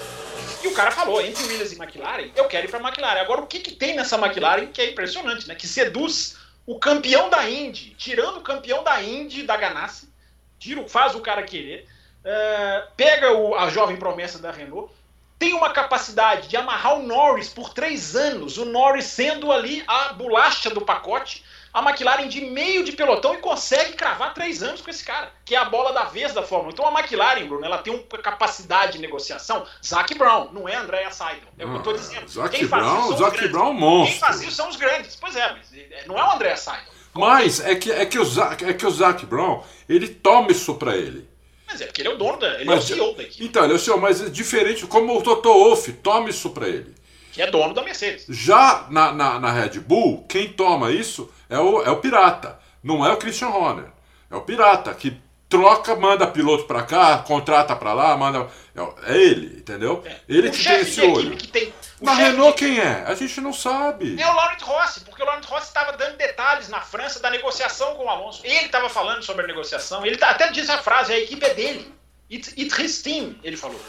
E 0.62 0.68
o 0.68 0.74
cara 0.74 0.92
falou, 0.92 1.22
entre 1.22 1.46
Williams 1.46 1.72
e 1.72 1.82
McLaren, 1.82 2.30
eu 2.36 2.44
quero 2.46 2.68
ir 2.68 2.70
para 2.70 2.86
McLaren. 2.86 3.22
Agora, 3.22 3.40
o 3.40 3.48
que, 3.48 3.60
que 3.60 3.72
tem 3.72 3.96
nessa 3.96 4.18
McLaren 4.18 4.68
que 4.68 4.82
é 4.82 4.90
impressionante, 4.92 5.48
né? 5.48 5.56
Que 5.56 5.66
seduz 5.66 6.36
o 6.66 6.78
campeão 6.78 7.30
da 7.30 7.50
Indy, 7.50 7.96
tirando 7.98 8.40
o 8.40 8.42
campeão 8.42 8.84
da 8.84 9.02
Indy 9.02 9.44
da 9.44 9.56
Ganassi, 9.56 10.10
tira, 10.60 10.86
faz 10.90 11.16
o 11.16 11.22
cara 11.22 11.42
querer 11.44 11.88
é, 12.30 12.84
pega 12.98 13.32
o, 13.32 13.56
a 13.56 13.70
jovem 13.70 13.96
promessa 13.96 14.38
da 14.38 14.52
Renault, 14.52 14.92
tem 15.40 15.54
uma 15.54 15.70
capacidade 15.70 16.50
de 16.50 16.58
amarrar 16.58 17.00
o 17.00 17.04
Norris 17.04 17.48
por 17.48 17.74
três 17.74 18.16
anos, 18.16 18.58
o 18.58 18.66
Norris 18.66 19.06
sendo 19.06 19.52
ali 19.52 19.82
a 19.88 20.12
bolacha 20.12 20.70
do 20.70 20.82
pacote, 20.82 21.46
a 21.74 21.82
McLaren 21.82 22.28
de 22.28 22.42
meio 22.42 22.84
de 22.84 22.92
pelotão 22.92 23.36
e 23.36 23.38
consegue 23.38 23.94
cravar 23.94 24.34
três 24.34 24.62
anos 24.62 24.82
com 24.82 24.90
esse 24.90 25.06
cara, 25.06 25.32
que 25.46 25.56
é 25.56 25.58
a 25.58 25.66
bola 25.66 25.94
da 25.94 26.06
vez 26.06 26.34
da 26.34 26.44
Fórmula. 26.44 26.74
Então 26.74 26.88
a 26.88 27.00
McLaren, 27.00 27.46
Bruno, 27.48 27.64
ela 27.64 27.78
tem 27.78 27.94
uma 27.94 28.22
capacidade 28.22 28.94
de 28.94 29.00
negociação. 29.00 29.66
Zac 29.86 30.14
Brown, 30.16 30.50
não 30.52 30.68
é 30.68 30.76
Andréa 30.76 31.12
Seidel. 31.12 31.48
É 31.58 31.66
o 31.66 31.70
que 31.70 31.76
eu 31.76 31.78
estou 31.78 31.94
ah, 31.94 31.98
dizendo. 31.98 32.28
Zac 32.28 32.66
Brown, 32.66 33.18
Zac 33.18 33.48
Brown 33.48 33.74
monstro. 33.74 34.12
Quem 34.12 34.20
faz 34.20 34.42
isso 34.42 34.52
são 34.52 34.70
os 34.70 34.76
grandes. 34.76 35.16
Pois 35.16 35.36
é, 35.36 35.54
mas 35.54 35.72
é, 35.74 36.04
não 36.08 36.18
é 36.18 36.24
o 36.24 36.32
Andréa 36.32 36.58
Seidel. 36.58 36.94
Mas 37.14 37.60
é 37.60 37.76
que, 37.76 37.92
é, 37.92 38.06
que 38.06 38.20
o 38.20 38.26
Zac, 38.26 38.66
é 38.66 38.74
que 38.74 38.86
o 38.86 38.92
Zac 38.92 39.26
Brown, 39.26 39.64
ele 39.88 40.10
toma 40.10 40.52
isso 40.52 40.76
para 40.76 40.98
ele. 40.98 41.37
Mas 41.68 41.82
é 41.82 41.86
porque 41.86 42.02
ele 42.02 42.10
é 42.10 42.14
o 42.14 42.18
dono 42.18 42.38
da. 42.38 42.56
Ele 42.56 42.66
mas, 42.66 42.78
é 42.90 42.94
o 42.94 42.96
CEO 42.96 43.16
da 43.16 43.24
equipe. 43.24 43.44
Então, 43.44 43.64
ele 43.64 43.74
é 43.74 43.76
o 43.76 43.80
CEO, 43.80 44.00
mas 44.00 44.22
é 44.22 44.30
diferente 44.30 44.88
como 44.88 45.18
o 45.18 45.22
Toto 45.22 45.50
Wolff, 45.52 45.92
tome 45.94 46.30
isso 46.30 46.50
para 46.52 46.68
ele. 46.68 46.96
Que 47.34 47.42
é 47.42 47.52
dono 47.52 47.74
da 47.74 47.84
Mercedes. 47.84 48.26
Já 48.30 48.88
na, 48.90 49.12
na, 49.12 49.40
na, 49.40 49.52
Red 49.52 49.80
Bull, 49.80 50.26
quem 50.28 50.50
toma 50.50 50.92
isso 50.92 51.32
é 51.50 51.60
o, 51.60 51.84
é 51.84 51.92
o 51.92 51.98
Pirata. 51.98 52.58
Não 52.82 53.06
é 53.06 53.12
o 53.12 53.18
Christian 53.18 53.50
Horner. 53.50 53.92
É 54.32 54.36
o 54.36 54.42
Pirata, 54.42 54.94
que 54.94 55.18
troca, 55.50 55.96
manda 55.96 56.28
piloto 56.28 56.66
para 56.66 56.84
cá, 56.84 57.18
contrata 57.20 57.76
para 57.76 57.94
lá, 57.94 58.16
manda. 58.18 58.48
É, 58.76 59.14
é 59.14 59.18
ele, 59.18 59.58
entendeu? 59.58 60.04
É. 60.06 60.20
Ele 60.28 60.52
que 60.52 60.64
tem 60.64 60.80
esse 60.82 61.02
olho. 61.02 61.36
Que 61.36 61.48
tem 61.48 61.74
na 62.00 62.14
Renault 62.14 62.58
quem 62.58 62.80
é? 62.80 63.04
A 63.08 63.16
gente 63.16 63.42
não 63.42 63.52
sabe. 63.52 64.22
É 64.22 64.30
o 64.30 64.34
Laurent 64.34 64.62
Rossi, 64.62 65.00
porque 65.02 65.22
o 65.22 65.26
Laurent 65.26 65.46
Rossi 65.46 65.68
estava 65.68 65.94
dando 65.94 66.16
detalhes 66.16 66.70
na 66.70 66.80
França 66.80 67.20
da 67.20 67.30
negociação 67.30 67.96
com 67.96 68.06
o 68.06 68.10
Alonso. 68.10 68.42
Ele 68.44 68.66
estava 68.66 68.88
falando 68.88 69.24
sobre 69.24 69.46
a 69.46 69.48
negociação. 69.48 70.06
Ele 70.06 70.18
tá, 70.18 70.30
até 70.30 70.52
disse 70.52 70.72
a 70.72 70.78
frase: 70.78 71.12
a 71.12 71.20
equipe 71.20 71.44
é 71.44 71.54
dele. 71.54 71.98
It's, 72.30 72.54
it's 72.58 72.78
his 72.78 73.02
team, 73.02 73.36
ele 73.42 73.56
falou. 73.56 73.80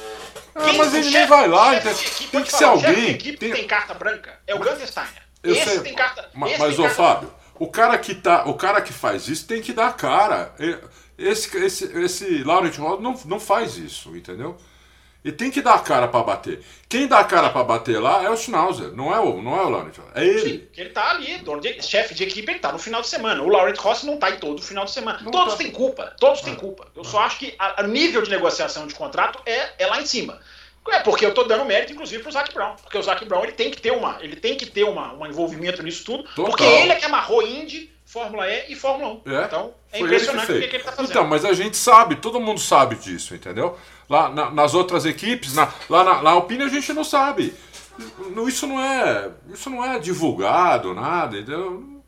Ah, 0.54 0.64
Quem, 0.64 0.78
mas 0.78 0.94
ele 0.94 1.10
nem 1.10 1.26
vai 1.26 1.48
lá, 1.48 1.74
então, 1.74 1.92
tem 2.30 2.42
que 2.44 2.52
ser 2.52 2.64
alguém. 2.64 3.10
equipe 3.10 3.36
tem... 3.36 3.52
tem 3.52 3.66
carta 3.66 3.94
branca 3.94 4.38
é 4.46 4.54
o 4.54 4.58
Gunter 4.58 4.86
Steiner. 4.86 5.22
Eu 5.42 5.54
esse 5.54 5.64
sei, 5.64 5.80
tem 5.80 5.94
carta. 5.94 6.30
Mas, 6.32 6.56
mas 6.56 6.78
ô 6.78 6.88
Fábio, 6.88 7.34
o 7.56 7.68
cara 7.68 7.98
que 7.98 8.14
tá, 8.14 8.44
o 8.44 8.54
cara 8.54 8.80
que 8.80 8.92
faz 8.92 9.26
isso 9.28 9.46
tem 9.46 9.60
que 9.60 9.72
dar 9.72 9.92
cara. 9.96 10.54
Esse 11.18 11.56
esse 11.58 11.84
esse 11.98 12.44
Laurent 12.44 12.76
Rossi 12.76 13.02
não, 13.02 13.20
não 13.26 13.40
faz 13.40 13.76
isso, 13.76 14.16
entendeu? 14.16 14.56
E 15.24 15.32
tem 15.32 15.50
que 15.50 15.60
dar 15.60 15.74
a 15.74 15.80
cara 15.80 16.06
para 16.06 16.22
bater. 16.22 16.62
Quem 16.88 17.08
dá 17.08 17.18
a 17.18 17.24
cara 17.24 17.50
para 17.50 17.64
bater 17.64 18.00
lá 18.00 18.22
é 18.22 18.30
o 18.30 18.36
Schnauzer, 18.36 18.92
não 18.94 19.12
é 19.12 19.18
o, 19.18 19.42
não 19.42 19.58
é 19.58 19.64
o 19.64 19.68
Laurent. 19.68 19.94
É 20.14 20.24
ele. 20.24 20.40
Sim, 20.40 20.68
ele 20.76 20.90
tá 20.90 21.10
ali, 21.10 21.38
dono 21.38 21.60
de, 21.60 21.82
chefe 21.82 22.14
de 22.14 22.22
equipe, 22.22 22.50
ele 22.50 22.60
tá 22.60 22.70
no 22.70 22.78
final 22.78 23.02
de 23.02 23.08
semana. 23.08 23.42
O 23.42 23.48
Laurent 23.48 23.76
Rossi 23.76 24.06
não 24.06 24.16
tá 24.16 24.30
em 24.30 24.38
todo 24.38 24.60
o 24.60 24.62
final 24.62 24.84
de 24.84 24.92
semana. 24.92 25.20
Não 25.20 25.32
todos 25.32 25.54
tá. 25.54 25.58
têm 25.58 25.72
culpa, 25.72 26.14
todos 26.20 26.40
têm 26.40 26.54
ah. 26.54 26.56
culpa. 26.56 26.86
Eu 26.94 27.02
só 27.02 27.20
acho 27.20 27.40
que 27.40 27.54
a, 27.58 27.82
a, 27.82 27.86
nível 27.86 28.22
de 28.22 28.30
negociação 28.30 28.86
de 28.86 28.94
contrato 28.94 29.40
é, 29.44 29.70
é 29.78 29.86
lá 29.86 30.00
em 30.00 30.06
cima. 30.06 30.40
É 30.88 31.00
porque 31.00 31.26
eu 31.26 31.34
tô 31.34 31.42
dando 31.42 31.66
mérito, 31.66 31.92
inclusive, 31.92 32.22
pro 32.22 32.32
Zac 32.32 32.54
Brown. 32.54 32.76
Porque 32.76 32.96
o 32.96 33.02
Zac 33.02 33.22
Brown 33.26 33.42
ele 33.42 33.52
tem 33.52 33.70
que 33.70 33.80
ter 33.80 33.90
uma, 33.90 34.18
ele 34.22 34.36
tem 34.36 34.56
que 34.56 34.64
ter 34.64 34.84
uma, 34.84 35.12
um 35.12 35.26
envolvimento 35.26 35.82
nisso 35.82 36.04
tudo. 36.04 36.22
Total. 36.22 36.44
Porque 36.46 36.64
ele 36.64 36.92
é 36.92 36.96
que 36.96 37.04
amarrou 37.04 37.46
Indy, 37.46 37.92
Fórmula 38.08 38.48
E 38.48 38.72
e 38.72 38.74
Fórmula 38.74 39.20
1. 39.26 39.32
É, 39.32 39.44
então 39.44 39.74
é 39.92 40.00
impressionante 40.00 40.50
o 40.50 40.60
que, 40.60 40.68
que 40.68 40.76
ele 40.76 40.84
tá 40.84 40.92
fazendo. 40.92 41.10
Então, 41.10 41.26
mas 41.26 41.44
a 41.44 41.52
gente 41.52 41.76
sabe, 41.76 42.16
todo 42.16 42.40
mundo 42.40 42.58
sabe 42.58 42.96
disso, 42.96 43.34
entendeu? 43.34 43.78
Lá 44.08 44.30
na, 44.30 44.50
nas 44.50 44.72
outras 44.72 45.04
equipes, 45.04 45.54
na, 45.54 45.70
lá 45.90 46.02
na, 46.02 46.22
na 46.22 46.30
Alpine 46.30 46.64
a 46.64 46.68
gente 46.68 46.90
não 46.94 47.04
sabe. 47.04 47.54
Isso 48.46 48.66
não 48.66 48.82
é, 48.82 49.30
isso 49.52 49.68
não 49.68 49.84
é 49.84 49.98
divulgado, 49.98 50.94
nada, 50.94 51.36
entendeu? 51.36 52.02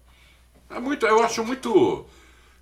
É 0.70 0.81
muito, 0.81 1.05
eu 1.05 1.22
acho 1.22 1.45
muito, 1.45 2.07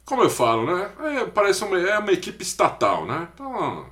como 0.05 0.23
eu 0.25 0.31
falo, 0.31 0.67
né? 0.67 0.91
É, 1.21 1.25
parece 1.27 1.63
uma, 1.63 1.79
é 1.79 1.97
uma 1.99 2.11
equipe 2.11 2.43
estatal, 2.43 3.07
né? 3.07 3.29
Então 3.35 3.87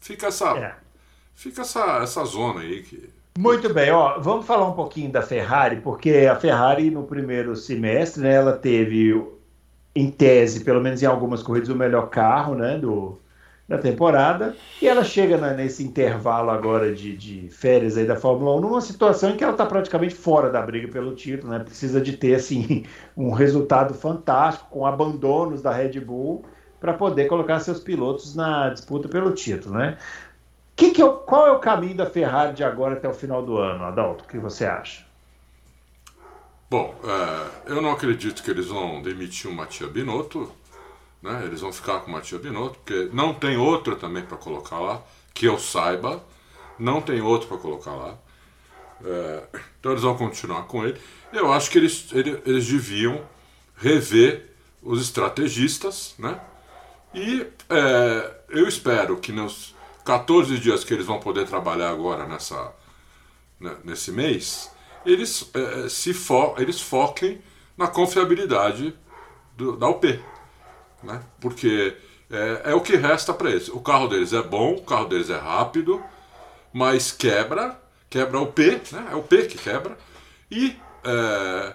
fica 0.00 0.26
essa, 0.26 0.56
é. 0.58 0.74
fica 1.36 1.60
essa, 1.60 1.98
essa 2.02 2.24
zona 2.24 2.62
aí 2.62 2.82
que 2.82 3.08
muito 3.38 3.72
bem, 3.72 3.90
ó, 3.90 4.18
vamos 4.18 4.46
falar 4.46 4.68
um 4.68 4.74
pouquinho 4.74 5.10
da 5.10 5.22
Ferrari, 5.22 5.80
porque 5.80 6.28
a 6.30 6.36
Ferrari 6.36 6.90
no 6.90 7.04
primeiro 7.04 7.54
semestre, 7.56 8.22
né, 8.22 8.34
ela 8.34 8.52
teve 8.52 9.14
em 9.94 10.10
tese, 10.10 10.64
pelo 10.64 10.80
menos 10.80 11.02
em 11.02 11.06
algumas 11.06 11.42
corridas, 11.42 11.68
o 11.68 11.76
melhor 11.76 12.08
carro 12.08 12.54
né, 12.54 12.78
do, 12.78 13.18
da 13.70 13.78
temporada. 13.78 14.56
E 14.82 14.88
ela 14.88 15.04
chega 15.04 15.36
nesse 15.54 15.84
intervalo 15.84 16.50
agora 16.50 16.92
de, 16.92 17.16
de, 17.16 17.48
férias 17.50 17.96
aí 17.96 18.04
da 18.04 18.16
Fórmula 18.16 18.56
1 18.56 18.60
numa 18.60 18.80
situação 18.80 19.30
em 19.30 19.36
que 19.36 19.44
ela 19.44 19.52
está 19.52 19.64
praticamente 19.64 20.14
fora 20.14 20.50
da 20.50 20.60
briga 20.60 20.88
pelo 20.88 21.14
título, 21.14 21.52
né? 21.52 21.60
Precisa 21.60 22.00
de 22.00 22.16
ter 22.16 22.34
assim, 22.34 22.84
um 23.16 23.30
resultado 23.30 23.94
fantástico, 23.94 24.68
com 24.70 24.84
abandonos 24.84 25.62
da 25.62 25.72
Red 25.72 26.00
Bull, 26.00 26.44
para 26.80 26.94
poder 26.94 27.26
colocar 27.26 27.60
seus 27.60 27.78
pilotos 27.78 28.34
na 28.34 28.70
disputa 28.70 29.08
pelo 29.08 29.32
título. 29.32 29.76
Né? 29.76 29.96
Que 30.80 30.92
que 30.92 31.02
é, 31.02 31.06
qual 31.06 31.46
é 31.46 31.50
o 31.50 31.58
caminho 31.58 31.94
da 31.94 32.06
Ferrari 32.06 32.54
de 32.54 32.64
agora 32.64 32.94
até 32.94 33.06
o 33.06 33.12
final 33.12 33.42
do 33.42 33.58
ano, 33.58 33.84
Adalto? 33.84 34.24
O 34.24 34.26
que 34.26 34.38
você 34.38 34.64
acha? 34.64 35.04
Bom, 36.70 36.98
é, 37.04 37.72
eu 37.72 37.82
não 37.82 37.92
acredito 37.92 38.42
que 38.42 38.50
eles 38.50 38.68
vão 38.68 39.02
demitir 39.02 39.50
o 39.50 39.54
Matia 39.54 39.86
Binotto, 39.86 40.50
né? 41.22 41.42
Eles 41.44 41.60
vão 41.60 41.70
ficar 41.70 42.00
com 42.00 42.08
o 42.08 42.14
Matia 42.14 42.38
Binotto, 42.38 42.78
porque 42.78 43.10
não 43.12 43.34
tem 43.34 43.58
outro 43.58 43.94
também 43.94 44.24
para 44.24 44.38
colocar 44.38 44.78
lá, 44.78 45.02
que 45.34 45.44
eu 45.44 45.58
saiba, 45.58 46.24
não 46.78 47.02
tem 47.02 47.20
outro 47.20 47.46
para 47.46 47.58
colocar 47.58 47.92
lá. 47.92 48.16
É, 49.04 49.42
então 49.78 49.92
eles 49.92 50.02
vão 50.02 50.16
continuar 50.16 50.62
com 50.62 50.82
ele. 50.82 50.98
Eu 51.30 51.52
acho 51.52 51.70
que 51.70 51.76
eles, 51.76 52.08
eles, 52.10 52.40
eles 52.46 52.66
deviam 52.66 53.20
rever 53.76 54.50
os 54.82 55.02
estrategistas, 55.02 56.14
né? 56.18 56.40
E 57.12 57.46
é, 57.68 58.34
eu 58.48 58.66
espero 58.66 59.18
que 59.18 59.30
nos 59.30 59.78
14 60.04 60.58
dias 60.58 60.84
que 60.84 60.94
eles 60.94 61.06
vão 61.06 61.20
poder 61.20 61.46
trabalhar 61.46 61.90
agora 61.90 62.26
nessa, 62.26 62.72
né, 63.58 63.76
nesse 63.84 64.10
mês, 64.10 64.70
eles, 65.04 65.50
é, 65.54 65.88
se 65.88 66.12
fo 66.12 66.54
eles 66.58 66.80
foquem 66.80 67.40
na 67.76 67.86
confiabilidade 67.86 68.94
do, 69.56 69.76
da 69.76 69.88
UP. 69.88 70.20
Né? 71.02 71.22
Porque 71.40 71.96
é, 72.30 72.70
é 72.70 72.74
o 72.74 72.80
que 72.80 72.96
resta 72.96 73.32
para 73.32 73.50
eles. 73.50 73.68
O 73.68 73.80
carro 73.80 74.08
deles 74.08 74.32
é 74.32 74.42
bom, 74.42 74.74
o 74.74 74.82
carro 74.82 75.06
deles 75.06 75.30
é 75.30 75.38
rápido, 75.38 76.02
mas 76.72 77.10
quebra, 77.10 77.80
quebra 78.08 78.38
o 78.40 78.46
P, 78.46 78.80
né? 78.92 79.08
é 79.12 79.14
o 79.14 79.22
P 79.22 79.46
que 79.46 79.58
quebra, 79.58 79.96
e, 80.50 80.76
é, 81.04 81.74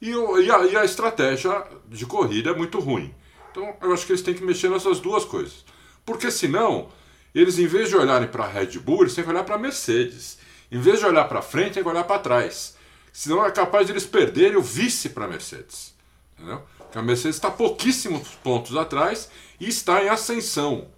e, 0.00 0.10
e, 0.10 0.50
a, 0.50 0.66
e 0.66 0.76
a 0.76 0.84
estratégia 0.84 1.64
de 1.88 2.06
corrida 2.06 2.50
é 2.50 2.54
muito 2.54 2.78
ruim. 2.78 3.14
Então 3.50 3.76
eu 3.82 3.92
acho 3.92 4.06
que 4.06 4.12
eles 4.12 4.22
têm 4.22 4.34
que 4.34 4.42
mexer 4.42 4.70
nessas 4.70 4.98
duas 5.00 5.24
coisas. 5.24 5.64
Porque 6.04 6.30
senão 6.30 6.88
eles, 7.34 7.58
em 7.58 7.66
vez 7.66 7.88
de 7.88 7.96
olharem 7.96 8.28
para 8.28 8.44
a 8.44 8.48
Red 8.48 8.78
Bull, 8.78 9.02
eles 9.02 9.14
têm 9.14 9.24
que 9.24 9.30
olhar 9.30 9.44
para 9.44 9.54
a 9.54 9.58
Mercedes. 9.58 10.38
Em 10.70 10.78
vez 10.78 11.00
de 11.00 11.06
olhar 11.06 11.24
para 11.24 11.42
frente, 11.42 11.74
tem 11.74 11.82
que 11.82 11.88
olhar 11.88 12.04
para 12.04 12.18
trás. 12.18 12.76
Senão 13.12 13.44
é 13.44 13.50
capaz 13.50 13.86
de 13.86 13.92
eles 13.92 14.06
perderem 14.06 14.56
o 14.56 14.62
vice 14.62 15.10
para 15.10 15.26
a 15.26 15.28
Mercedes. 15.28 15.94
Entendeu? 16.36 16.62
Porque 16.78 16.98
a 16.98 17.02
Mercedes 17.02 17.36
está 17.36 17.50
pouquíssimos 17.50 18.28
pontos 18.42 18.76
atrás 18.76 19.30
e 19.60 19.68
está 19.68 20.02
em 20.02 20.08
ascensão. 20.08 20.88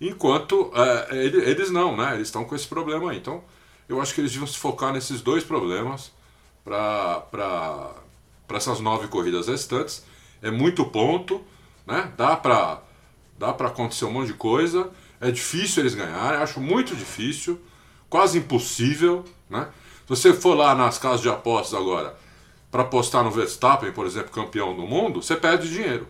Enquanto 0.00 0.70
é, 0.74 1.16
eles 1.16 1.70
não, 1.70 1.96
né? 1.96 2.14
Eles 2.14 2.28
estão 2.28 2.44
com 2.44 2.54
esse 2.54 2.66
problema 2.66 3.10
aí. 3.10 3.18
Então, 3.18 3.42
eu 3.88 4.00
acho 4.00 4.14
que 4.14 4.20
eles 4.20 4.32
deviam 4.32 4.46
se 4.46 4.58
focar 4.58 4.92
nesses 4.92 5.20
dois 5.20 5.44
problemas 5.44 6.12
para 6.64 7.94
essas 8.50 8.80
nove 8.80 9.08
corridas 9.08 9.48
restantes. 9.48 10.04
É 10.42 10.50
muito 10.50 10.84
ponto, 10.86 11.42
né? 11.86 12.12
Dá 12.16 12.36
para 12.36 12.82
dá 13.38 13.50
acontecer 13.50 14.04
um 14.04 14.10
monte 14.10 14.28
de 14.28 14.34
coisa. 14.34 14.90
É 15.24 15.30
difícil 15.30 15.82
eles 15.82 15.94
ganharem, 15.94 16.38
acho 16.38 16.60
muito 16.60 16.94
difícil, 16.94 17.58
quase 18.10 18.36
impossível. 18.36 19.24
Né? 19.48 19.66
Se 20.02 20.08
você 20.08 20.34
for 20.34 20.54
lá 20.54 20.74
nas 20.74 20.98
casas 20.98 21.22
de 21.22 21.30
apostas 21.30 21.80
agora 21.80 22.14
para 22.70 22.82
apostar 22.82 23.24
no 23.24 23.30
Verstappen, 23.30 23.90
por 23.90 24.04
exemplo, 24.04 24.30
campeão 24.30 24.76
do 24.76 24.82
mundo, 24.82 25.22
você 25.22 25.34
perde 25.34 25.70
dinheiro. 25.70 26.06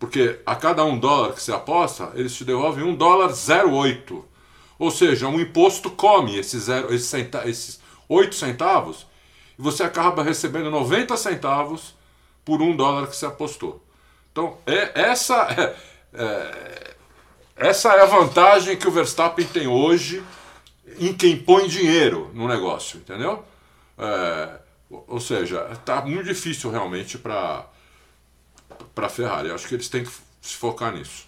Porque 0.00 0.40
a 0.44 0.56
cada 0.56 0.84
um 0.84 0.98
dólar 0.98 1.34
que 1.34 1.42
você 1.42 1.52
aposta, 1.52 2.10
eles 2.16 2.34
te 2.34 2.44
devolvem 2.44 2.82
um 2.82 2.96
dólar 2.96 3.30
0,8. 3.30 4.24
Ou 4.80 4.90
seja, 4.90 5.28
um 5.28 5.38
imposto 5.38 5.88
come 5.88 6.36
esses, 6.36 6.64
zero, 6.64 6.92
esses, 6.92 7.06
centa, 7.06 7.48
esses 7.48 7.80
8 8.08 8.34
centavos 8.34 9.06
e 9.56 9.62
você 9.62 9.84
acaba 9.84 10.24
recebendo 10.24 10.72
90 10.72 11.16
centavos 11.16 11.94
por 12.44 12.60
um 12.60 12.74
dólar 12.74 13.06
que 13.06 13.14
você 13.14 13.26
apostou. 13.26 13.80
Então, 14.32 14.58
é, 14.66 15.02
essa 15.02 15.36
é, 15.54 15.76
é 16.14 16.93
essa 17.56 17.92
é 17.94 18.02
a 18.02 18.06
vantagem 18.06 18.76
que 18.76 18.88
o 18.88 18.90
Verstappen 18.90 19.46
tem 19.46 19.66
hoje 19.66 20.22
em 20.98 21.12
quem 21.12 21.36
põe 21.36 21.66
dinheiro 21.66 22.30
no 22.34 22.48
negócio, 22.48 22.98
entendeu? 22.98 23.44
É, 23.98 24.48
ou 24.90 25.20
seja, 25.20 25.68
está 25.72 26.00
muito 26.02 26.24
difícil 26.24 26.70
realmente 26.70 27.18
para 27.18 27.66
a 28.96 29.08
Ferrari. 29.08 29.50
Acho 29.50 29.68
que 29.68 29.74
eles 29.74 29.88
têm 29.88 30.04
que 30.04 30.12
se 30.40 30.56
focar 30.56 30.92
nisso. 30.92 31.26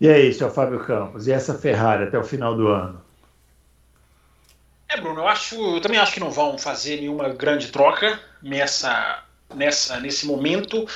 E 0.00 0.08
aí, 0.08 0.32
seu 0.32 0.50
Fábio 0.50 0.80
Campos, 0.80 1.26
e 1.26 1.32
essa 1.32 1.54
Ferrari 1.54 2.04
até 2.04 2.18
o 2.18 2.24
final 2.24 2.54
do 2.54 2.68
ano? 2.68 3.00
É, 4.88 5.00
Bruno, 5.00 5.20
eu 5.20 5.28
acho, 5.28 5.54
eu 5.56 5.80
também 5.80 5.98
acho 5.98 6.12
que 6.12 6.20
não 6.20 6.30
vão 6.30 6.58
fazer 6.58 7.00
nenhuma 7.00 7.30
grande 7.30 7.68
troca 7.68 8.20
nessa, 8.42 9.24
nessa, 9.54 9.98
nesse 9.98 10.26
momento. 10.26 10.86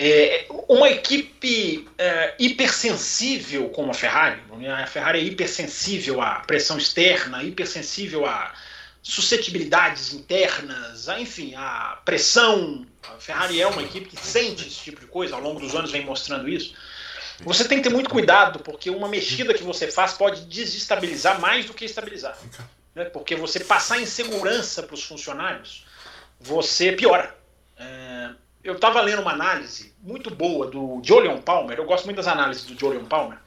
É, 0.00 0.46
uma 0.68 0.88
equipe 0.88 1.88
é, 1.98 2.32
hipersensível 2.38 3.68
como 3.70 3.90
a 3.90 3.94
Ferrari, 3.94 4.40
a 4.72 4.86
Ferrari 4.86 5.18
é 5.18 5.22
hipersensível 5.24 6.22
à 6.22 6.36
pressão 6.46 6.78
externa, 6.78 7.42
hipersensível 7.42 8.24
a 8.24 8.54
suscetibilidades 9.02 10.12
internas, 10.12 11.08
a, 11.08 11.20
enfim, 11.20 11.52
a 11.56 12.00
pressão. 12.04 12.86
A 13.02 13.18
Ferrari 13.18 13.60
é 13.60 13.66
uma 13.66 13.82
equipe 13.82 14.08
que 14.08 14.24
sente 14.24 14.68
esse 14.68 14.76
tipo 14.76 15.00
de 15.00 15.06
coisa, 15.06 15.34
ao 15.34 15.40
longo 15.40 15.58
dos 15.58 15.74
anos 15.74 15.90
vem 15.90 16.04
mostrando 16.04 16.48
isso. 16.48 16.74
Você 17.40 17.66
tem 17.66 17.78
que 17.78 17.88
ter 17.88 17.92
muito 17.92 18.08
cuidado, 18.08 18.60
porque 18.60 18.90
uma 18.90 19.08
mexida 19.08 19.52
que 19.52 19.64
você 19.64 19.90
faz 19.90 20.12
pode 20.12 20.42
desestabilizar 20.42 21.40
mais 21.40 21.66
do 21.66 21.74
que 21.74 21.84
estabilizar. 21.84 22.38
Né? 22.94 23.06
Porque 23.06 23.34
você 23.34 23.58
passar 23.60 24.00
insegurança 24.00 24.80
para 24.80 24.94
os 24.94 25.02
funcionários, 25.02 25.84
você 26.38 26.92
piora. 26.92 27.37
Eu 28.62 28.74
estava 28.74 29.00
lendo 29.00 29.22
uma 29.22 29.32
análise 29.32 29.94
muito 30.02 30.30
boa 30.30 30.66
do 30.66 31.00
Julian 31.04 31.40
Palmer. 31.40 31.78
Eu 31.78 31.84
gosto 31.84 32.04
muito 32.04 32.16
das 32.16 32.26
análises 32.26 32.64
do 32.64 32.78
Julian 32.78 33.04
Palmer. 33.04 33.38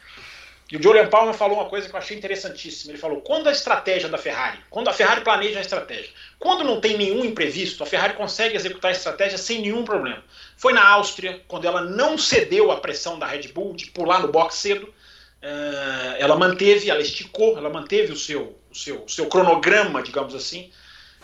E 0.71 0.77
o 0.77 0.81
Julian 0.81 1.07
Palmer 1.07 1.33
falou 1.33 1.57
uma 1.57 1.67
coisa 1.67 1.89
que 1.89 1.93
eu 1.93 1.99
achei 1.99 2.17
interessantíssima. 2.17 2.93
Ele 2.93 2.97
falou: 2.97 3.19
quando 3.19 3.49
a 3.49 3.51
estratégia 3.51 4.07
da 4.07 4.17
Ferrari, 4.17 4.59
quando 4.69 4.87
a 4.87 4.93
Ferrari 4.93 5.21
planeja 5.21 5.59
a 5.59 5.61
estratégia, 5.61 6.09
quando 6.39 6.63
não 6.63 6.79
tem 6.79 6.97
nenhum 6.97 7.25
imprevisto, 7.25 7.83
a 7.83 7.85
Ferrari 7.85 8.13
consegue 8.13 8.55
executar 8.55 8.89
a 8.89 8.93
estratégia 8.93 9.37
sem 9.37 9.61
nenhum 9.61 9.83
problema. 9.83 10.23
Foi 10.55 10.71
na 10.71 10.87
Áustria, 10.87 11.41
quando 11.45 11.65
ela 11.65 11.81
não 11.81 12.17
cedeu 12.17 12.71
à 12.71 12.77
pressão 12.77 13.19
da 13.19 13.27
Red 13.27 13.49
Bull 13.49 13.73
de 13.75 13.87
pular 13.87 14.21
no 14.21 14.29
box 14.29 14.55
cedo. 14.55 14.93
Eh, 15.41 16.17
ela 16.19 16.37
manteve, 16.37 16.89
ela 16.89 17.01
esticou, 17.01 17.57
ela 17.57 17.69
manteve 17.69 18.13
o 18.13 18.15
seu, 18.15 18.55
o 18.69 18.75
seu, 18.75 19.03
o 19.03 19.09
seu 19.09 19.25
cronograma, 19.25 20.01
digamos 20.03 20.35
assim, 20.35 20.71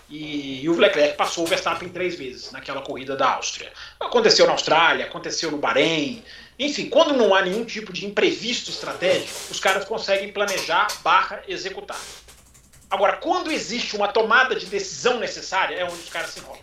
e, 0.09 0.63
e, 0.63 0.69
o 0.69 0.77
Leclerc 0.77 1.17
passou 1.17 1.43
o 1.43 1.47
Verstappen 1.47 1.89
três 1.89 2.15
vezes 2.15 2.51
naquela 2.51 2.81
corrida 2.81 3.15
da 3.15 3.33
Áustria. 3.33 3.71
Aconteceu 3.99 4.45
na 4.45 4.53
Austrália, 4.53 5.05
aconteceu 5.05 5.51
no 5.51 5.57
Bahrein. 5.57 6.23
Enfim, 6.57 6.89
quando 6.89 7.13
não 7.13 7.35
há 7.35 7.41
nenhum 7.41 7.65
tipo 7.65 7.91
de 7.91 8.05
imprevisto 8.05 8.69
estratégico, 8.69 9.51
os 9.51 9.59
caras 9.59 9.83
conseguem 9.85 10.31
planejar 10.31 10.87
barra 11.03 11.43
executar. 11.47 11.99
Agora, 12.89 13.17
quando 13.17 13.51
existe 13.51 13.95
uma 13.97 14.07
tomada 14.07 14.55
de 14.55 14.65
decisão 14.65 15.19
necessária, 15.19 15.75
é 15.75 15.83
onde 15.83 15.95
os 15.95 16.09
caras 16.09 16.29
se 16.29 16.39
enrolam. 16.39 16.61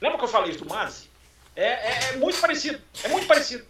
Lembra 0.00 0.18
que 0.18 0.24
eu 0.24 0.28
falei 0.28 0.50
isso 0.50 0.64
do 0.64 0.68
Mazzi? 0.68 1.08
É, 1.54 1.66
é, 1.66 1.98
é 2.10 2.16
muito 2.16 2.38
parecido. 2.40 2.80
É 3.04 3.08
muito 3.08 3.26
parecido. 3.28 3.64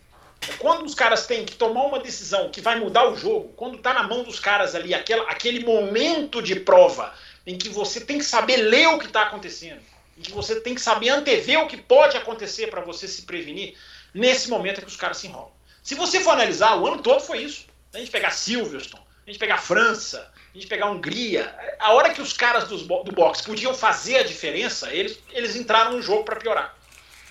Quando 0.59 0.85
os 0.85 0.95
caras 0.95 1.27
têm 1.27 1.45
que 1.45 1.55
tomar 1.55 1.85
uma 1.85 2.01
decisão 2.01 2.51
que 2.51 2.61
vai 2.61 2.79
mudar 2.79 3.09
o 3.09 3.17
jogo, 3.17 3.53
quando 3.57 3.77
está 3.77 3.93
na 3.93 4.03
mão 4.03 4.23
dos 4.23 4.41
caras 4.41 4.75
ali, 4.75 4.95
aquela, 4.95 5.25
aquele 5.31 5.65
momento 5.65 6.43
de 6.43 6.57
prova 6.57 7.13
em 7.47 7.57
que 7.57 7.69
você 7.69 8.01
tem 8.01 8.19
que 8.19 8.25
saber 8.25 8.57
ler 8.57 8.89
o 8.89 8.99
que 8.99 9.07
está 9.07 9.23
acontecendo, 9.23 9.81
em 10.19 10.23
que 10.23 10.33
você 10.33 10.61
tem 10.61 10.75
que 10.75 10.81
saber 10.81 11.11
antever 11.11 11.61
o 11.61 11.69
que 11.69 11.77
pode 11.77 12.17
acontecer 12.17 12.69
para 12.69 12.81
você 12.81 13.07
se 13.07 13.23
prevenir, 13.23 13.75
nesse 14.13 14.51
momento 14.51 14.79
é 14.79 14.83
que 14.83 14.89
os 14.89 14.97
caras 14.97 15.19
se 15.19 15.29
enrolam. 15.29 15.53
Se 15.83 15.95
você 15.95 16.21
for 16.21 16.33
analisar, 16.33 16.77
o 16.77 16.87
ano 16.87 17.01
todo 17.01 17.21
foi 17.21 17.43
isso. 17.43 17.67
A 17.95 17.99
gente 17.99 18.11
pegar 18.11 18.33
Silverstone, 18.33 19.05
a 19.25 19.31
gente 19.31 19.39
pegar 19.39 19.59
França, 19.59 20.31
a 20.53 20.59
gente 20.59 20.67
pegar 20.67 20.91
Hungria, 20.91 21.55
a 21.79 21.93
hora 21.93 22.13
que 22.13 22.21
os 22.21 22.33
caras 22.33 22.65
do, 22.65 22.77
do 22.79 23.13
boxe 23.13 23.45
podiam 23.45 23.73
fazer 23.73 24.17
a 24.17 24.23
diferença, 24.25 24.93
eles, 24.93 25.19
eles 25.31 25.55
entraram 25.55 25.93
no 25.93 26.03
jogo 26.03 26.25
para 26.25 26.37
piorar. 26.37 26.77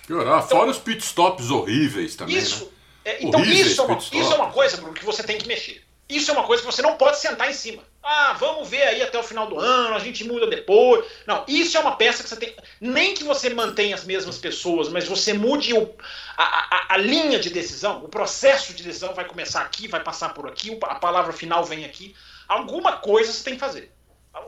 Piorar, 0.06 0.44
então, 0.44 0.58
fora 0.58 0.70
os 0.70 0.78
pitstops 0.78 1.50
horríveis 1.50 2.16
também. 2.16 2.36
Isso, 2.36 2.64
né? 3.04 3.12
é, 3.12 3.24
então 3.24 3.40
horríveis 3.40 3.72
isso, 3.72 3.82
é 3.82 3.84
uma, 3.84 3.98
isso 3.98 4.32
é 4.32 4.36
uma 4.36 4.50
coisa, 4.50 4.76
Bruno, 4.78 4.94
que 4.94 5.04
você 5.04 5.22
tem 5.22 5.36
que 5.36 5.46
mexer. 5.46 5.84
Isso 6.08 6.30
é 6.30 6.34
uma 6.34 6.44
coisa 6.44 6.62
que 6.62 6.70
você 6.70 6.82
não 6.82 6.96
pode 6.96 7.18
sentar 7.18 7.50
em 7.50 7.52
cima. 7.52 7.82
Ah, 8.08 8.34
vamos 8.38 8.68
ver 8.68 8.84
aí 8.84 9.02
até 9.02 9.18
o 9.18 9.22
final 9.24 9.48
do 9.48 9.58
ano, 9.58 9.96
a 9.96 9.98
gente 9.98 10.22
muda 10.22 10.46
depois. 10.46 11.04
Não, 11.26 11.44
isso 11.48 11.76
é 11.76 11.80
uma 11.80 11.96
peça 11.96 12.22
que 12.22 12.28
você 12.28 12.36
tem. 12.36 12.54
Nem 12.80 13.14
que 13.14 13.24
você 13.24 13.50
mantenha 13.52 13.96
as 13.96 14.04
mesmas 14.04 14.38
pessoas, 14.38 14.88
mas 14.88 15.08
você 15.08 15.32
mude 15.32 15.74
o, 15.74 15.92
a, 16.36 16.44
a, 16.44 16.94
a, 16.94 16.96
linha 16.98 17.40
de 17.40 17.50
decisão, 17.50 18.04
o 18.04 18.08
processo 18.08 18.72
de 18.72 18.84
decisão 18.84 19.12
vai 19.12 19.24
começar 19.24 19.62
aqui, 19.62 19.88
vai 19.88 20.00
passar 20.04 20.34
por 20.34 20.46
aqui, 20.46 20.78
a 20.84 20.94
palavra 20.94 21.32
final 21.32 21.64
vem 21.64 21.84
aqui. 21.84 22.14
Alguma 22.46 22.98
coisa 22.98 23.32
você 23.32 23.42
tem 23.42 23.54
que 23.54 23.60
fazer. 23.60 23.92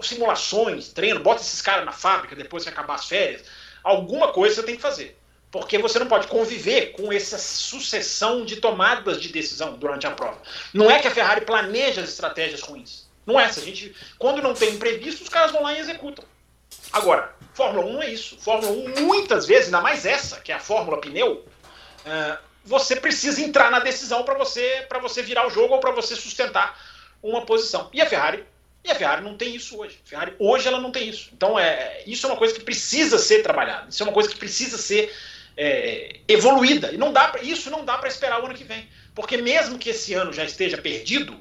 Simulações, 0.02 0.92
treino, 0.92 1.18
bota 1.18 1.40
esses 1.40 1.60
caras 1.60 1.84
na 1.84 1.90
fábrica 1.90 2.36
depois 2.36 2.62
que 2.62 2.70
acabar 2.70 2.94
as 2.94 3.06
férias. 3.08 3.42
Alguma 3.82 4.28
coisa 4.28 4.54
você 4.54 4.62
tem 4.62 4.76
que 4.76 4.82
fazer. 4.82 5.18
Porque 5.50 5.78
você 5.78 5.98
não 5.98 6.06
pode 6.06 6.28
conviver 6.28 6.92
com 6.92 7.12
essa 7.12 7.38
sucessão 7.38 8.44
de 8.44 8.58
tomadas 8.58 9.20
de 9.20 9.30
decisão 9.30 9.72
durante 9.72 10.06
a 10.06 10.12
prova. 10.12 10.40
Não 10.72 10.88
é 10.88 11.00
que 11.00 11.08
a 11.08 11.10
Ferrari 11.10 11.44
planeja 11.44 12.02
as 12.02 12.10
estratégias 12.10 12.60
ruins. 12.60 13.07
Não 13.28 13.38
é. 13.38 13.52
Se 13.52 13.60
a 13.60 13.62
gente, 13.62 13.94
quando 14.18 14.40
não 14.40 14.54
tem 14.54 14.70
imprevisto, 14.70 15.22
os 15.22 15.28
caras 15.28 15.52
vão 15.52 15.62
lá 15.62 15.74
e 15.74 15.80
executam. 15.80 16.24
Agora, 16.90 17.34
Fórmula 17.52 17.84
1 17.84 18.02
é 18.02 18.10
isso. 18.10 18.38
Fórmula 18.38 18.72
1, 18.72 19.02
muitas 19.02 19.46
vezes, 19.46 19.66
ainda 19.66 19.82
mais 19.82 20.06
essa, 20.06 20.40
que 20.40 20.50
é 20.50 20.54
a 20.54 20.58
Fórmula 20.58 20.98
Pneu, 20.98 21.44
uh, 22.06 22.38
você 22.64 22.96
precisa 22.96 23.42
entrar 23.42 23.70
na 23.70 23.80
decisão 23.80 24.22
para 24.22 24.32
você, 24.32 24.86
você 25.02 25.22
virar 25.22 25.46
o 25.46 25.50
jogo 25.50 25.74
ou 25.74 25.80
para 25.80 25.90
você 25.90 26.16
sustentar 26.16 26.80
uma 27.22 27.44
posição. 27.44 27.90
E 27.92 28.00
a 28.00 28.06
Ferrari 28.06 28.46
e 28.82 28.90
a 28.90 28.94
Ferrari 28.94 29.22
não 29.22 29.36
tem 29.36 29.54
isso 29.54 29.78
hoje. 29.78 30.00
A 30.06 30.08
Ferrari 30.08 30.34
hoje 30.38 30.66
ela 30.66 30.80
não 30.80 30.90
tem 30.90 31.06
isso. 31.06 31.28
Então 31.34 31.58
é 31.58 32.02
isso 32.06 32.26
é 32.26 32.30
uma 32.30 32.38
coisa 32.38 32.54
que 32.54 32.60
precisa 32.60 33.18
ser 33.18 33.42
trabalhada. 33.42 33.90
Isso 33.90 34.02
é 34.02 34.06
uma 34.06 34.12
coisa 34.12 34.30
que 34.30 34.36
precisa 34.36 34.78
ser 34.78 35.14
é, 35.54 36.20
evoluída. 36.26 36.92
E 36.92 36.96
não 36.96 37.12
dá 37.12 37.28
pra, 37.28 37.42
isso 37.42 37.70
não 37.70 37.84
dá 37.84 37.98
para 37.98 38.08
esperar 38.08 38.42
o 38.42 38.46
ano 38.46 38.54
que 38.54 38.64
vem, 38.64 38.88
porque 39.14 39.36
mesmo 39.36 39.78
que 39.78 39.90
esse 39.90 40.14
ano 40.14 40.32
já 40.32 40.44
esteja 40.44 40.78
perdido, 40.78 41.38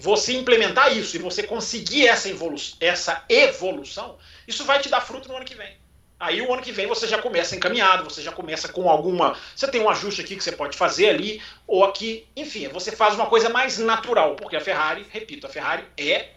você 0.00 0.32
implementar 0.32 0.96
isso 0.96 1.14
e 1.14 1.18
você 1.18 1.42
conseguir 1.42 2.08
essa, 2.08 2.28
evolu 2.28 2.56
essa 2.80 3.22
evolução, 3.28 4.16
isso 4.48 4.64
vai 4.64 4.80
te 4.80 4.88
dar 4.88 5.02
fruto 5.02 5.28
no 5.28 5.36
ano 5.36 5.44
que 5.44 5.54
vem. 5.54 5.76
Aí 6.18 6.40
o 6.42 6.52
ano 6.52 6.62
que 6.62 6.72
vem 6.72 6.86
você 6.86 7.06
já 7.06 7.18
começa 7.18 7.54
encaminhado, 7.54 8.04
você 8.04 8.22
já 8.22 8.32
começa 8.32 8.68
com 8.68 8.88
alguma. 8.88 9.36
Você 9.54 9.68
tem 9.68 9.80
um 9.80 9.88
ajuste 9.88 10.22
aqui 10.22 10.36
que 10.36 10.44
você 10.44 10.52
pode 10.52 10.76
fazer 10.76 11.10
ali, 11.10 11.42
ou 11.66 11.84
aqui, 11.84 12.26
enfim, 12.34 12.68
você 12.68 12.92
faz 12.92 13.14
uma 13.14 13.26
coisa 13.26 13.48
mais 13.48 13.78
natural, 13.78 14.36
porque 14.36 14.56
a 14.56 14.60
Ferrari, 14.60 15.06
repito, 15.10 15.46
a 15.46 15.50
Ferrari 15.50 15.84
é 15.96 16.30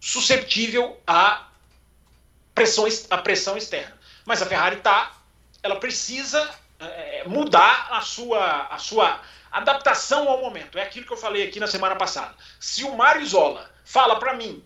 susceptível 0.00 0.98
à 1.06 1.48
pressão, 2.54 2.86
à 3.10 3.18
pressão 3.18 3.56
externa. 3.56 3.98
Mas 4.24 4.40
a 4.40 4.46
Ferrari 4.46 4.76
tá, 4.76 5.12
ela 5.62 5.76
precisa 5.76 6.48
é, 6.78 7.24
mudar 7.26 7.88
a 7.90 8.00
sua, 8.00 8.66
a 8.68 8.78
sua 8.78 9.20
adaptação 9.50 10.28
ao 10.28 10.40
momento. 10.40 10.78
É 10.78 10.82
aquilo 10.82 11.06
que 11.06 11.12
eu 11.12 11.16
falei 11.16 11.46
aqui 11.46 11.58
na 11.58 11.66
semana 11.66 11.96
passada. 11.96 12.34
Se 12.58 12.84
o 12.84 12.96
Mário 12.96 13.22
Isola 13.22 13.70
fala 13.84 14.18
para 14.18 14.34
mim, 14.34 14.62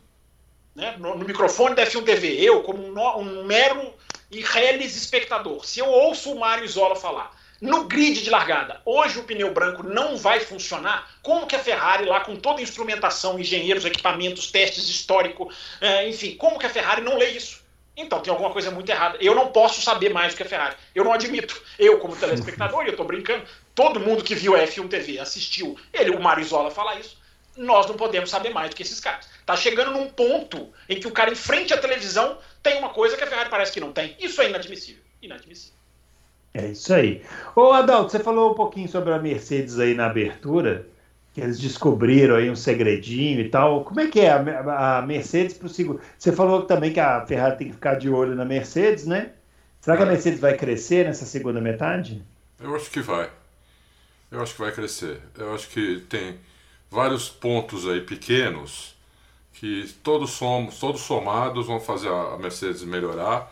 né, 0.74 0.96
no, 0.98 1.16
no, 1.16 1.24
microfone 1.24 1.74
da 1.74 1.86
F1 1.86 2.04
TV, 2.04 2.40
eu, 2.40 2.62
como 2.62 2.82
um, 2.82 3.18
um 3.18 3.44
mero 3.44 3.94
e 4.30 4.40
reles 4.40 4.96
espectador, 4.96 5.64
se 5.64 5.80
eu 5.80 5.86
ouço 5.86 6.32
o 6.32 6.38
Mário 6.38 6.64
Isola 6.64 6.96
falar 6.96 7.34
no 7.60 7.84
grid 7.84 8.22
de 8.22 8.28
largada, 8.30 8.80
hoje 8.84 9.18
o 9.18 9.24
pneu 9.24 9.52
branco 9.52 9.82
não 9.82 10.16
vai 10.16 10.40
funcionar, 10.40 11.10
como 11.22 11.46
que 11.46 11.56
a 11.56 11.58
Ferrari, 11.58 12.04
lá 12.04 12.20
com 12.20 12.36
toda 12.36 12.58
a 12.58 12.62
instrumentação, 12.62 13.38
engenheiros, 13.38 13.84
equipamentos, 13.84 14.50
testes 14.50 14.88
histórico, 14.88 15.50
é, 15.80 16.06
enfim, 16.08 16.36
como 16.36 16.58
que 16.58 16.66
a 16.66 16.70
Ferrari 16.70 17.00
não 17.00 17.16
lê 17.16 17.30
isso? 17.30 17.64
Então 17.96 18.20
tem 18.20 18.30
alguma 18.30 18.50
coisa 18.50 18.70
muito 18.70 18.90
errada. 18.90 19.16
Eu 19.20 19.34
não 19.34 19.48
posso 19.48 19.80
saber 19.80 20.12
mais 20.12 20.34
do 20.34 20.36
que 20.36 20.42
a 20.42 20.46
Ferrari. 20.46 20.74
Eu 20.94 21.04
não 21.04 21.12
admito. 21.12 21.62
Eu, 21.78 21.98
como 22.00 22.16
telespectador, 22.16 22.82
e 22.82 22.86
eu 22.86 22.90
estou 22.90 23.06
brincando, 23.06 23.44
todo 23.74 24.00
mundo 24.00 24.22
que 24.22 24.34
viu 24.34 24.54
a 24.54 24.60
F1 24.60 24.88
TV, 24.88 25.18
assistiu 25.18 25.76
ele, 25.92 26.10
o 26.10 26.20
Marizola, 26.20 26.70
falar 26.70 26.98
isso, 26.98 27.18
nós 27.56 27.86
não 27.86 27.94
podemos 27.94 28.30
saber 28.30 28.50
mais 28.50 28.70
do 28.70 28.76
que 28.76 28.82
esses 28.82 29.00
caras. 29.00 29.28
Tá 29.46 29.56
chegando 29.56 29.92
num 29.92 30.08
ponto 30.08 30.72
em 30.88 30.98
que 30.98 31.06
o 31.06 31.12
cara 31.12 31.30
em 31.30 31.36
frente 31.36 31.72
à 31.72 31.78
televisão 31.78 32.38
tem 32.62 32.78
uma 32.78 32.90
coisa 32.90 33.16
que 33.16 33.24
a 33.24 33.26
Ferrari 33.26 33.50
parece 33.50 33.72
que 33.72 33.80
não 33.80 33.92
tem. 33.92 34.16
Isso 34.18 34.40
é 34.40 34.48
inadmissível. 34.48 35.02
Inadmissível. 35.22 35.74
É 36.52 36.68
isso 36.68 36.94
aí. 36.94 37.22
Ô 37.54 37.72
Adalto, 37.72 38.12
você 38.12 38.20
falou 38.20 38.52
um 38.52 38.54
pouquinho 38.54 38.88
sobre 38.88 39.12
a 39.12 39.18
Mercedes 39.18 39.78
aí 39.78 39.94
na 39.94 40.06
abertura 40.06 40.86
que 41.34 41.40
eles 41.40 41.58
descobriram 41.58 42.36
aí 42.36 42.48
um 42.48 42.54
segredinho 42.54 43.40
e 43.40 43.48
tal. 43.48 43.84
Como 43.84 44.00
é 44.00 44.06
que 44.06 44.20
é 44.20 44.30
a, 44.30 44.98
a 44.98 45.02
Mercedes 45.02 45.58
para 45.58 45.66
o 45.66 45.68
segundo? 45.68 46.00
Você 46.16 46.30
falou 46.30 46.62
também 46.62 46.92
que 46.92 47.00
a 47.00 47.26
Ferrari 47.26 47.58
tem 47.58 47.66
que 47.66 47.74
ficar 47.74 47.96
de 47.96 48.08
olho 48.08 48.36
na 48.36 48.44
Mercedes, 48.44 49.04
né? 49.04 49.32
Será 49.80 49.96
que 49.96 50.04
a 50.04 50.06
Mercedes 50.06 50.38
vai 50.38 50.56
crescer 50.56 51.04
nessa 51.04 51.26
segunda 51.26 51.60
metade? 51.60 52.22
Eu 52.60 52.74
acho 52.76 52.88
que 52.88 53.00
vai. 53.00 53.28
Eu 54.34 54.42
acho 54.42 54.54
que 54.54 54.60
vai 54.60 54.72
crescer. 54.72 55.20
Eu 55.36 55.54
acho 55.54 55.68
que 55.68 56.00
tem 56.08 56.38
vários 56.90 57.28
pontos 57.28 57.88
aí 57.88 58.00
pequenos 58.00 58.94
que 59.54 59.92
todos 60.02 60.30
somos, 60.30 60.78
todos 60.78 61.00
somados 61.00 61.66
vão 61.66 61.80
fazer 61.80 62.08
a 62.08 62.36
Mercedes 62.36 62.82
melhorar. 62.82 63.50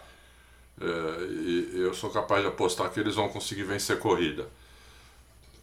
É, 0.80 1.24
e 1.24 1.70
eu 1.74 1.94
sou 1.94 2.10
capaz 2.10 2.42
de 2.42 2.48
apostar 2.48 2.90
que 2.90 3.00
eles 3.00 3.14
vão 3.14 3.28
conseguir 3.28 3.64
vencer 3.64 3.98
corrida. 3.98 4.48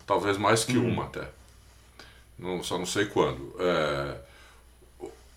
Talvez 0.08 0.38
mais 0.38 0.64
que 0.64 0.78
hum. 0.78 0.88
uma 0.88 1.06
até 1.06 1.28
não, 2.40 2.64
só 2.64 2.78
não 2.78 2.86
sei 2.86 3.06
quando. 3.06 3.54
É, 3.60 4.16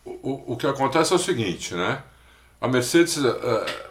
o, 0.04 0.10
o, 0.22 0.52
o 0.52 0.56
que 0.56 0.66
acontece 0.66 1.12
é 1.12 1.16
o 1.16 1.18
seguinte, 1.18 1.74
né? 1.74 2.02
A 2.60 2.68
Mercedes 2.68 3.18
é, 3.18 3.88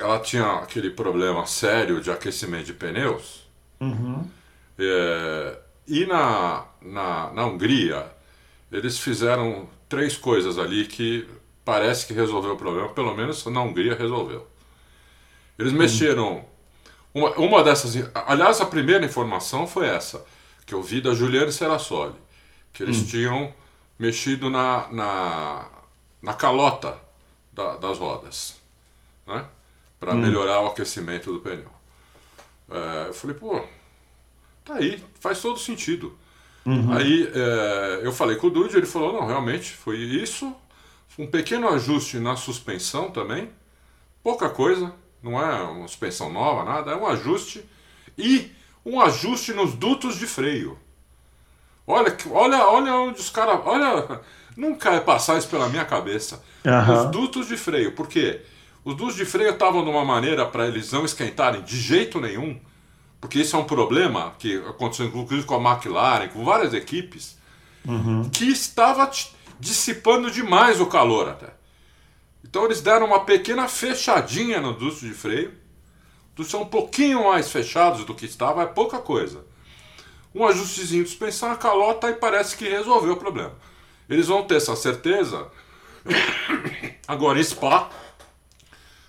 ela 0.00 0.18
tinha 0.18 0.46
aquele 0.54 0.90
problema 0.90 1.46
sério 1.46 2.00
de 2.00 2.10
aquecimento 2.10 2.64
de 2.64 2.72
pneus. 2.72 3.44
Uhum. 3.80 4.26
É, 4.78 5.58
e 5.86 6.06
na, 6.06 6.66
na, 6.80 7.32
na 7.32 7.46
Hungria, 7.46 8.10
eles 8.72 8.98
fizeram 8.98 9.68
três 9.88 10.16
coisas 10.16 10.58
ali 10.58 10.86
que 10.86 11.28
parece 11.64 12.06
que 12.06 12.12
resolveu 12.12 12.54
o 12.54 12.56
problema, 12.56 12.88
pelo 12.88 13.14
menos 13.14 13.44
na 13.46 13.62
Hungria 13.62 13.94
resolveu. 13.94 14.46
Eles 15.58 15.72
uhum. 15.72 15.78
mexeram. 15.78 16.44
Uma, 17.12 17.30
uma 17.32 17.62
dessas. 17.62 17.94
Aliás, 18.26 18.60
a 18.60 18.66
primeira 18.66 19.04
informação 19.04 19.66
foi 19.66 19.86
essa, 19.86 20.24
que 20.66 20.74
eu 20.74 20.82
vi 20.82 21.00
da 21.00 21.14
Juliane 21.14 21.52
Serassoli 21.52 22.24
que 22.74 22.82
eles 22.82 22.98
hum. 22.98 23.06
tinham 23.06 23.54
mexido 23.98 24.50
na, 24.50 24.88
na, 24.92 25.66
na 26.20 26.34
calota 26.34 26.98
da, 27.52 27.76
das 27.76 27.98
rodas, 27.98 28.60
né? 29.26 29.46
Para 29.98 30.12
hum. 30.12 30.18
melhorar 30.18 30.60
o 30.60 30.66
aquecimento 30.66 31.32
do 31.32 31.40
pneu. 31.40 31.70
É, 32.68 33.08
eu 33.08 33.14
falei, 33.14 33.36
pô, 33.36 33.64
tá 34.64 34.74
aí, 34.74 35.02
faz 35.20 35.40
todo 35.40 35.58
sentido. 35.58 36.16
Uhum. 36.64 36.92
Aí 36.92 37.30
é, 37.34 38.00
eu 38.02 38.12
falei 38.12 38.36
com 38.36 38.46
o 38.46 38.50
Dude, 38.50 38.76
ele 38.76 38.86
falou, 38.86 39.12
não, 39.12 39.26
realmente 39.26 39.72
foi 39.72 39.98
isso, 39.98 40.54
um 41.18 41.26
pequeno 41.26 41.68
ajuste 41.68 42.18
na 42.18 42.36
suspensão 42.36 43.10
também, 43.10 43.50
pouca 44.22 44.48
coisa, 44.48 44.92
não 45.22 45.40
é 45.40 45.62
uma 45.62 45.86
suspensão 45.86 46.32
nova, 46.32 46.64
nada, 46.64 46.92
é 46.92 46.96
um 46.96 47.06
ajuste 47.06 47.64
e 48.16 48.50
um 48.84 49.00
ajuste 49.00 49.52
nos 49.52 49.74
dutos 49.74 50.18
de 50.18 50.26
freio. 50.26 50.78
Olha, 51.86 52.16
olha, 52.30 52.66
olha 52.66 52.94
onde 52.94 53.20
os 53.20 53.30
caras. 53.30 53.60
Olha. 53.64 54.20
Nunca 54.56 54.92
é 54.92 55.00
passar 55.00 55.36
isso 55.36 55.48
pela 55.48 55.68
minha 55.68 55.84
cabeça. 55.84 56.42
Uhum. 56.64 56.94
Os 56.94 57.10
dutos 57.10 57.48
de 57.48 57.56
freio. 57.56 57.92
Por 57.92 58.06
quê? 58.06 58.40
Os 58.84 58.94
dutos 58.94 59.16
de 59.16 59.24
freio 59.24 59.50
estavam 59.50 59.82
de 59.82 59.90
uma 59.90 60.04
maneira 60.04 60.46
para 60.46 60.66
eles 60.66 60.92
não 60.92 61.04
esquentarem 61.04 61.62
de 61.62 61.76
jeito 61.76 62.20
nenhum. 62.20 62.58
Porque 63.24 63.40
isso 63.40 63.56
é 63.56 63.58
um 63.58 63.64
problema 63.64 64.34
que 64.38 64.58
aconteceu 64.68 65.06
inclusive 65.06 65.44
com 65.44 65.54
a 65.54 65.72
McLaren, 65.72 66.28
com 66.28 66.44
várias 66.44 66.74
equipes, 66.74 67.38
uhum. 67.82 68.28
que 68.28 68.44
estava 68.44 69.10
dissipando 69.58 70.30
demais 70.30 70.78
o 70.78 70.84
calor 70.84 71.30
até. 71.30 71.54
Então 72.44 72.66
eles 72.66 72.82
deram 72.82 73.06
uma 73.06 73.24
pequena 73.24 73.66
fechadinha 73.66 74.60
no 74.60 74.74
duto 74.74 75.00
de 75.00 75.14
freio. 75.14 75.54
Dutos 76.36 76.50
são 76.50 76.60
um 76.60 76.66
pouquinho 76.66 77.24
mais 77.24 77.50
fechados 77.50 78.04
do 78.04 78.14
que 78.14 78.26
estava, 78.26 78.62
é 78.62 78.66
pouca 78.66 78.98
coisa 78.98 79.42
um 80.34 80.46
ajustezinho 80.46 81.04
de 81.04 81.08
suspensão, 81.08 81.50
a 81.50 81.56
calota 81.56 82.10
e 82.10 82.14
parece 82.14 82.58
que 82.58 82.68
resolveu 82.68 83.14
o 83.14 83.16
problema. 83.16 83.54
Eles 84.06 84.26
vão 84.26 84.42
ter 84.42 84.56
essa 84.56 84.76
certeza 84.76 85.48
agora 87.08 87.40
em 87.40 87.42
Spa, 87.42 87.88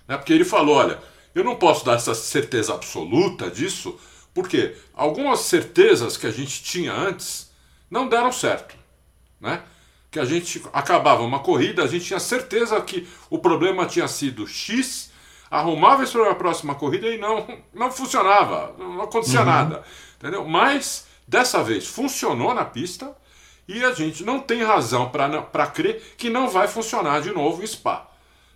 né, 0.08 0.16
porque 0.16 0.32
ele 0.32 0.46
falou: 0.46 0.76
olha, 0.76 1.02
eu 1.38 1.44
não 1.44 1.56
posso 1.56 1.84
dar 1.84 1.94
essa 1.94 2.14
certeza 2.14 2.74
absoluta 2.74 3.50
disso, 3.50 3.98
porque 4.34 4.74
algumas 4.94 5.40
certezas 5.40 6.16
que 6.16 6.26
a 6.26 6.30
gente 6.30 6.62
tinha 6.62 6.92
antes 6.92 7.50
não 7.90 8.08
deram 8.08 8.32
certo. 8.32 8.74
Né? 9.40 9.62
Que 10.10 10.18
a 10.18 10.24
gente 10.24 10.62
acabava 10.72 11.22
uma 11.22 11.40
corrida, 11.40 11.82
a 11.82 11.86
gente 11.86 12.06
tinha 12.06 12.20
certeza 12.20 12.80
que 12.80 13.06
o 13.30 13.38
problema 13.38 13.86
tinha 13.86 14.08
sido 14.08 14.46
X, 14.46 15.10
arrumava 15.50 16.02
isso 16.02 16.18
para 16.18 16.32
a 16.32 16.34
próxima 16.34 16.74
corrida 16.74 17.06
e 17.08 17.18
não, 17.18 17.46
não 17.72 17.90
funcionava, 17.92 18.74
não 18.78 19.02
acontecia 19.02 19.40
uhum. 19.40 19.46
nada. 19.46 19.84
Entendeu? 20.18 20.44
Mas 20.46 21.06
Dessa 21.26 21.62
vez 21.62 21.88
funcionou 21.88 22.54
na 22.54 22.64
pista 22.64 23.16
e 23.66 23.84
a 23.84 23.92
gente 23.92 24.22
não 24.22 24.38
tem 24.38 24.62
razão 24.62 25.10
para 25.10 25.66
crer 25.66 26.14
que 26.16 26.30
não 26.30 26.48
vai 26.48 26.68
funcionar 26.68 27.20
de 27.20 27.32
novo 27.32 27.62
o 27.62 27.66
Spa. 27.66 28.08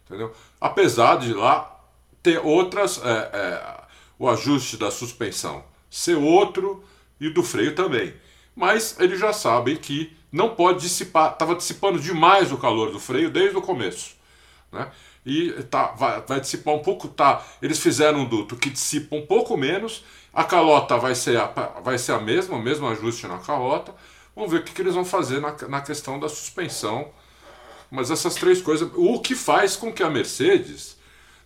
Entendeu? 0.06 0.32
Apesar 0.60 1.16
de 1.18 1.34
lá 1.34 1.79
ter 2.22 2.38
outras. 2.38 3.00
É, 3.04 3.30
é, 3.32 3.80
o 4.18 4.28
ajuste 4.28 4.76
da 4.76 4.90
suspensão 4.90 5.64
ser 5.88 6.14
outro 6.14 6.84
e 7.18 7.30
do 7.30 7.42
freio 7.42 7.74
também. 7.74 8.12
Mas 8.54 8.96
eles 9.00 9.18
já 9.18 9.32
sabem 9.32 9.76
que 9.76 10.14
não 10.30 10.54
pode 10.54 10.80
dissipar, 10.80 11.32
estava 11.32 11.54
dissipando 11.54 11.98
demais 11.98 12.52
o 12.52 12.58
calor 12.58 12.92
do 12.92 13.00
freio 13.00 13.30
desde 13.30 13.56
o 13.56 13.62
começo. 13.62 14.14
Né? 14.70 14.90
E 15.24 15.50
tá, 15.70 15.92
vai, 15.92 16.20
vai 16.20 16.38
dissipar 16.38 16.74
um 16.74 16.80
pouco, 16.80 17.08
tá? 17.08 17.42
Eles 17.62 17.78
fizeram 17.78 18.20
um 18.20 18.24
duto 18.26 18.56
que 18.56 18.68
dissipa 18.68 19.16
um 19.16 19.24
pouco 19.24 19.56
menos 19.56 20.04
a 20.32 20.44
calota 20.44 20.96
vai 20.96 21.14
ser 21.14 21.38
a, 21.38 21.46
vai 21.82 21.98
ser 21.98 22.12
a 22.12 22.20
mesma, 22.20 22.56
o 22.56 22.62
mesmo 22.62 22.86
ajuste 22.88 23.26
na 23.26 23.38
calota. 23.38 23.94
Vamos 24.34 24.50
ver 24.50 24.60
o 24.60 24.62
que, 24.62 24.72
que 24.72 24.80
eles 24.80 24.94
vão 24.94 25.04
fazer 25.04 25.40
na, 25.40 25.56
na 25.68 25.80
questão 25.80 26.18
da 26.20 26.28
suspensão. 26.28 27.08
Mas 27.90 28.10
essas 28.10 28.36
três 28.36 28.62
coisas. 28.62 28.88
O 28.94 29.18
que 29.20 29.34
faz 29.34 29.74
com 29.74 29.92
que 29.92 30.02
a 30.02 30.10
Mercedes 30.10 30.96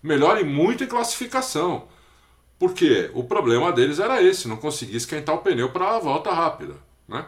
melhore 0.04 0.44
muito 0.44 0.84
em 0.84 0.86
classificação. 0.86 1.88
Porque 2.58 3.10
o 3.14 3.24
problema 3.24 3.72
deles 3.72 3.98
era 3.98 4.22
esse, 4.22 4.46
não 4.46 4.56
conseguia 4.56 4.96
esquentar 4.96 5.34
o 5.34 5.38
pneu 5.38 5.70
para 5.70 5.96
a 5.96 5.98
volta 5.98 6.30
rápida. 6.30 6.74
Né? 7.08 7.24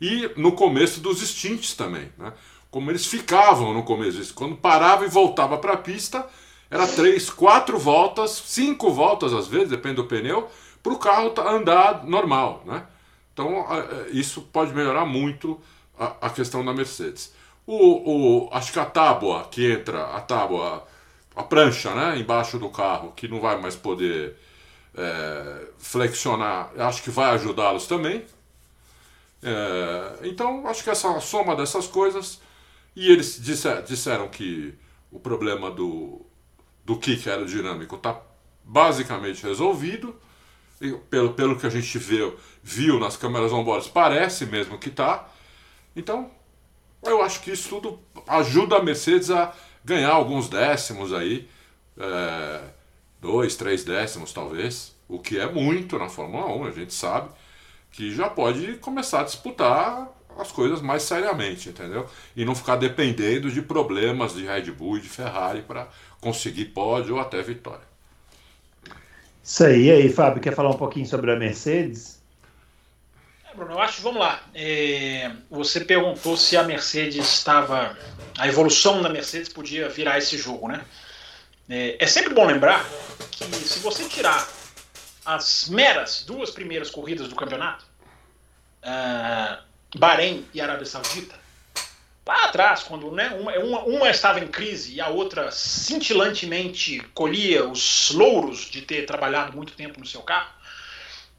E 0.00 0.30
no 0.36 0.52
começo 0.52 1.00
dos 1.00 1.20
stints 1.20 1.74
também. 1.74 2.10
Né? 2.16 2.32
Como 2.70 2.90
eles 2.90 3.04
ficavam 3.04 3.74
no 3.74 3.82
começo, 3.82 4.32
quando 4.32 4.56
parava 4.56 5.04
e 5.04 5.08
voltava 5.08 5.58
para 5.58 5.74
a 5.74 5.76
pista, 5.76 6.26
era 6.70 6.86
três, 6.86 7.28
quatro 7.28 7.78
voltas, 7.78 8.30
cinco 8.46 8.90
voltas 8.90 9.32
às 9.34 9.48
vezes, 9.48 9.68
depende 9.68 9.96
do 9.96 10.04
pneu, 10.04 10.48
para 10.82 10.92
o 10.92 10.98
carro 10.98 11.34
andar 11.46 12.06
normal. 12.06 12.62
Né? 12.64 12.84
Então 13.32 13.66
isso 14.12 14.42
pode 14.52 14.72
melhorar 14.72 15.04
muito 15.04 15.60
a, 15.98 16.28
a 16.28 16.30
questão 16.30 16.64
da 16.64 16.72
Mercedes. 16.72 17.34
O, 17.66 18.46
o, 18.46 18.48
acho 18.52 18.72
que 18.72 18.78
a 18.78 18.84
tábua 18.84 19.46
que 19.50 19.70
entra, 19.70 20.04
a 20.16 20.20
tábua, 20.20 20.86
a 21.34 21.42
prancha 21.42 21.94
né, 21.94 22.18
embaixo 22.18 22.58
do 22.58 22.68
carro, 22.68 23.12
que 23.12 23.28
não 23.28 23.40
vai 23.40 23.60
mais 23.60 23.76
poder 23.76 24.36
é, 24.94 25.68
flexionar, 25.78 26.72
acho 26.78 27.02
que 27.02 27.10
vai 27.10 27.34
ajudá-los 27.34 27.86
também. 27.86 28.24
É, 29.42 30.28
então, 30.28 30.66
acho 30.66 30.84
que 30.84 30.90
essa 30.90 31.18
soma 31.20 31.56
dessas 31.56 31.86
coisas. 31.86 32.40
E 32.94 33.10
eles 33.10 33.40
disser, 33.40 33.82
disseram 33.82 34.28
que 34.28 34.74
o 35.10 35.18
problema 35.18 35.70
do, 35.70 36.20
do 36.84 36.98
kick 36.98 37.28
aerodinâmico 37.28 37.96
está 37.96 38.20
basicamente 38.64 39.44
resolvido. 39.44 40.14
E 40.80 40.92
pelo, 40.92 41.34
pelo 41.34 41.58
que 41.58 41.66
a 41.66 41.70
gente 41.70 41.98
viu, 41.98 42.36
viu 42.62 42.98
nas 42.98 43.16
câmeras 43.16 43.52
on-board, 43.52 43.88
parece 43.90 44.46
mesmo 44.46 44.78
que 44.78 44.88
está. 44.88 45.28
Então, 45.94 46.30
eu 47.02 47.22
acho 47.22 47.40
que 47.40 47.50
isso 47.50 47.68
tudo 47.68 47.98
ajuda 48.26 48.76
a 48.76 48.82
Mercedes 48.82 49.30
a 49.30 49.54
ganhar 49.84 50.12
alguns 50.12 50.48
décimos 50.48 51.12
aí. 51.12 51.48
É, 51.98 52.60
dois, 53.20 53.56
três 53.56 53.84
décimos 53.84 54.32
talvez, 54.32 54.94
o 55.08 55.18
que 55.18 55.38
é 55.38 55.50
muito 55.50 55.98
na 55.98 56.08
Fórmula 56.08 56.46
1, 56.46 56.64
a 56.64 56.70
gente 56.70 56.94
sabe, 56.94 57.28
que 57.92 58.14
já 58.14 58.28
pode 58.28 58.74
começar 58.78 59.20
a 59.20 59.24
disputar 59.24 60.08
as 60.38 60.50
coisas 60.50 60.80
mais 60.80 61.02
seriamente, 61.02 61.68
entendeu? 61.68 62.06
E 62.34 62.44
não 62.44 62.54
ficar 62.54 62.76
dependendo 62.76 63.50
de 63.50 63.60
problemas 63.60 64.34
de 64.34 64.46
Red 64.46 64.70
Bull 64.70 64.96
e 64.96 65.00
de 65.00 65.08
Ferrari 65.08 65.62
para 65.62 65.88
conseguir 66.20 66.66
pódio 66.66 67.16
ou 67.16 67.20
até 67.20 67.42
vitória. 67.42 67.90
Isso 69.42 69.64
aí, 69.64 69.86
e 69.86 69.90
aí, 69.90 70.08
Fábio, 70.12 70.40
quer 70.40 70.54
falar 70.54 70.70
um 70.70 70.78
pouquinho 70.78 71.06
sobre 71.06 71.32
a 71.32 71.36
Mercedes? 71.36 72.19
É, 73.50 73.56
Bruno, 73.56 73.72
eu 73.72 73.80
acho, 73.80 74.02
vamos 74.02 74.20
lá. 74.20 74.42
É, 74.54 75.30
você 75.50 75.80
perguntou 75.80 76.36
se 76.36 76.56
a 76.56 76.62
Mercedes 76.62 77.26
estava. 77.26 77.96
A 78.38 78.48
evolução 78.48 79.02
da 79.02 79.08
Mercedes 79.08 79.48
podia 79.48 79.88
virar 79.88 80.18
esse 80.18 80.38
jogo, 80.38 80.68
né? 80.68 80.84
É, 81.68 81.96
é 81.98 82.06
sempre 82.06 82.32
bom 82.32 82.46
lembrar 82.46 82.84
que 83.30 83.44
se 83.44 83.80
você 83.80 84.04
tirar 84.08 84.48
as 85.24 85.68
meras 85.68 86.22
duas 86.22 86.50
primeiras 86.50 86.90
corridas 86.90 87.28
do 87.28 87.34
campeonato, 87.34 87.84
uh, 88.82 89.62
Bahrein 89.98 90.46
e 90.54 90.60
Arábia 90.60 90.86
Saudita, 90.86 91.34
lá 92.26 92.44
atrás, 92.44 92.82
quando 92.82 93.10
né, 93.10 93.28
uma, 93.30 93.52
uma, 93.58 93.80
uma, 93.84 94.10
estava 94.10 94.40
em 94.40 94.48
crise 94.48 94.94
e 94.94 95.00
a 95.00 95.08
outra 95.08 95.50
cintilantemente 95.50 97.00
colhia 97.12 97.68
os 97.68 98.10
louros 98.12 98.70
de 98.70 98.82
ter 98.82 99.04
trabalhado 99.04 99.56
muito 99.56 99.72
tempo 99.74 99.98
no 99.98 100.06
seu 100.06 100.22
carro, 100.22 100.50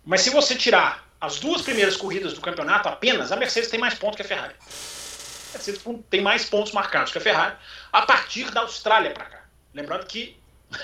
mas 0.06 0.22
se 0.22 0.30
você 0.30 0.56
tirar 0.56 1.11
as 1.22 1.40
duas 1.40 1.62
primeiras 1.62 1.96
corridas 1.96 2.34
do 2.34 2.42
campeonato 2.42 2.90
apenas, 2.90 3.32
a 3.32 3.36
Mercedes 3.36 3.70
tem 3.70 3.80
mais 3.80 3.94
pontos 3.94 4.16
que 4.16 4.24
a 4.24 4.26
Ferrari. 4.26 4.56
A 4.60 5.54
Mercedes 5.54 5.82
tem 6.10 6.20
mais 6.20 6.46
pontos 6.46 6.74
marcados 6.74 7.12
que 7.12 7.20
a 7.20 7.22
Ferrari 7.22 7.56
a 7.94 8.02
partir 8.02 8.50
da 8.50 8.62
Austrália 8.62 9.12
para 9.12 9.26
cá. 9.26 9.44
Lembrando 9.72 10.08
que 10.08 10.36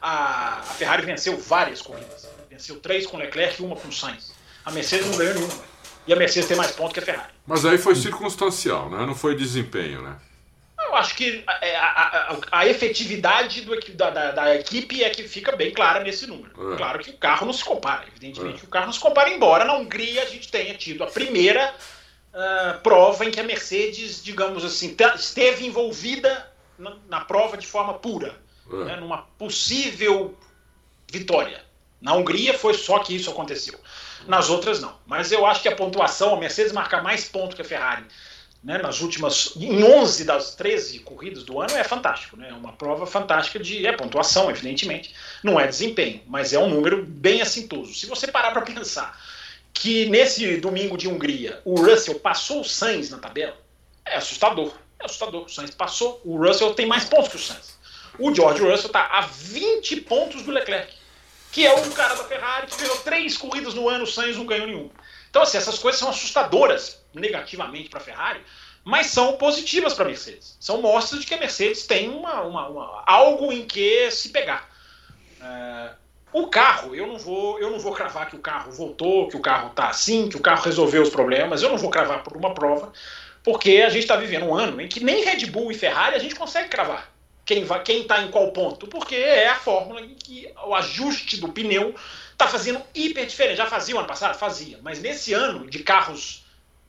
a, 0.00 0.62
Ferrari 0.78 1.04
venceu 1.04 1.36
várias 1.36 1.82
corridas. 1.82 2.28
Venceu 2.48 2.78
três 2.78 3.04
com 3.04 3.16
Leclerc 3.16 3.60
e 3.60 3.66
uma 3.66 3.74
com 3.74 3.90
Sainz. 3.90 4.32
A 4.64 4.70
Mercedes 4.70 5.06
não 5.06 5.16
ganhou 5.16 5.34
nenhuma. 5.34 5.70
E 6.06 6.12
a 6.12 6.16
Mercedes 6.16 6.48
tem 6.48 6.56
mais 6.56 6.70
pontos 6.70 6.92
que 6.94 7.00
a 7.00 7.02
Ferrari. 7.02 7.32
Mas 7.46 7.64
aí 7.64 7.76
foi 7.76 7.96
circunstancial, 7.96 8.88
né? 8.88 9.04
Não 9.04 9.14
foi 9.14 9.34
desempenho, 9.34 10.02
né? 10.02 10.16
Eu 10.90 10.96
acho 10.96 11.14
que 11.14 11.44
a, 11.46 11.52
a, 11.52 12.32
a, 12.32 12.38
a 12.50 12.66
efetividade 12.66 13.60
do, 13.60 13.78
da, 13.94 14.10
da, 14.10 14.30
da, 14.32 14.56
equipe 14.56 15.04
é 15.04 15.10
que 15.10 15.22
fica 15.28 15.54
bem 15.54 15.72
clara 15.72 16.02
nesse 16.02 16.26
número. 16.26 16.72
É. 16.72 16.76
Claro 16.76 16.98
que 16.98 17.10
o 17.10 17.16
carro 17.16 17.46
não 17.46 17.52
se 17.52 17.64
compara, 17.64 18.04
evidentemente 18.08 18.64
é. 18.64 18.66
o 18.66 18.68
carro 18.68 18.86
não 18.86 18.92
se 18.92 18.98
compara, 18.98 19.30
embora 19.30 19.64
na 19.64 19.74
Hungria 19.74 20.22
a 20.22 20.26
gente 20.26 20.48
tenha 20.48 20.74
tido 20.74 21.04
a 21.04 21.06
primeira 21.06 21.72
uh, 22.34 22.80
prova 22.80 23.24
em 23.24 23.30
que 23.30 23.38
a 23.38 23.44
Mercedes, 23.44 24.20
digamos 24.20 24.64
assim, 24.64 24.96
esteve 25.14 25.64
envolvida 25.64 26.50
na, 26.76 26.96
na 27.08 27.20
prova 27.20 27.56
de 27.56 27.68
forma 27.68 27.94
pura, 27.94 28.34
é. 28.72 28.76
né, 28.76 28.96
numa 28.96 29.18
possível 29.38 30.36
vitória. 31.08 31.64
Na 32.00 32.14
Hungria 32.14 32.58
foi 32.58 32.74
só 32.74 32.98
que 32.98 33.14
isso 33.14 33.30
aconteceu. 33.30 33.78
Nas 34.26 34.50
outras 34.50 34.80
não. 34.80 34.94
Mas 35.06 35.30
eu 35.30 35.46
acho 35.46 35.62
que 35.62 35.68
a 35.68 35.76
pontuação, 35.76 36.34
a 36.34 36.36
Mercedes 36.36 36.72
marcar 36.72 37.00
mais 37.00 37.28
pontos 37.28 37.54
que 37.54 37.62
a 37.62 37.64
Ferrari 37.64 38.04
né, 38.62 38.78
nas 38.78 39.00
últimas. 39.00 39.54
em 39.56 39.82
11 39.82 40.24
das 40.24 40.54
13 40.54 41.00
corridas 41.00 41.42
do 41.44 41.60
ano 41.60 41.74
é 41.76 41.84
fantástico. 41.84 42.36
Né? 42.36 42.48
É 42.50 42.52
uma 42.52 42.72
prova 42.72 43.06
fantástica 43.06 43.58
de. 43.58 43.86
É 43.86 43.92
pontuação, 43.92 44.50
evidentemente. 44.50 45.14
Não 45.42 45.58
é 45.58 45.66
desempenho, 45.66 46.20
mas 46.26 46.52
é 46.52 46.58
um 46.58 46.68
número 46.68 47.04
bem 47.04 47.40
assintoso. 47.40 47.94
Se 47.94 48.06
você 48.06 48.28
parar 48.28 48.52
para 48.52 48.62
pensar 48.62 49.18
que 49.72 50.06
nesse 50.06 50.56
domingo 50.58 50.96
de 50.96 51.08
Hungria 51.08 51.60
o 51.64 51.80
Russell 51.80 52.18
passou 52.20 52.60
o 52.60 52.64
Sainz 52.64 53.10
na 53.10 53.18
tabela, 53.18 53.56
é 54.04 54.16
assustador. 54.16 54.72
É 54.98 55.06
assustador. 55.06 55.44
O 55.44 55.48
Sainz 55.48 55.70
passou. 55.70 56.20
O 56.24 56.36
Russell 56.36 56.74
tem 56.74 56.86
mais 56.86 57.04
pontos 57.04 57.28
que 57.28 57.36
o 57.36 57.40
Sainz. 57.40 57.78
O 58.18 58.34
George 58.34 58.62
Russell 58.62 58.88
está 58.88 59.06
a 59.06 59.22
20 59.22 60.02
pontos 60.02 60.42
do 60.42 60.50
Leclerc, 60.50 60.92
que 61.50 61.66
é 61.66 61.74
um 61.74 61.90
cara 61.90 62.14
da 62.14 62.24
Ferrari 62.24 62.66
que 62.66 62.76
ganhou 62.76 62.98
três 62.98 63.36
corridas 63.36 63.72
no 63.72 63.88
ano, 63.88 64.04
o 64.04 64.06
Sainz 64.06 64.36
não 64.36 64.44
ganhou 64.44 64.66
nenhum. 64.66 64.90
Então, 65.30 65.42
assim, 65.42 65.56
essas 65.56 65.78
coisas 65.78 65.98
são 65.98 66.10
assustadoras 66.10 67.00
negativamente 67.14 67.88
para 67.88 68.00
a 68.00 68.02
Ferrari, 68.02 68.40
mas 68.84 69.06
são 69.06 69.36
positivas 69.36 69.94
para 69.94 70.04
a 70.04 70.08
Mercedes. 70.08 70.56
São 70.60 70.82
mostras 70.82 71.20
de 71.20 71.26
que 71.26 71.34
a 71.34 71.38
Mercedes 71.38 71.86
tem 71.86 72.08
uma, 72.08 72.42
uma, 72.42 72.68
uma 72.68 73.02
algo 73.06 73.52
em 73.52 73.64
que 73.64 74.10
se 74.10 74.30
pegar. 74.30 74.68
É, 75.40 75.90
o 76.32 76.48
carro, 76.48 76.94
eu 76.94 77.06
não 77.06 77.16
vou, 77.16 77.58
eu 77.60 77.70
não 77.70 77.78
vou 77.78 77.92
cravar 77.92 78.28
que 78.28 78.36
o 78.36 78.40
carro 78.40 78.72
voltou, 78.72 79.28
que 79.28 79.36
o 79.36 79.40
carro 79.40 79.70
está 79.70 79.88
assim, 79.88 80.28
que 80.28 80.36
o 80.36 80.40
carro 80.40 80.64
resolveu 80.64 81.02
os 81.02 81.10
problemas. 81.10 81.62
Eu 81.62 81.70
não 81.70 81.78
vou 81.78 81.90
cravar 81.90 82.24
por 82.24 82.36
uma 82.36 82.52
prova, 82.52 82.92
porque 83.44 83.82
a 83.86 83.88
gente 83.88 84.02
está 84.02 84.16
vivendo 84.16 84.46
um 84.46 84.54
ano 84.54 84.80
em 84.80 84.88
que 84.88 85.02
nem 85.02 85.24
Red 85.24 85.46
Bull 85.46 85.70
e 85.70 85.74
Ferrari 85.74 86.16
a 86.16 86.20
gente 86.20 86.34
consegue 86.34 86.68
cravar 86.68 87.10
quem 87.84 88.02
está 88.02 88.22
em 88.22 88.30
qual 88.30 88.52
ponto, 88.52 88.86
porque 88.86 89.16
é 89.16 89.48
a 89.48 89.56
fórmula 89.56 90.00
em 90.00 90.14
que 90.14 90.48
o 90.64 90.74
ajuste 90.74 91.38
do 91.38 91.48
pneu 91.48 91.94
está 92.40 92.48
fazendo 92.48 92.82
hiper 92.94 93.26
diferente. 93.26 93.58
Já 93.58 93.66
fazia 93.66 93.94
o 93.94 93.98
ano 93.98 94.08
passado? 94.08 94.36
Fazia, 94.38 94.78
mas 94.82 95.00
nesse 95.00 95.34
ano 95.34 95.68
de 95.68 95.80
carros 95.80 96.42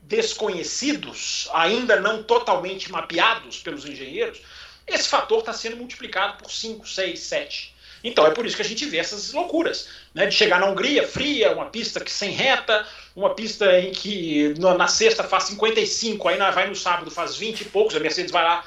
desconhecidos, 0.03 1.49
ainda 1.53 1.99
não 1.99 2.23
totalmente 2.23 2.91
mapeados 2.91 3.59
pelos 3.59 3.85
engenheiros, 3.85 4.41
esse 4.87 5.07
fator 5.07 5.39
está 5.39 5.53
sendo 5.53 5.77
multiplicado 5.77 6.41
por 6.41 6.51
5, 6.51 6.87
6, 6.87 7.19
7. 7.19 7.75
Então 8.03 8.25
é 8.25 8.31
por 8.31 8.45
isso 8.45 8.55
que 8.55 8.61
a 8.63 8.65
gente 8.65 8.85
vê 8.85 8.97
essas 8.97 9.31
loucuras, 9.31 9.89
né? 10.13 10.25
De 10.25 10.33
chegar 10.33 10.59
na 10.59 10.67
Hungria 10.67 11.07
fria, 11.07 11.51
uma 11.51 11.67
pista 11.67 11.99
que 11.99 12.11
sem 12.11 12.31
reta, 12.31 12.85
uma 13.15 13.35
pista 13.35 13.79
em 13.79 13.91
que 13.91 14.55
na 14.57 14.87
sexta 14.87 15.23
faz 15.23 15.43
55, 15.45 16.27
aí 16.27 16.37
vai 16.51 16.67
no 16.67 16.75
sábado 16.75 17.11
faz 17.11 17.35
20 17.35 17.61
e 17.61 17.65
poucos, 17.65 17.95
a 17.95 17.99
Mercedes 17.99 18.31
vai 18.31 18.43
lá 18.43 18.65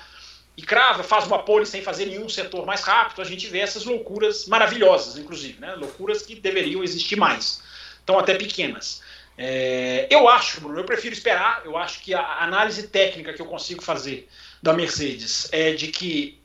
e 0.56 0.62
crava, 0.62 1.02
faz 1.02 1.26
uma 1.26 1.42
pole 1.42 1.66
sem 1.66 1.82
fazer 1.82 2.06
nenhum 2.06 2.28
setor 2.28 2.64
mais 2.64 2.82
rápido, 2.82 3.20
a 3.20 3.24
gente 3.24 3.46
vê 3.48 3.58
essas 3.58 3.84
loucuras 3.84 4.46
maravilhosas, 4.46 5.18
inclusive, 5.18 5.60
né? 5.60 5.74
loucuras 5.74 6.22
que 6.22 6.36
deveriam 6.36 6.82
existir 6.82 7.16
mais, 7.16 7.60
tão 8.06 8.18
até 8.18 8.34
pequenas. 8.34 9.02
É, 9.36 10.06
eu 10.10 10.28
acho, 10.28 10.60
Bruno, 10.60 10.78
eu 10.78 10.84
prefiro 10.84 11.12
esperar, 11.12 11.62
eu 11.64 11.76
acho 11.76 12.00
que 12.00 12.14
a 12.14 12.44
análise 12.44 12.86
técnica 12.86 13.32
que 13.32 13.42
eu 13.42 13.46
consigo 13.46 13.82
fazer 13.82 14.28
da 14.62 14.72
Mercedes 14.72 15.48
é 15.50 15.72
de 15.72 15.88
que 15.88 16.40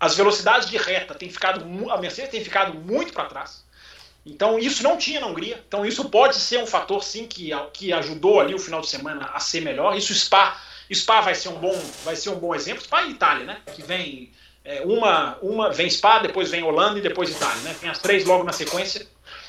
as 0.00 0.16
velocidades 0.16 0.68
de 0.68 0.76
reta 0.76 1.14
têm 1.14 1.30
ficado, 1.30 1.64
a 1.88 1.98
Mercedes 1.98 2.32
tem 2.32 2.42
ficado 2.42 2.74
muito 2.74 3.12
para 3.12 3.26
trás. 3.26 3.64
Então 4.26 4.58
isso 4.58 4.82
não 4.82 4.96
tinha 4.96 5.20
na 5.20 5.28
Hungria. 5.28 5.62
Então 5.66 5.86
isso 5.86 6.08
pode 6.08 6.34
ser 6.34 6.58
um 6.58 6.66
fator 6.66 7.02
sim 7.02 7.26
que, 7.26 7.50
que 7.72 7.92
ajudou 7.92 8.40
ali 8.40 8.54
o 8.54 8.58
final 8.58 8.80
de 8.80 8.88
semana 8.88 9.30
a 9.32 9.38
ser 9.38 9.60
melhor. 9.60 9.96
Isso 9.96 10.12
Spa 10.14 10.60
Spa 10.94 11.20
vai 11.20 11.34
ser 11.34 11.48
um 11.48 11.58
bom, 11.58 11.78
vai 12.04 12.16
ser 12.16 12.30
um 12.30 12.38
bom 12.38 12.54
exemplo. 12.54 12.82
Spa 12.82 13.02
e 13.02 13.10
Itália, 13.10 13.44
né? 13.44 13.58
Que 13.74 13.82
vem 13.82 14.30
é, 14.64 14.82
uma, 14.82 15.38
uma 15.42 15.70
vem 15.70 15.90
Spa, 15.90 16.18
depois 16.20 16.50
vem 16.50 16.62
Holanda 16.62 16.98
e 16.98 17.02
depois 17.02 17.30
Itália, 17.30 17.62
né? 17.62 17.76
Tem 17.80 17.90
as 17.90 17.98
três 17.98 18.24
logo 18.24 18.44
na 18.44 18.52
sequência. 18.52 19.06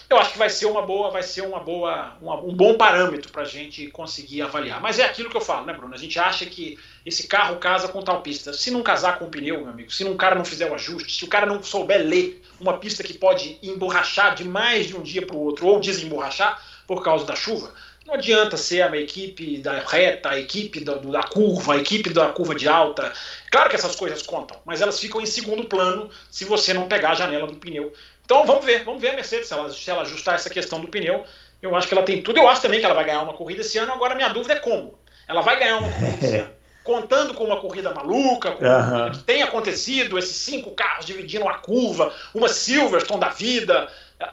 Eu 0.10 0.20
acho 0.20 0.34
que 0.34 0.38
vai 0.38 0.50
ser 0.50 0.66
uma 0.66 0.82
boa, 0.82 1.10
vai 1.10 1.24
ser 1.24 1.42
uma 1.42 1.60
boa, 1.60 2.16
uma, 2.22 2.36
um 2.36 2.54
bom 2.54 2.76
parâmetro 2.76 3.32
para 3.32 3.44
a 3.44 3.46
gente 3.46 3.88
conseguir 3.88 4.42
avaliar. 4.42 4.80
Mas 4.80 5.00
é 5.00 5.06
aquilo 5.06 5.30
que 5.30 5.38
eu 5.38 5.42
falo, 5.42 5.66
né, 5.66 5.74
Bruno? 5.74 5.94
A 5.94 5.98
gente 5.98 6.20
acha 6.20 6.46
que 6.46 6.78
esse 7.06 7.28
carro 7.28 7.58
casa 7.58 7.88
com 7.88 8.02
tal 8.02 8.22
pista. 8.22 8.54
Se 8.54 8.70
não 8.70 8.84
casar 8.84 9.18
com 9.18 9.26
o 9.26 9.30
pneu, 9.30 9.62
meu 9.62 9.70
amigo, 9.70 9.92
se 9.92 10.04
um 10.04 10.16
cara 10.16 10.36
não 10.36 10.46
fizer 10.46 10.70
o 10.70 10.76
ajuste, 10.76 11.16
se 11.16 11.26
o 11.26 11.28
cara 11.28 11.46
não 11.46 11.64
souber 11.64 12.06
ler 12.06 12.44
uma 12.60 12.78
pista 12.78 13.02
que 13.02 13.14
pode 13.14 13.58
emborrachar 13.64 14.36
de 14.36 14.44
mais 14.44 14.88
de 14.88 14.96
um 14.96 15.02
dia 15.02 15.26
para 15.26 15.36
o 15.36 15.40
outro 15.40 15.66
ou 15.66 15.80
desemborrachar 15.80 16.62
por 16.86 17.04
causa 17.04 17.26
da 17.26 17.36
chuva, 17.36 17.74
não 18.06 18.16
adianta 18.16 18.58
ser 18.58 18.82
a 18.82 18.98
equipe 18.98 19.58
da 19.58 19.80
reta, 19.80 20.30
a 20.30 20.40
equipe 20.40 20.84
da, 20.84 20.96
da, 20.96 21.24
curva, 21.24 21.74
a 21.74 21.78
equipe 21.78 22.10
da 22.10 22.30
curva 22.30 22.54
de 22.54 22.68
alta. 22.68 23.14
Claro 23.50 23.70
que 23.70 23.76
essas 23.76 23.96
coisas 23.96 24.22
contam, 24.22 24.58
mas 24.66 24.82
elas 24.82 25.00
ficam 25.00 25.22
em 25.22 25.26
segundo 25.26 25.66
plano 25.66 26.10
se 26.30 26.44
você 26.46 26.74
não 26.74 26.88
pegar 26.88 27.12
a 27.12 27.16
janela 27.16 27.48
do 27.48 27.56
pneu 27.56 27.94
Então 28.24 28.46
vamos 28.46 28.66
ver, 28.66 28.84
vamos 28.84 29.02
ver 29.02 29.10
a 29.10 29.16
Mercedes, 29.16 29.48
se 29.48 29.54
ela, 29.54 29.72
se 29.72 29.90
ela 29.90 30.02
ajustar 30.02 30.36
essa 30.36 30.50
questão 30.50 30.82
do 30.82 30.88
pneu. 30.88 31.26
Eu 31.62 31.74
acho 31.78 31.88
que 31.88 31.94
ela 31.94 32.04
tem 32.04 32.22
tudo. 32.22 32.38
Eu 32.38 32.50
acho 32.50 32.62
também 32.62 32.82
que 32.82 32.86
ela 32.86 32.94
vai 32.94 33.06
ganhar 33.06 33.22
uma 33.22 33.34
corrida 33.34 33.62
esse 33.62 33.78
ano. 33.78 33.94
Agora 33.94 34.16
minha 34.16 34.28
dúvida 34.28 34.54
é 34.54 34.60
como. 34.60 35.00
Ela 35.26 35.40
vai 35.40 35.58
ganhar 35.58 35.78
uma 35.78 35.90
corrida 35.90 36.26
esse 36.26 36.36
ano. 36.36 36.50
Contando 36.84 37.34
com 37.34 37.46
uma 37.46 37.62
corrida 37.62 37.94
maluca, 37.94 38.52
com 38.52 38.66
uma 38.66 38.90
corrida 38.90 39.12
que 39.12 39.24
tem 39.24 39.42
acontecido, 39.42 40.20
esses 40.20 40.36
cinco 40.36 40.72
carros 40.72 41.06
dividindo 41.06 41.46
uma 41.46 41.60
curva, 41.60 42.14
uma 42.34 42.50
Silverstone 42.50 43.22
da 43.22 43.30
vida, 43.30 43.88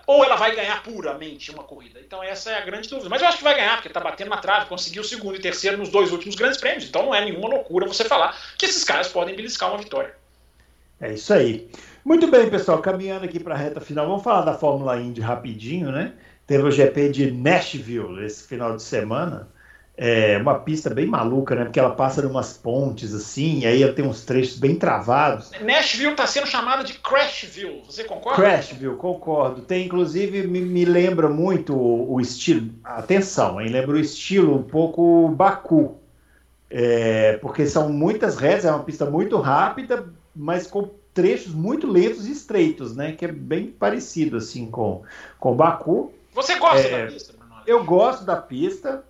ou 0.07 0.24
ela 0.24 0.36
vai 0.36 0.55
ganhar 0.55 0.82
puramente 0.82 1.51
uma 1.51 1.64
corrida. 1.64 2.01
Então 2.01 2.22
essa 2.22 2.51
é 2.51 2.59
a 2.59 2.64
grande 2.64 2.88
dúvida. 2.88 3.09
Mas 3.09 3.22
eu 3.22 3.28
acho 3.28 3.38
que 3.38 3.45
vai 3.45 3.55
ganhar, 3.55 3.74
porque 3.76 3.88
está 3.88 4.01
batendo 4.01 4.30
na 4.30 4.36
trave, 4.36 4.66
conseguiu 4.66 5.03
segundo 5.05 5.36
e 5.36 5.41
terceiro 5.41 5.76
nos 5.76 5.88
dois 5.88 6.12
últimos 6.12 6.34
grandes 6.34 6.59
prêmios. 6.59 6.84
Então 6.84 7.07
não 7.07 7.14
é 7.14 7.24
nenhuma 7.24 7.49
loucura 7.49 7.86
você 7.86 8.05
falar 8.05 8.36
que 8.59 8.66
esses 8.66 8.84
caras 8.84 9.09
podem 9.09 9.34
beliscar 9.34 9.70
uma 9.70 9.78
vitória. 9.78 10.14
É 11.01 11.14
isso 11.14 11.32
aí. 11.32 11.70
Muito 12.05 12.26
bem, 12.26 12.49
pessoal, 12.51 12.80
caminhando 12.80 13.24
aqui 13.24 13.41
para 13.41 13.55
a 13.55 13.59
reta 13.59 13.80
final, 13.80 14.07
vamos 14.07 14.22
falar 14.22 14.43
da 14.43 14.55
Fórmula 14.55 15.01
Indy 15.01 15.20
rapidinho, 15.20 15.91
né? 15.91 16.12
Teve 16.47 16.64
o 16.64 16.70
GP 16.70 17.09
de 17.11 17.30
Nashville 17.30 18.24
esse 18.24 18.47
final 18.47 18.76
de 18.76 18.82
semana. 18.82 19.49
É 20.03 20.38
uma 20.38 20.59
pista 20.59 20.88
bem 20.88 21.05
maluca, 21.05 21.55
né? 21.55 21.64
Porque 21.64 21.78
ela 21.78 21.90
passa 21.90 22.26
umas 22.26 22.55
pontes 22.55 23.12
assim, 23.12 23.59
e 23.59 23.66
aí 23.66 23.92
tem 23.92 24.03
uns 24.03 24.24
trechos 24.24 24.59
bem 24.59 24.74
travados. 24.74 25.51
Nashville 25.61 26.12
está 26.12 26.26
sendo 26.26 26.46
chamada 26.46 26.82
de 26.82 26.94
Crashville, 26.94 27.82
você 27.84 28.05
concorda? 28.05 28.40
Crashville, 28.40 28.96
concordo. 28.96 29.61
Tem, 29.61 29.84
inclusive, 29.84 30.46
me, 30.46 30.62
me 30.62 30.86
lembra 30.86 31.28
muito 31.28 31.76
o, 31.76 32.14
o, 32.14 32.18
estilo. 32.18 32.70
Atenção, 32.82 33.61
hein? 33.61 33.68
Lembra 33.68 33.96
o 33.96 34.01
estilo 34.01 34.57
um 34.57 34.62
pouco 34.62 35.28
Baku. 35.28 35.98
É, 36.70 37.34
porque 37.42 37.66
são 37.66 37.90
muitas 37.90 38.38
retas, 38.38 38.64
é 38.64 38.70
uma 38.70 38.84
pista 38.84 39.05
muito 39.05 39.36
rápida, 39.36 40.07
mas 40.34 40.66
com 40.66 40.88
trechos 41.12 41.53
muito 41.53 41.86
lentos 41.86 42.26
e 42.26 42.32
estreitos, 42.32 42.96
né? 42.96 43.12
Que 43.12 43.26
é 43.26 43.28
bem 43.32 43.66
parecido 43.66 44.38
assim 44.38 44.70
com 44.70 45.03
com 45.38 45.55
Baku. 45.55 46.11
Você 46.32 46.55
gosta 46.55 46.88
é, 46.88 47.05
da 47.05 47.12
pista? 47.12 47.34
Eu 47.66 47.84
gosto 47.84 48.24
da 48.24 48.36
pista. 48.36 49.05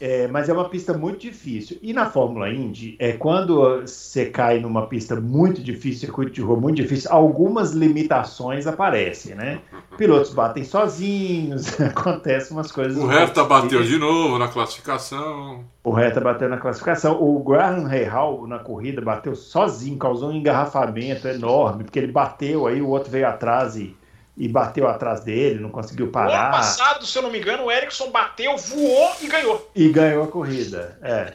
É, 0.00 0.26
mas 0.28 0.48
é 0.48 0.52
uma 0.52 0.68
pista 0.68 0.92
muito 0.92 1.20
difícil. 1.20 1.78
E 1.82 1.92
na 1.92 2.06
Fórmula 2.06 2.48
Indy, 2.50 2.96
é 2.98 3.12
quando 3.12 3.80
você 3.80 4.26
cai 4.26 4.58
numa 4.58 4.86
pista 4.86 5.16
muito 5.16 5.62
difícil, 5.62 6.00
circuito 6.00 6.32
de 6.32 6.40
rua 6.40 6.56
muito 6.56 6.76
difícil, 6.76 7.10
algumas 7.12 7.72
limitações 7.72 8.66
aparecem, 8.66 9.34
né? 9.34 9.60
Pilotos 9.96 10.32
batem 10.32 10.64
sozinhos, 10.64 11.78
acontecem 11.80 12.56
umas 12.56 12.70
coisas. 12.72 12.96
O 12.96 13.06
Hertha 13.06 13.44
bateu 13.44 13.82
de 13.82 13.98
novo 13.98 14.38
na 14.38 14.48
classificação. 14.48 15.64
O 15.82 15.92
Hertha 15.92 16.20
bateu 16.20 16.48
na 16.48 16.56
classificação. 16.56 17.22
O 17.22 17.42
Graham 17.42 17.84
Rahal 17.86 18.46
na 18.46 18.58
corrida 18.58 19.00
bateu 19.00 19.34
sozinho, 19.34 19.96
causou 19.98 20.30
um 20.30 20.34
engarrafamento 20.34 21.28
enorme, 21.28 21.84
porque 21.84 21.98
ele 21.98 22.12
bateu, 22.12 22.66
aí 22.66 22.80
o 22.80 22.88
outro 22.88 23.10
veio 23.10 23.28
atrás 23.28 23.76
e 23.76 23.94
e 24.36 24.48
bateu 24.48 24.88
atrás 24.88 25.20
dele, 25.20 25.60
não 25.60 25.70
conseguiu 25.70 26.10
parar. 26.10 26.26
No 26.26 26.42
ano 26.44 26.50
passado, 26.52 27.06
se 27.06 27.16
eu 27.16 27.22
não 27.22 27.30
me 27.30 27.38
engano, 27.38 27.64
o 27.64 27.70
Ericsson 27.70 28.10
bateu, 28.10 28.56
voou 28.56 29.12
e 29.20 29.28
ganhou. 29.28 29.70
E 29.74 29.88
ganhou 29.88 30.24
a 30.24 30.28
corrida, 30.28 30.98
é. 31.02 31.34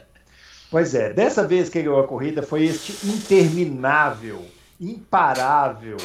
Pois 0.70 0.94
é, 0.94 1.12
dessa 1.12 1.46
vez 1.46 1.68
que 1.68 1.82
ganhou 1.82 1.98
a 1.98 2.06
corrida 2.06 2.42
foi 2.42 2.64
este 2.64 3.06
interminável, 3.06 4.44
imparável, 4.80 5.96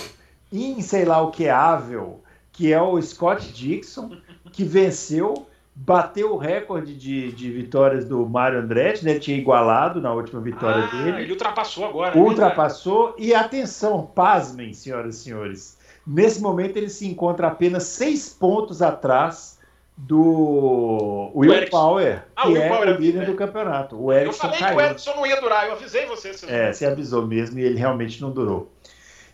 in 0.51 0.81
sei 0.81 1.05
lá 1.05 1.21
o 1.21 1.29
que 1.29 1.47
ável, 1.49 2.23
que 2.51 2.73
é 2.73 2.81
o 2.81 2.99
Scott 2.99 3.51
Dixon, 3.51 4.17
que 4.51 4.63
venceu, 4.63 5.45
bateu 5.75 6.33
o 6.33 6.37
recorde 6.37 6.95
de, 6.95 7.31
de 7.33 7.51
vitórias 7.51 8.05
do 8.05 8.25
Mário 8.27 8.59
Andretti, 8.59 9.03
né? 9.03 9.11
Ele 9.11 9.19
tinha 9.19 9.37
igualado 9.37 10.01
na 10.01 10.13
última 10.13 10.41
vitória 10.41 10.85
ah, 10.85 10.87
dele. 10.87 11.21
Ele 11.23 11.31
ultrapassou 11.33 11.85
agora. 11.85 12.17
Ultrapassou, 12.17 13.09
né? 13.09 13.13
e 13.19 13.35
atenção, 13.35 14.09
pasmem, 14.15 14.73
senhoras 14.73 15.17
e 15.17 15.23
senhores 15.25 15.77
Nesse 16.05 16.41
momento, 16.41 16.77
ele 16.77 16.89
se 16.89 17.07
encontra 17.07 17.47
apenas 17.47 17.83
seis 17.83 18.29
pontos 18.29 18.81
atrás 18.81 19.55
do 19.97 21.31
Will 21.33 21.53
Erickson. 21.53 21.77
Power, 21.77 22.25
ah, 22.35 22.41
que 22.43 22.47
Will 22.49 22.61
é 22.61 22.69
Power, 22.69 22.89
o 22.89 22.99
líder 22.99 23.23
é. 23.23 23.25
do 23.25 23.35
campeonato. 23.35 23.95
O 23.95 24.11
eu 24.11 24.33
falei 24.33 24.59
caiu. 24.59 24.77
que 24.77 24.83
o 24.83 24.85
Edson 24.85 25.15
não 25.15 25.25
ia 25.25 25.39
durar, 25.39 25.67
eu 25.67 25.73
avisei 25.73 26.05
você. 26.05 26.31
É, 26.47 26.73
você 26.73 26.85
avisou 26.85 27.25
mesmo 27.25 27.59
e 27.59 27.63
ele 27.63 27.79
realmente 27.79 28.21
não 28.21 28.29
durou. 28.29 28.71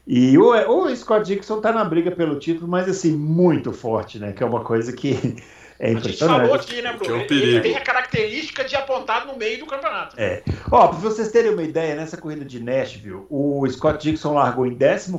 E 0.05 0.37
o, 0.37 0.51
o 0.51 0.95
Scott 0.95 1.25
Dixon 1.25 1.57
está 1.57 1.71
na 1.71 1.83
briga 1.83 2.11
pelo 2.11 2.39
título, 2.39 2.67
mas 2.67 2.87
assim, 2.87 3.11
muito 3.11 3.71
forte, 3.71 4.19
né? 4.19 4.33
Que 4.33 4.43
é 4.43 4.45
uma 4.45 4.63
coisa 4.63 4.93
que 4.93 5.37
é 5.79 5.91
impressionante. 5.91 6.41
A 6.41 6.45
gente 6.45 6.47
falou 6.47 6.53
aqui, 6.53 6.81
né, 6.81 6.93
Bruno? 6.93 7.15
É 7.15 7.17
um 7.17 7.21
ele 7.21 7.61
tem 7.61 7.77
a 7.77 7.81
característica 7.81 8.63
de 8.63 8.75
apontar 8.75 9.25
no 9.25 9.37
meio 9.37 9.59
do 9.59 9.65
campeonato. 9.65 10.15
É. 10.19 10.43
Ó, 10.71 10.87
para 10.87 10.97
vocês 10.97 11.31
terem 11.31 11.51
uma 11.51 11.63
ideia, 11.63 11.95
nessa 11.95 12.17
corrida 12.17 12.45
de 12.45 12.59
Nashville, 12.59 13.25
o 13.29 13.67
Scott 13.69 14.01
Dixon 14.01 14.33
largou 14.33 14.65
em 14.65 14.75
14 14.75 15.11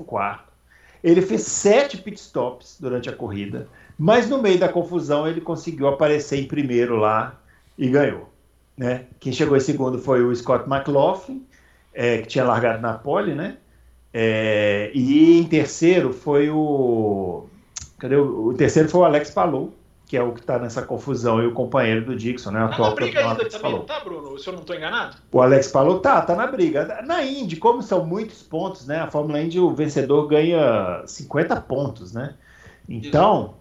ele 1.03 1.21
fez 1.21 1.43
sete 1.43 1.99
pitstops 1.99 2.79
durante 2.81 3.09
a 3.09 3.13
corrida, 3.13 3.69
mas 3.99 4.29
no 4.29 4.41
meio 4.41 4.59
da 4.59 4.69
confusão 4.69 5.27
ele 5.27 5.41
conseguiu 5.41 5.89
aparecer 5.89 6.41
em 6.41 6.47
primeiro 6.47 6.97
lá 6.97 7.41
e 7.77 7.89
ganhou. 7.89 8.29
Né? 8.77 9.07
Quem 9.19 9.33
chegou 9.33 9.57
em 9.57 9.61
segundo 9.61 9.99
foi 9.99 10.23
o 10.23 10.35
Scott 10.35 10.69
McLaughlin, 10.69 11.45
é, 11.93 12.19
que 12.19 12.29
tinha 12.29 12.45
largado 12.45 12.81
na 12.81 12.95
pole, 12.95 13.35
né? 13.35 13.59
É, 14.15 14.91
e 14.95 15.39
em 15.39 15.45
terceiro 15.45 16.13
foi 16.13 16.51
o. 16.51 17.47
Cadê 17.99 18.17
o, 18.17 18.49
o 18.49 18.55
terceiro 18.55 18.89
foi 18.89 19.01
o 19.01 19.05
Alex 19.05 19.31
Palou, 19.31 19.73
que 20.13 20.17
é 20.19 20.23
o 20.23 20.35
que 20.35 20.41
está 20.41 20.59
nessa 20.59 20.83
confusão, 20.83 21.43
e 21.43 21.47
o 21.47 21.55
companheiro 21.55 22.05
do 22.05 22.15
Dixon, 22.15 22.51
né? 22.51 22.69
Tá 22.69 22.79
na 22.79 22.91
briga 22.91 23.19
ainda 23.21 23.37
também, 23.47 23.59
falou. 23.59 23.81
tá, 23.85 24.01
Bruno? 24.01 24.39
Se 24.39 24.47
eu 24.47 24.53
não 24.53 24.61
estou 24.61 24.77
enganado? 24.77 25.17
O 25.33 25.41
Alex 25.41 25.71
falou, 25.71 26.01
tá, 26.01 26.21
tá 26.21 26.37
na 26.37 26.47
briga. 26.47 27.01
Na 27.03 27.25
Indy, 27.25 27.57
como 27.57 27.83
são 27.83 28.05
muitos 28.05 28.43
pontos, 28.43 28.87
né? 28.87 28.99
A 29.01 29.11
Fórmula 29.11 29.41
Indy, 29.41 29.59
o 29.59 29.75
vencedor 29.75 30.29
ganha 30.29 31.03
50 31.07 31.59
pontos, 31.63 32.13
né? 32.13 32.35
Então, 32.87 33.55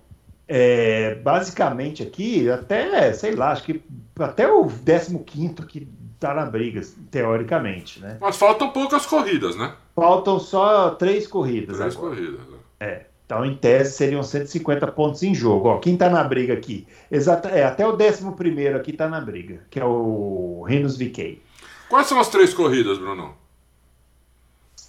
é, 0.45 1.16
basicamente 1.16 2.04
aqui, 2.04 2.49
até, 2.49 3.14
sei 3.14 3.34
lá, 3.34 3.54
acho 3.54 3.64
que 3.64 3.82
até 4.20 4.52
o 4.52 4.68
15 4.68 5.18
que 5.60 5.88
tá 6.20 6.34
na 6.34 6.45
briga, 6.45 6.82
teoricamente, 7.10 8.02
né? 8.02 8.18
Mas 8.20 8.36
faltam 8.36 8.72
poucas 8.72 9.06
corridas, 9.06 9.56
né? 9.56 9.74
Faltam 9.95 10.38
só 10.38 10.89
três 10.89 11.28
corridas 11.28 11.78
Três 11.78 11.95
agora. 11.95 12.14
corridas, 12.14 12.41
né? 12.41 12.58
É. 12.82 13.06
Então, 13.32 13.45
em 13.45 13.55
tese, 13.55 13.93
seriam 13.93 14.21
150 14.21 14.91
pontos 14.91 15.23
em 15.23 15.34
jogo. 15.34 15.69
Ó, 15.69 15.77
quem 15.77 15.93
está 15.93 16.09
na 16.09 16.21
briga 16.21 16.53
aqui? 16.53 16.86
Exata, 17.09 17.47
é, 17.47 17.63
até 17.63 17.88
o 17.88 17.93
11 17.93 18.75
aqui 18.75 18.91
está 18.91 19.07
na 19.07 19.21
briga, 19.21 19.61
que 19.69 19.79
é 19.79 19.86
o 19.86 20.65
Rinos 20.67 20.97
VK. 20.97 21.41
Quais 21.88 22.07
são 22.07 22.19
as 22.19 22.27
três 22.27 22.53
corridas, 22.53 22.97
Bruno? 22.97 23.34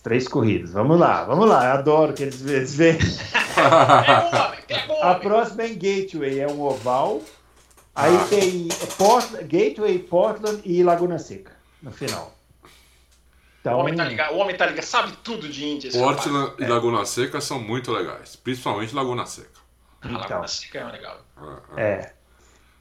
Três 0.02 0.26
corridas. 0.26 0.72
Vamos 0.72 0.98
lá, 0.98 1.22
vamos 1.22 1.48
lá. 1.48 1.66
Eu 1.66 1.72
adoro 1.74 2.14
que 2.14 2.24
eles, 2.24 2.44
eles 2.44 2.74
veem. 2.74 2.98
A 5.00 5.14
próxima 5.14 5.62
é 5.62 5.68
em 5.68 5.74
Gateway, 5.74 6.40
é 6.40 6.48
um 6.48 6.62
oval. 6.62 7.22
Aí 7.94 8.12
ah. 8.12 8.26
tem 8.28 8.66
Port, 8.98 9.30
Gateway, 9.42 10.00
Portland 10.00 10.60
e 10.64 10.82
Laguna 10.82 11.20
Seca 11.20 11.52
no 11.80 11.92
final. 11.92 12.34
Então, 13.62 13.76
o, 13.76 13.78
homem 13.78 13.94
tá 13.94 14.04
ligado, 14.04 14.34
o 14.34 14.38
homem 14.38 14.56
tá 14.56 14.66
ligado, 14.66 14.84
sabe 14.84 15.12
tudo 15.22 15.48
de 15.48 15.64
Índia. 15.64 15.92
Portland 15.92 16.52
e 16.58 16.64
é. 16.64 16.68
Laguna 16.68 17.04
Seca 17.04 17.40
são 17.40 17.60
muito 17.60 17.92
legais, 17.92 18.34
principalmente 18.34 18.92
Laguna 18.92 19.24
Seca. 19.24 19.60
Então, 20.04 20.16
a 20.16 20.20
Laguna 20.20 20.48
Seca 20.48 20.78
é 20.80 20.84
legal. 20.84 21.24
É. 21.76 21.82
é. 21.82 22.14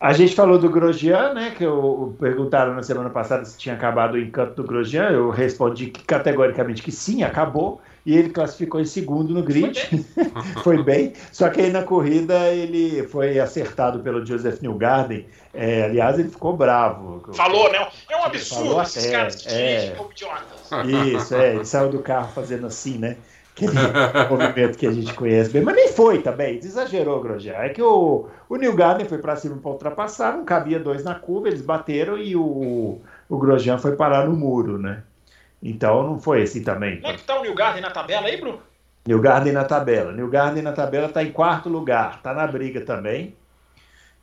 A 0.01 0.13
gente 0.13 0.33
falou 0.33 0.57
do 0.57 0.67
Grosjean, 0.67 1.35
né? 1.35 1.53
Que 1.55 1.63
eu, 1.63 2.15
perguntaram 2.19 2.73
na 2.73 2.81
semana 2.81 3.11
passada 3.11 3.45
se 3.45 3.55
tinha 3.55 3.75
acabado 3.75 4.15
o 4.15 4.19
encanto 4.19 4.55
do 4.55 4.67
Grosjean. 4.67 5.11
Eu 5.11 5.29
respondi 5.29 5.91
que, 5.91 6.03
categoricamente 6.03 6.81
que 6.81 6.91
sim, 6.91 7.21
acabou. 7.21 7.79
E 8.03 8.17
ele 8.17 8.31
classificou 8.31 8.81
em 8.81 8.85
segundo 8.85 9.31
no 9.31 9.43
grid. 9.43 9.79
Foi 9.79 9.93
bem. 9.93 10.33
foi 10.63 10.83
bem. 10.83 11.13
Só 11.31 11.49
que 11.51 11.61
aí 11.61 11.69
na 11.69 11.83
corrida 11.83 12.47
ele 12.49 13.03
foi 13.09 13.37
acertado 13.37 13.99
pelo 13.99 14.25
Joseph 14.25 14.59
Newgarden. 14.59 15.27
É, 15.53 15.83
aliás, 15.83 16.17
ele 16.17 16.29
ficou 16.29 16.57
bravo. 16.57 17.21
Falou, 17.33 17.71
né? 17.71 17.87
É 18.09 18.17
um 18.17 18.23
absurdo 18.23 18.81
esses 18.81 19.05
é, 19.05 19.11
caras 19.11 19.35
que 19.35 19.53
é, 19.53 19.93
como 19.95 20.11
idiotas. 20.11 21.21
Isso, 21.21 21.35
é. 21.35 21.53
Ele 21.53 21.65
saiu 21.65 21.89
do 21.89 21.99
carro 21.99 22.31
fazendo 22.33 22.65
assim, 22.65 22.97
né? 22.97 23.17
Aquele 23.55 23.73
movimento 24.29 24.77
que 24.77 24.87
a 24.87 24.91
gente 24.91 25.13
conhece 25.13 25.51
bem, 25.51 25.61
mas 25.61 25.75
nem 25.75 25.89
foi 25.89 26.21
também, 26.21 26.57
exagerou, 26.57 27.21
Grosjean. 27.21 27.55
É 27.55 27.69
que 27.69 27.81
o, 27.81 28.27
o 28.49 28.55
New 28.55 28.75
Garden 28.75 29.07
foi 29.07 29.17
para 29.17 29.35
cima 29.35 29.57
para 29.57 29.71
ultrapassar, 29.71 30.35
não 30.35 30.45
cabia 30.45 30.79
dois 30.79 31.03
na 31.03 31.15
curva, 31.15 31.47
eles 31.47 31.61
bateram 31.61 32.17
e 32.17 32.35
o, 32.35 33.01
o 33.29 33.37
Grosjean 33.37 33.77
foi 33.77 33.95
parar 33.95 34.25
no 34.27 34.35
muro, 34.35 34.77
né? 34.77 35.03
Então 35.61 36.03
não 36.03 36.19
foi 36.19 36.41
assim 36.41 36.63
também. 36.63 36.99
Como 37.01 37.13
é 37.13 37.17
que 37.17 37.23
tá 37.23 37.39
o 37.39 37.43
New 37.43 37.53
Garden 37.53 37.81
na 37.81 37.91
tabela 37.91 38.27
aí, 38.27 38.37
Bruno? 38.37 38.61
New 39.05 39.19
Garden 39.19 39.53
na 39.53 39.63
tabela. 39.63 40.11
New 40.11 40.27
Garden 40.27 40.63
na 40.63 40.73
tabela 40.73 41.07
está 41.07 41.23
em 41.23 41.31
quarto 41.31 41.69
lugar, 41.69 42.15
está 42.17 42.33
na 42.33 42.47
briga 42.47 42.81
também. 42.81 43.35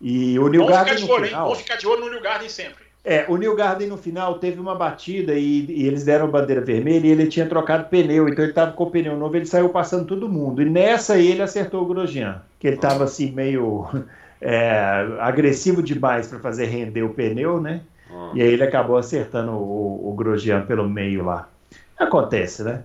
E 0.00 0.38
o 0.38 0.48
New 0.48 0.62
Vamos 0.62 0.76
Garden. 0.76 0.94
Ficar 0.94 1.06
de 1.06 1.12
olho, 1.12 1.26
final, 1.26 1.40
hein? 1.40 1.48
Vamos 1.48 1.58
ficar 1.58 1.76
de 1.76 1.86
olho 1.86 2.00
no 2.00 2.10
New 2.10 2.22
Garden 2.22 2.48
sempre. 2.48 2.87
É, 3.04 3.24
o 3.28 3.36
New 3.36 3.54
Garden 3.54 3.88
no 3.88 3.96
final 3.96 4.38
teve 4.38 4.60
uma 4.60 4.74
batida 4.74 5.32
e, 5.34 5.64
e, 5.66 5.86
eles 5.86 6.04
deram 6.04 6.30
bandeira 6.30 6.60
vermelha 6.60 7.06
e 7.06 7.10
ele 7.10 7.26
tinha 7.26 7.46
trocado 7.46 7.88
pneu, 7.88 8.28
então 8.28 8.44
ele 8.44 8.50
estava 8.50 8.72
com 8.72 8.84
o 8.84 8.90
pneu 8.90 9.16
novo, 9.16 9.36
ele 9.36 9.46
saiu 9.46 9.68
passando 9.70 10.04
todo 10.04 10.28
mundo. 10.28 10.60
E 10.60 10.68
nessa 10.68 11.16
ele 11.18 11.40
acertou 11.40 11.82
o 11.82 11.86
Grosjean, 11.86 12.42
que 12.58 12.66
ele 12.66 12.76
estava 12.76 13.04
assim 13.04 13.30
meio 13.30 13.86
é, 14.42 15.06
agressivo 15.20 15.82
demais 15.82 16.26
para 16.26 16.38
fazer 16.40 16.66
render 16.66 17.02
o 17.02 17.14
pneu, 17.14 17.60
né? 17.60 17.80
E 18.34 18.42
aí 18.42 18.48
ele 18.48 18.62
acabou 18.62 18.96
acertando 18.96 19.52
o, 19.52 20.10
o 20.10 20.14
Grosjean 20.14 20.66
pelo 20.66 20.88
meio 20.88 21.24
lá. 21.24 21.48
Acontece, 21.98 22.62
né? 22.62 22.82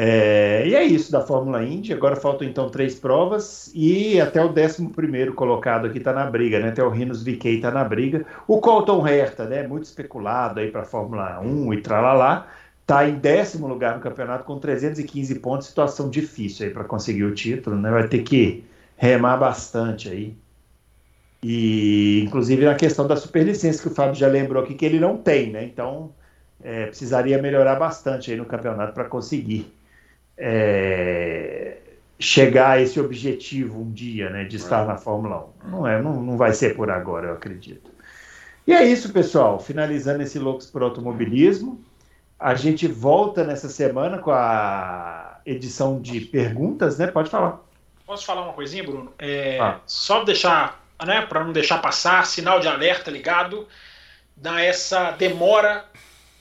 É, 0.00 0.62
e 0.64 0.76
é 0.76 0.84
isso 0.84 1.10
da 1.10 1.26
Fórmula 1.26 1.64
Indy. 1.64 1.92
Agora 1.92 2.14
faltam 2.14 2.46
então 2.46 2.70
três 2.70 2.94
provas 2.94 3.68
e 3.74 4.20
até 4.20 4.40
o 4.40 4.48
11 4.48 5.32
colocado 5.34 5.88
aqui 5.88 5.98
está 5.98 6.12
na 6.12 6.24
briga, 6.24 6.60
né? 6.60 6.68
Até 6.68 6.84
o 6.84 6.88
Rinos 6.88 7.24
VK 7.24 7.56
está 7.56 7.72
na 7.72 7.82
briga. 7.82 8.24
O 8.46 8.60
Colton 8.60 9.04
Herta, 9.08 9.46
né? 9.46 9.66
Muito 9.66 9.86
especulado 9.86 10.60
aí 10.60 10.70
para 10.70 10.82
a 10.82 10.84
Fórmula 10.84 11.40
1 11.40 11.74
e 11.74 11.80
tralalá. 11.82 12.46
Está 12.80 13.08
em 13.08 13.16
décimo 13.16 13.66
lugar 13.66 13.96
no 13.96 14.00
campeonato 14.00 14.44
com 14.44 14.56
315 14.60 15.34
pontos. 15.40 15.66
Situação 15.66 16.08
difícil 16.08 16.66
aí 16.66 16.72
para 16.72 16.84
conseguir 16.84 17.24
o 17.24 17.34
título, 17.34 17.74
né? 17.74 17.90
Vai 17.90 18.06
ter 18.06 18.22
que 18.22 18.64
remar 18.96 19.36
bastante 19.36 20.08
aí. 20.08 20.36
E 21.42 22.22
inclusive 22.24 22.64
na 22.64 22.76
questão 22.76 23.04
da 23.04 23.16
superlicença 23.16 23.82
que 23.82 23.88
o 23.88 23.94
Fábio 23.94 24.14
já 24.14 24.28
lembrou 24.28 24.62
aqui 24.62 24.74
que 24.74 24.86
ele 24.86 25.00
não 25.00 25.16
tem, 25.16 25.50
né? 25.50 25.64
Então 25.64 26.12
é, 26.62 26.86
precisaria 26.86 27.42
melhorar 27.42 27.74
bastante 27.74 28.30
aí 28.30 28.36
no 28.36 28.44
campeonato 28.44 28.92
para 28.92 29.04
conseguir 29.04 29.76
é, 30.38 31.76
chegar 32.18 32.70
a 32.70 32.80
esse 32.80 32.98
objetivo 33.00 33.80
um 33.80 33.90
dia, 33.90 34.30
né, 34.30 34.44
de 34.44 34.56
estar 34.56 34.86
na 34.86 34.96
Fórmula 34.96 35.48
1. 35.64 35.68
Não, 35.68 35.86
é, 35.86 36.00
não, 36.00 36.22
não 36.22 36.36
vai 36.36 36.52
ser 36.52 36.76
por 36.76 36.90
agora, 36.90 37.28
eu 37.28 37.34
acredito. 37.34 37.90
E 38.66 38.72
é 38.72 38.84
isso, 38.84 39.12
pessoal. 39.12 39.58
Finalizando 39.58 40.22
esse 40.22 40.38
Loucos 40.38 40.66
por 40.66 40.82
Automobilismo. 40.82 41.82
A 42.38 42.54
gente 42.54 42.86
volta 42.86 43.42
nessa 43.42 43.68
semana 43.68 44.18
com 44.18 44.30
a 44.30 45.40
edição 45.44 46.00
de 46.00 46.20
perguntas, 46.20 46.98
né? 46.98 47.08
Pode 47.08 47.30
falar. 47.30 47.60
Posso 48.06 48.24
falar 48.24 48.42
uma 48.42 48.52
coisinha, 48.52 48.84
Bruno? 48.84 49.12
É, 49.18 49.58
ah. 49.58 49.80
Só 49.86 50.22
deixar, 50.22 50.84
né, 51.04 51.22
para 51.22 51.42
não 51.42 51.52
deixar 51.52 51.78
passar, 51.78 52.26
sinal 52.26 52.60
de 52.60 52.68
alerta 52.68 53.10
ligado, 53.10 53.66
dá 54.36 54.60
essa 54.60 55.10
demora 55.12 55.84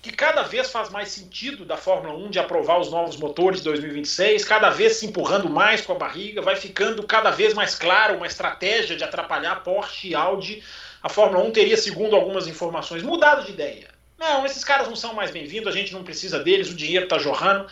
que 0.07 0.15
cada 0.15 0.43
vez 0.43 0.71
faz 0.71 0.89
mais 0.89 1.09
sentido 1.09 1.65
da 1.65 1.75
Fórmula 1.75 2.15
1 2.15 2.29
de 2.29 2.39
aprovar 2.39 2.79
os 2.79 2.89
novos 2.89 3.17
motores 3.17 3.59
de 3.59 3.65
2026, 3.65 4.45
cada 4.45 4.69
vez 4.69 4.95
se 4.95 5.05
empurrando 5.05 5.49
mais 5.49 5.81
com 5.81 5.91
a 5.91 5.95
barriga, 5.95 6.41
vai 6.41 6.55
ficando 6.55 7.03
cada 7.03 7.29
vez 7.29 7.53
mais 7.53 7.75
claro 7.75 8.15
uma 8.15 8.25
estratégia 8.25 8.95
de 8.95 9.03
atrapalhar 9.03 9.63
Porsche 9.63 10.09
e 10.09 10.15
Audi. 10.15 10.63
A 11.03 11.09
Fórmula 11.09 11.43
1 11.43 11.51
teria, 11.51 11.75
segundo 11.75 12.15
algumas 12.15 12.47
informações, 12.47 13.03
mudado 13.03 13.45
de 13.45 13.51
ideia. 13.51 13.89
Não, 14.17 14.45
esses 14.45 14.63
caras 14.63 14.87
não 14.87 14.95
são 14.95 15.13
mais 15.13 15.29
bem-vindos, 15.29 15.67
a 15.67 15.77
gente 15.77 15.93
não 15.93 16.03
precisa 16.03 16.39
deles, 16.39 16.69
o 16.69 16.75
dinheiro 16.75 17.03
está 17.03 17.19
jorrando. 17.19 17.67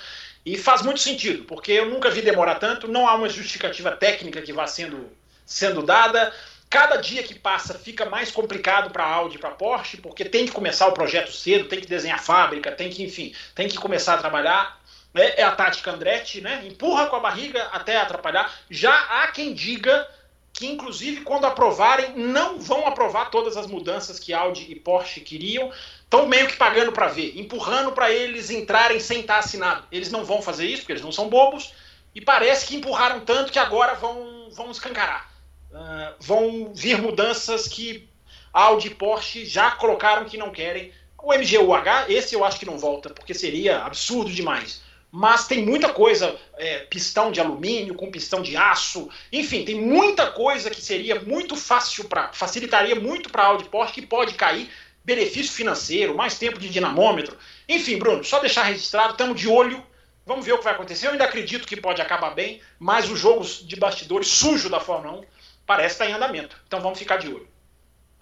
E 0.46 0.58
faz 0.58 0.82
muito 0.84 1.00
sentido, 1.00 1.46
porque 1.46 1.72
eu 1.72 1.88
nunca 1.88 2.12
vi 2.12 2.22
demorar 2.22 2.56
tanto, 2.56 2.88
não 2.88 3.08
há 3.08 3.16
uma 3.16 3.30
justificativa 3.30 3.92
técnica 3.92 4.42
que 4.42 4.54
vá 4.54 4.68
sendo, 4.68 5.10
sendo 5.46 5.82
dada. 5.82 6.32
Cada 6.70 6.98
dia 6.98 7.24
que 7.24 7.36
passa 7.36 7.78
fica 7.78 8.10
mais 8.10 8.32
complicado 8.32 8.92
para 8.92 9.04
a 9.04 9.14
Audi 9.14 9.36
e 9.36 9.40
para 9.40 9.50
a 9.50 9.56
Porsche, 9.56 9.98
porque 9.98 10.26
tem 10.26 10.46
que 10.46 10.52
começar 10.52 10.88
o 10.88 10.94
projeto 10.94 11.32
cedo, 11.32 11.70
tem 11.70 11.80
que 11.80 11.88
desenhar 11.88 12.22
fábrica, 12.22 12.72
tem 12.72 12.90
que, 12.90 13.04
enfim, 13.04 13.34
tem 13.54 13.68
que 13.68 13.78
começar 13.78 14.16
a 14.16 14.18
trabalhar. 14.18 14.82
É, 15.14 15.42
é 15.42 15.44
a 15.44 15.52
tática 15.52 15.92
Andretti, 15.92 16.42
né? 16.42 16.64
Empurra 16.66 17.06
com 17.08 17.16
a 17.16 17.20
barriga 17.22 17.64
até 17.72 17.96
atrapalhar. 17.96 18.54
Já 18.70 18.94
há 18.94 19.28
quem 19.28 19.54
diga 19.54 20.06
que, 20.52 20.66
inclusive, 20.66 21.22
quando 21.22 21.46
aprovarem, 21.46 22.14
não 22.16 22.60
vão 22.60 22.88
aprovar 22.88 23.30
todas 23.30 23.56
as 23.58 23.68
mudanças 23.68 24.20
que 24.20 24.34
Audi 24.34 24.72
e 24.72 24.76
Porsche 24.76 25.22
queriam. 25.22 25.72
Estão 26.02 26.28
meio 26.28 26.48
que 26.48 26.56
pagando 26.56 26.92
para 26.92 27.08
ver, 27.08 27.38
empurrando 27.38 27.92
para 27.92 28.10
eles 28.12 28.50
entrarem 28.50 29.00
sem 29.00 29.22
estar 29.22 29.38
assinado. 29.38 29.86
Eles 29.92 30.12
não 30.12 30.24
vão 30.24 30.42
fazer 30.42 30.66
isso, 30.66 30.82
porque 30.82 30.94
eles 30.94 31.04
não 31.04 31.12
são 31.12 31.30
bobos. 31.30 31.74
E 32.14 32.22
parece 32.22 32.66
que 32.66 32.76
empurraram 32.76 33.20
tanto 33.22 33.52
que 33.52 33.60
agora 33.60 33.96
vão, 33.96 34.50
vão 34.52 34.72
escancarar. 34.72 35.35
Uh, 35.76 36.16
vão 36.22 36.74
vir 36.74 37.02
mudanças 37.02 37.68
que 37.68 38.08
Audi 38.54 38.88
e 38.88 38.96
Porsche 38.96 39.46
já 39.46 39.72
colocaram 39.72 40.24
que 40.24 40.38
não 40.38 40.50
querem. 40.50 40.94
O 41.22 41.34
MGUH, 41.34 42.06
esse 42.08 42.34
eu 42.34 42.46
acho 42.46 42.58
que 42.58 42.66
não 42.66 42.78
volta, 42.78 43.10
porque 43.10 43.34
seria 43.34 43.80
absurdo 43.80 44.32
demais. 44.32 44.82
Mas 45.12 45.48
tem 45.48 45.66
muita 45.66 45.92
coisa, 45.92 46.34
é, 46.58 46.80
pistão 46.80 47.30
de 47.30 47.42
alumínio 47.42 47.94
com 47.94 48.10
pistão 48.10 48.42
de 48.42 48.56
aço, 48.56 49.10
enfim, 49.34 49.66
tem 49.66 49.76
muita 49.76 50.32
coisa 50.32 50.70
que 50.70 50.82
seria 50.82 51.20
muito 51.20 51.58
fácil 51.58 52.06
para, 52.06 52.32
facilitaria 52.32 52.96
muito 52.96 53.30
para 53.30 53.48
Audi 53.48 53.66
e 53.66 53.70
Porsche 53.70 53.96
que 53.96 54.08
pode 54.08 54.34
cair, 54.36 54.70
benefício 55.04 55.52
financeiro, 55.52 56.16
mais 56.16 56.40
tempo 56.40 56.58
de 56.58 56.70
dinamômetro. 56.70 57.38
Enfim, 57.68 57.98
Bruno, 57.98 58.24
só 58.24 58.40
deixar 58.40 58.64
registrado, 58.64 59.12
estamos 59.12 59.40
de 59.40 59.50
olho. 59.50 59.86
Vamos 60.26 60.46
ver 60.46 60.54
o 60.54 60.58
que 60.58 60.64
vai 60.64 60.74
acontecer. 60.74 61.08
Eu 61.08 61.12
ainda 61.12 61.26
acredito 61.26 61.68
que 61.68 61.76
pode 61.76 62.02
acabar 62.02 62.32
bem, 62.32 62.62
mas 62.80 63.10
os 63.12 63.20
jogos 63.20 63.68
de 63.68 63.76
bastidores 63.76 64.28
sujo 64.30 64.70
da 64.70 64.80
Fórmula 64.80 65.20
1 65.20 65.35
parece 65.66 65.96
estar 65.96 66.10
em 66.10 66.14
andamento. 66.14 66.56
Então 66.68 66.82
vamos 66.82 67.00
ficar 67.00 67.18
de 67.18 67.28
olho. 67.28 67.48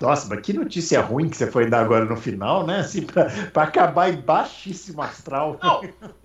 Nossa, 0.02 0.28
mas 0.28 0.42
que 0.42 0.54
notícia 0.54 1.02
ruim 1.02 1.30
que 1.30 1.38
você 1.38 1.50
foi 1.50 1.70
dar 1.70 1.82
agora 1.82 2.06
no 2.06 2.18
final, 2.18 2.66
né? 2.66 2.80
Assim, 2.80 3.04
para 3.06 3.64
acabar 3.64 4.10
em 4.10 4.18
baixíssimo 4.18 5.02
astral. 5.02 5.60
Não, 5.62 5.82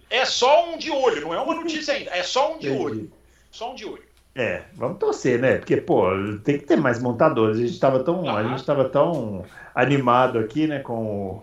é 0.08 0.24
só 0.24 0.72
um 0.72 0.78
de 0.78 0.90
olho, 0.90 1.20
não 1.20 1.34
é 1.34 1.40
uma 1.40 1.54
notícia 1.54 1.94
ainda. 1.94 2.10
É 2.10 2.22
só 2.22 2.54
um 2.54 2.58
de 2.58 2.68
Entendi. 2.68 2.82
olho. 2.84 3.12
Só 3.50 3.72
um 3.72 3.74
de 3.74 3.84
olho. 3.84 4.08
É, 4.34 4.62
vamos 4.74 4.98
torcer, 4.98 5.38
né? 5.38 5.58
Porque, 5.58 5.76
pô, 5.78 6.10
tem 6.44 6.58
que 6.58 6.64
ter 6.64 6.76
mais 6.76 7.02
montadores. 7.02 7.56
A 7.56 7.60
gente 7.60 7.72
estava 7.72 8.02
tão, 8.04 8.22
uhum. 8.22 8.36
a 8.36 8.42
gente 8.44 8.64
tava 8.64 8.88
tão 8.88 9.44
animado 9.74 10.38
aqui, 10.38 10.66
né, 10.66 10.78
com 10.78 11.42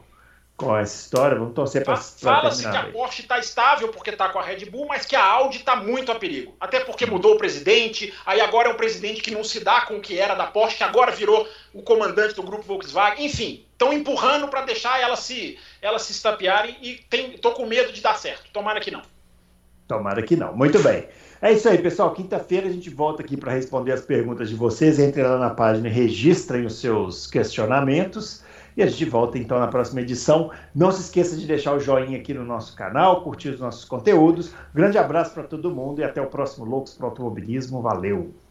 com 0.57 0.75
essa 0.75 0.95
história. 0.95 1.37
Vamos 1.37 1.53
torcer 1.53 1.83
para 1.83 1.97
Fala-se 1.97 2.69
que 2.69 2.77
a 2.77 2.91
Porsche 2.91 3.21
está 3.21 3.37
estável 3.39 3.89
porque 3.89 4.11
está 4.11 4.29
com 4.29 4.39
a 4.39 4.43
Red 4.43 4.65
Bull, 4.65 4.87
mas 4.87 5.05
que 5.05 5.15
a 5.15 5.23
Audi 5.23 5.57
está 5.57 5.75
muito 5.75 6.11
a 6.11 6.15
perigo. 6.15 6.55
Até 6.59 6.79
porque 6.79 7.05
mudou 7.05 7.35
o 7.35 7.37
presidente, 7.37 8.13
aí 8.25 8.39
agora 8.39 8.69
é 8.69 8.73
um 8.73 8.77
presidente 8.77 9.21
que 9.21 9.31
não 9.31 9.43
se 9.43 9.59
dá 9.59 9.81
com 9.81 9.97
o 9.97 10.01
que 10.01 10.17
era 10.17 10.35
da 10.35 10.47
Porsche, 10.47 10.83
agora 10.83 11.11
virou 11.11 11.47
o 11.73 11.81
comandante 11.81 12.35
do 12.35 12.43
grupo 12.43 12.63
Volkswagen. 12.63 13.25
Enfim, 13.25 13.65
estão 13.71 13.91
empurrando 13.91 14.47
para 14.47 14.61
deixar 14.61 14.99
elas 14.99 15.19
se, 15.19 15.59
elas 15.81 16.03
se 16.03 16.13
estapearem 16.13 16.77
e 16.81 16.95
tem, 17.09 17.37
tô 17.37 17.51
com 17.51 17.65
medo 17.65 17.91
de 17.91 18.01
dar 18.01 18.15
certo. 18.15 18.49
Tomara 18.53 18.79
que 18.79 18.91
não. 18.91 19.01
Tomara 19.87 20.23
que 20.23 20.35
não. 20.35 20.55
Muito 20.55 20.79
bem. 20.79 21.07
É 21.41 21.51
isso 21.51 21.69
aí, 21.69 21.77
pessoal. 21.77 22.11
Quinta-feira 22.11 22.67
a 22.67 22.71
gente 22.71 22.89
volta 22.89 23.21
aqui 23.21 23.37
para 23.37 23.51
responder 23.51 23.91
as 23.91 24.01
perguntas 24.01 24.49
de 24.49 24.55
vocês. 24.55 24.97
Entrem 24.97 25.23
lá 25.23 25.37
na 25.37 25.51
página 25.51 25.87
e 25.87 25.91
registrem 25.91 26.65
os 26.65 26.79
seus 26.79 27.27
questionamentos. 27.27 28.43
E 28.77 28.83
a 28.83 28.87
gente 28.87 29.05
volta 29.05 29.37
então 29.37 29.59
na 29.59 29.67
próxima 29.67 30.01
edição. 30.01 30.51
Não 30.73 30.91
se 30.91 31.01
esqueça 31.01 31.37
de 31.37 31.47
deixar 31.47 31.73
o 31.73 31.79
joinha 31.79 32.17
aqui 32.17 32.33
no 32.33 32.43
nosso 32.43 32.75
canal, 32.75 33.23
curtir 33.23 33.49
os 33.49 33.59
nossos 33.59 33.85
conteúdos. 33.85 34.53
Grande 34.73 34.97
abraço 34.97 35.33
para 35.33 35.43
todo 35.43 35.73
mundo 35.73 36.01
e 36.01 36.03
até 36.03 36.21
o 36.21 36.27
próximo 36.27 36.65
Loucos 36.65 36.93
para 36.93 37.05
o 37.05 37.09
Automobilismo. 37.09 37.81
Valeu! 37.81 38.44